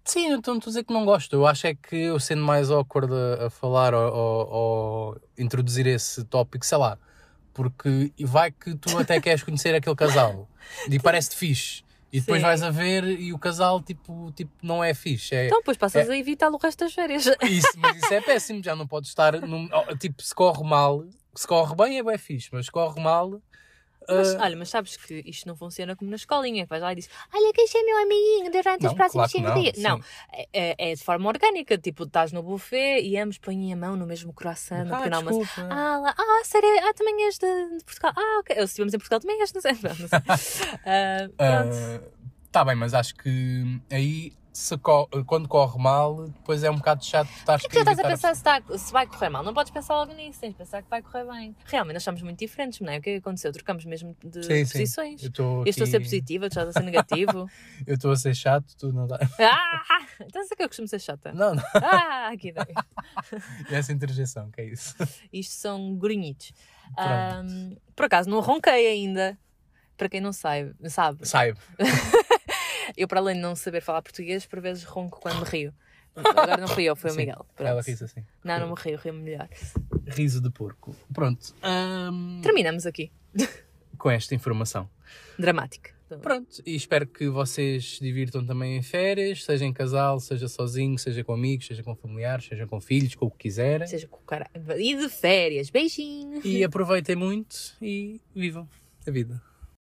Sim, 0.08 0.32
então 0.32 0.56
estou 0.56 0.70
a 0.70 0.72
dizer 0.72 0.84
que 0.84 0.92
não 0.92 1.04
gosto. 1.04 1.34
Eu 1.34 1.46
acho 1.46 1.66
é 1.66 1.74
que 1.74 1.94
eu 1.94 2.18
sendo 2.18 2.42
mais 2.42 2.70
awkward 2.70 3.12
a, 3.12 3.46
a 3.46 3.50
falar 3.50 3.92
ou, 3.94 4.10
ou- 4.14 4.48
ou 4.48 5.20
introduzir 5.36 5.86
esse 5.86 6.24
tópico, 6.24 6.64
sei 6.64 6.78
lá, 6.78 6.98
porque 7.52 8.12
vai 8.20 8.50
que 8.50 8.74
tu 8.74 8.96
até 8.96 9.20
queres 9.20 9.42
conhecer 9.42 9.74
aquele 9.74 9.96
casal 9.96 10.48
e 10.88 10.98
parece-te 10.98 11.36
fixe. 11.36 11.82
E 12.10 12.20
depois 12.20 12.40
Sim. 12.40 12.46
vais 12.46 12.62
a 12.62 12.70
ver 12.70 13.04
e 13.04 13.34
o 13.34 13.38
casal 13.38 13.82
tipo, 13.82 14.32
tipo 14.32 14.50
não 14.62 14.82
é 14.82 14.94
fixe. 14.94 15.34
É, 15.34 15.46
Então, 15.48 15.58
depois 15.58 15.76
passas 15.76 16.08
a 16.08 16.16
evitar 16.16 16.48
o 16.50 16.56
resto 16.56 16.84
das 16.84 16.94
férias. 16.94 17.26
isso, 17.42 17.78
mas 17.78 17.96
isso 18.02 18.14
é 18.14 18.20
péssimo, 18.24 18.64
já 18.64 18.74
não 18.74 18.86
pode 18.86 19.08
estar 19.08 19.38
num, 19.42 19.68
tipo, 19.98 20.22
se 20.22 20.34
corre 20.34 20.64
mal, 20.64 21.04
se 21.34 21.46
corre 21.46 21.74
bem 21.76 21.98
é 21.98 22.02
bem 22.02 22.16
fixe, 22.16 22.48
mas 22.50 22.64
se 22.64 22.72
corre 22.72 22.98
mal. 23.02 23.42
Mas, 24.08 24.34
ah, 24.36 24.44
olha, 24.44 24.56
mas 24.56 24.68
sabes 24.70 24.96
que 24.96 25.22
isto 25.26 25.46
não 25.46 25.56
funciona 25.56 25.94
como 25.94 26.10
na 26.10 26.16
escolinha, 26.16 26.64
que 26.64 26.68
vais 26.70 26.82
lá 26.82 26.92
e 26.92 26.96
dizes, 26.96 27.10
olha, 27.34 27.52
quem 27.52 27.66
é 27.74 27.82
meu 27.84 27.96
amiguinho 27.98 28.50
durante 28.50 28.82
Não, 28.82 28.90
os 28.90 28.96
próximos 28.96 29.12
claro 29.12 29.30
que 29.30 29.38
cinco 29.38 29.48
não, 29.48 29.60
dias. 29.62 29.76
sim. 29.76 29.82
Não, 29.82 30.00
é, 30.32 30.48
é- 30.52 30.90
é 30.90 30.94
de 30.94 31.02
forma 31.04 31.28
orgânica, 31.28 31.76
tipo, 31.76 32.04
estás 32.04 32.32
no 32.32 32.42
buffet 32.42 33.02
e 33.02 33.16
ambos 33.18 33.38
põem 33.38 33.72
a 33.72 33.76
mão 33.76 33.96
no 33.96 34.06
mesmo 34.06 34.32
coração, 34.32 34.84
no 34.84 34.94
ah, 34.94 34.96
pequeno 34.98 35.16
almoço. 35.16 35.50
Ah, 35.70 35.98
lá, 35.98 36.14
ah, 36.16 36.42
sério, 36.44 36.68
ah, 36.88 36.94
também 36.94 37.24
és 37.24 37.38
de, 37.38 37.76
de 37.78 37.84
Portugal. 37.84 38.12
Ah, 38.16 38.38
ok. 38.40 38.56
Ou 38.58 38.66
se 38.66 38.70
estivemos 38.72 38.94
em 38.94 38.98
Portugal, 38.98 39.20
também 39.20 39.40
és, 39.40 39.52
não 39.52 39.60
sei. 39.60 39.72
Não 39.98 40.08
sei. 40.08 40.18
Ah, 40.84 41.28
pronto. 41.36 42.18
Está 42.46 42.64
bem, 42.64 42.74
mas 42.74 42.94
acho 42.94 43.14
que 43.14 43.80
aí 43.90 44.32
se 44.58 44.76
co- 44.78 45.06
quando 45.24 45.46
corre 45.48 45.78
mal, 45.80 46.26
depois 46.28 46.64
é 46.64 46.70
um 46.70 46.76
bocado 46.76 47.04
chato 47.04 47.28
estar 47.30 47.60
Porque 47.60 47.76
já 47.76 47.80
estás 47.92 47.98
a 48.00 48.02
pensar 48.02 48.34
se, 48.34 48.40
está- 48.40 48.78
se 48.78 48.92
vai 48.92 49.06
correr 49.06 49.28
mal. 49.28 49.44
Não 49.44 49.54
podes 49.54 49.70
pensar 49.70 49.94
logo 49.94 50.12
nisso, 50.14 50.40
tens 50.40 50.50
de 50.50 50.56
pensar 50.56 50.82
que 50.82 50.90
vai 50.90 51.00
correr 51.00 51.24
bem. 51.24 51.54
Realmente, 51.64 51.94
nós 51.94 52.02
somos 52.02 52.20
muito 52.22 52.38
diferentes, 52.40 52.80
não 52.80 52.92
é? 52.92 52.98
O 52.98 53.00
que 53.00 53.10
é 53.10 53.12
que 53.14 53.18
aconteceu? 53.20 53.52
Trocamos 53.52 53.84
mesmo 53.84 54.16
de 54.24 54.42
Sim, 54.42 54.64
sim. 54.64 54.72
posições. 54.72 55.22
Eu 55.22 55.28
estou 55.28 55.58
Eu 55.60 55.64
estou 55.70 55.84
a 55.84 55.86
ser 55.86 55.96
aqui- 55.98 56.04
positiva, 56.06 56.46
tu 56.48 56.52
estás 56.58 56.68
a 56.68 56.72
ser 56.72 56.82
negativo. 56.82 57.48
Eu 57.86 57.94
estou 57.94 58.10
a 58.10 58.16
ser 58.16 58.34
chato, 58.34 58.74
tu 58.76 58.92
não 58.92 59.06
dá. 59.06 59.18
ah! 59.40 60.06
Então 60.20 60.42
é 60.42 60.56
que 60.56 60.62
eu 60.64 60.68
costumo 60.68 60.88
ser 60.88 60.98
chata. 61.00 61.32
Não, 61.32 61.54
não. 61.54 61.62
Ah, 61.74 62.32
que 62.36 62.48
ideia. 62.48 62.74
É 63.70 63.76
essa 63.76 63.92
interjeição, 63.92 64.50
que 64.50 64.60
é 64.60 64.64
isso. 64.64 64.96
Isto 65.32 65.52
são 65.54 65.94
grunhitos. 65.94 66.52
Ahm, 66.96 67.76
por 67.94 68.06
acaso, 68.06 68.28
não 68.28 68.40
ronquei 68.40 68.88
ainda. 68.88 69.38
Para 69.96 70.08
quem 70.08 70.20
não 70.20 70.32
sabe, 70.32 70.74
sabe, 70.88 71.26
Saiba. 71.26 71.58
Eu 72.98 73.08
para 73.08 73.20
além 73.20 73.36
de 73.36 73.40
não 73.40 73.54
saber 73.56 73.80
falar 73.80 74.02
português, 74.02 74.44
por 74.46 74.60
vezes 74.60 74.84
ronco 74.84 75.20
quando 75.20 75.40
me 75.40 75.44
rio. 75.48 75.74
Agora 76.16 76.56
não 76.56 76.68
fui 76.68 76.84
eu, 76.84 76.96
foi 76.96 77.10
o 77.10 77.12
Sim, 77.12 77.20
Miguel. 77.20 77.46
Pronto. 77.54 77.68
Ela 77.68 77.80
ri 77.80 77.92
assim. 77.92 78.24
Não, 78.42 78.58
não 78.58 78.68
me 78.70 78.74
rio, 78.76 78.98
rio 78.98 79.14
melhor. 79.14 79.48
Riso 80.06 80.40
de 80.40 80.50
porco. 80.50 80.94
Pronto. 81.14 81.54
hum, 81.62 82.40
Terminamos 82.42 82.86
aqui. 82.86 83.12
com 83.96 84.10
esta 84.10 84.34
informação. 84.34 84.88
Dramática. 85.38 85.96
Pronto, 86.22 86.62
e 86.64 86.74
espero 86.74 87.06
que 87.06 87.28
vocês 87.28 87.96
se 87.96 88.00
divirtam 88.00 88.44
também 88.44 88.78
em 88.78 88.82
férias, 88.82 89.44
seja 89.44 89.66
em 89.66 89.72
casal, 89.74 90.18
seja 90.18 90.48
sozinho, 90.48 90.98
seja 90.98 91.22
com 91.22 91.34
amigos, 91.34 91.66
seja 91.66 91.82
com 91.82 91.94
familiares, 91.94 92.46
seja 92.46 92.66
com 92.66 92.80
filhos, 92.80 93.14
com 93.14 93.26
o 93.26 93.30
que 93.30 93.36
quiserem. 93.36 93.86
Seja 93.86 94.08
com 94.08 94.16
o 94.16 94.22
cara. 94.22 94.50
E 94.78 94.96
de 94.96 95.08
férias. 95.10 95.68
Beijinho. 95.68 96.40
E 96.46 96.64
aproveitem 96.64 97.14
muito 97.14 97.76
e 97.82 98.20
vivam 98.34 98.66
a 99.06 99.10
vida. 99.10 99.42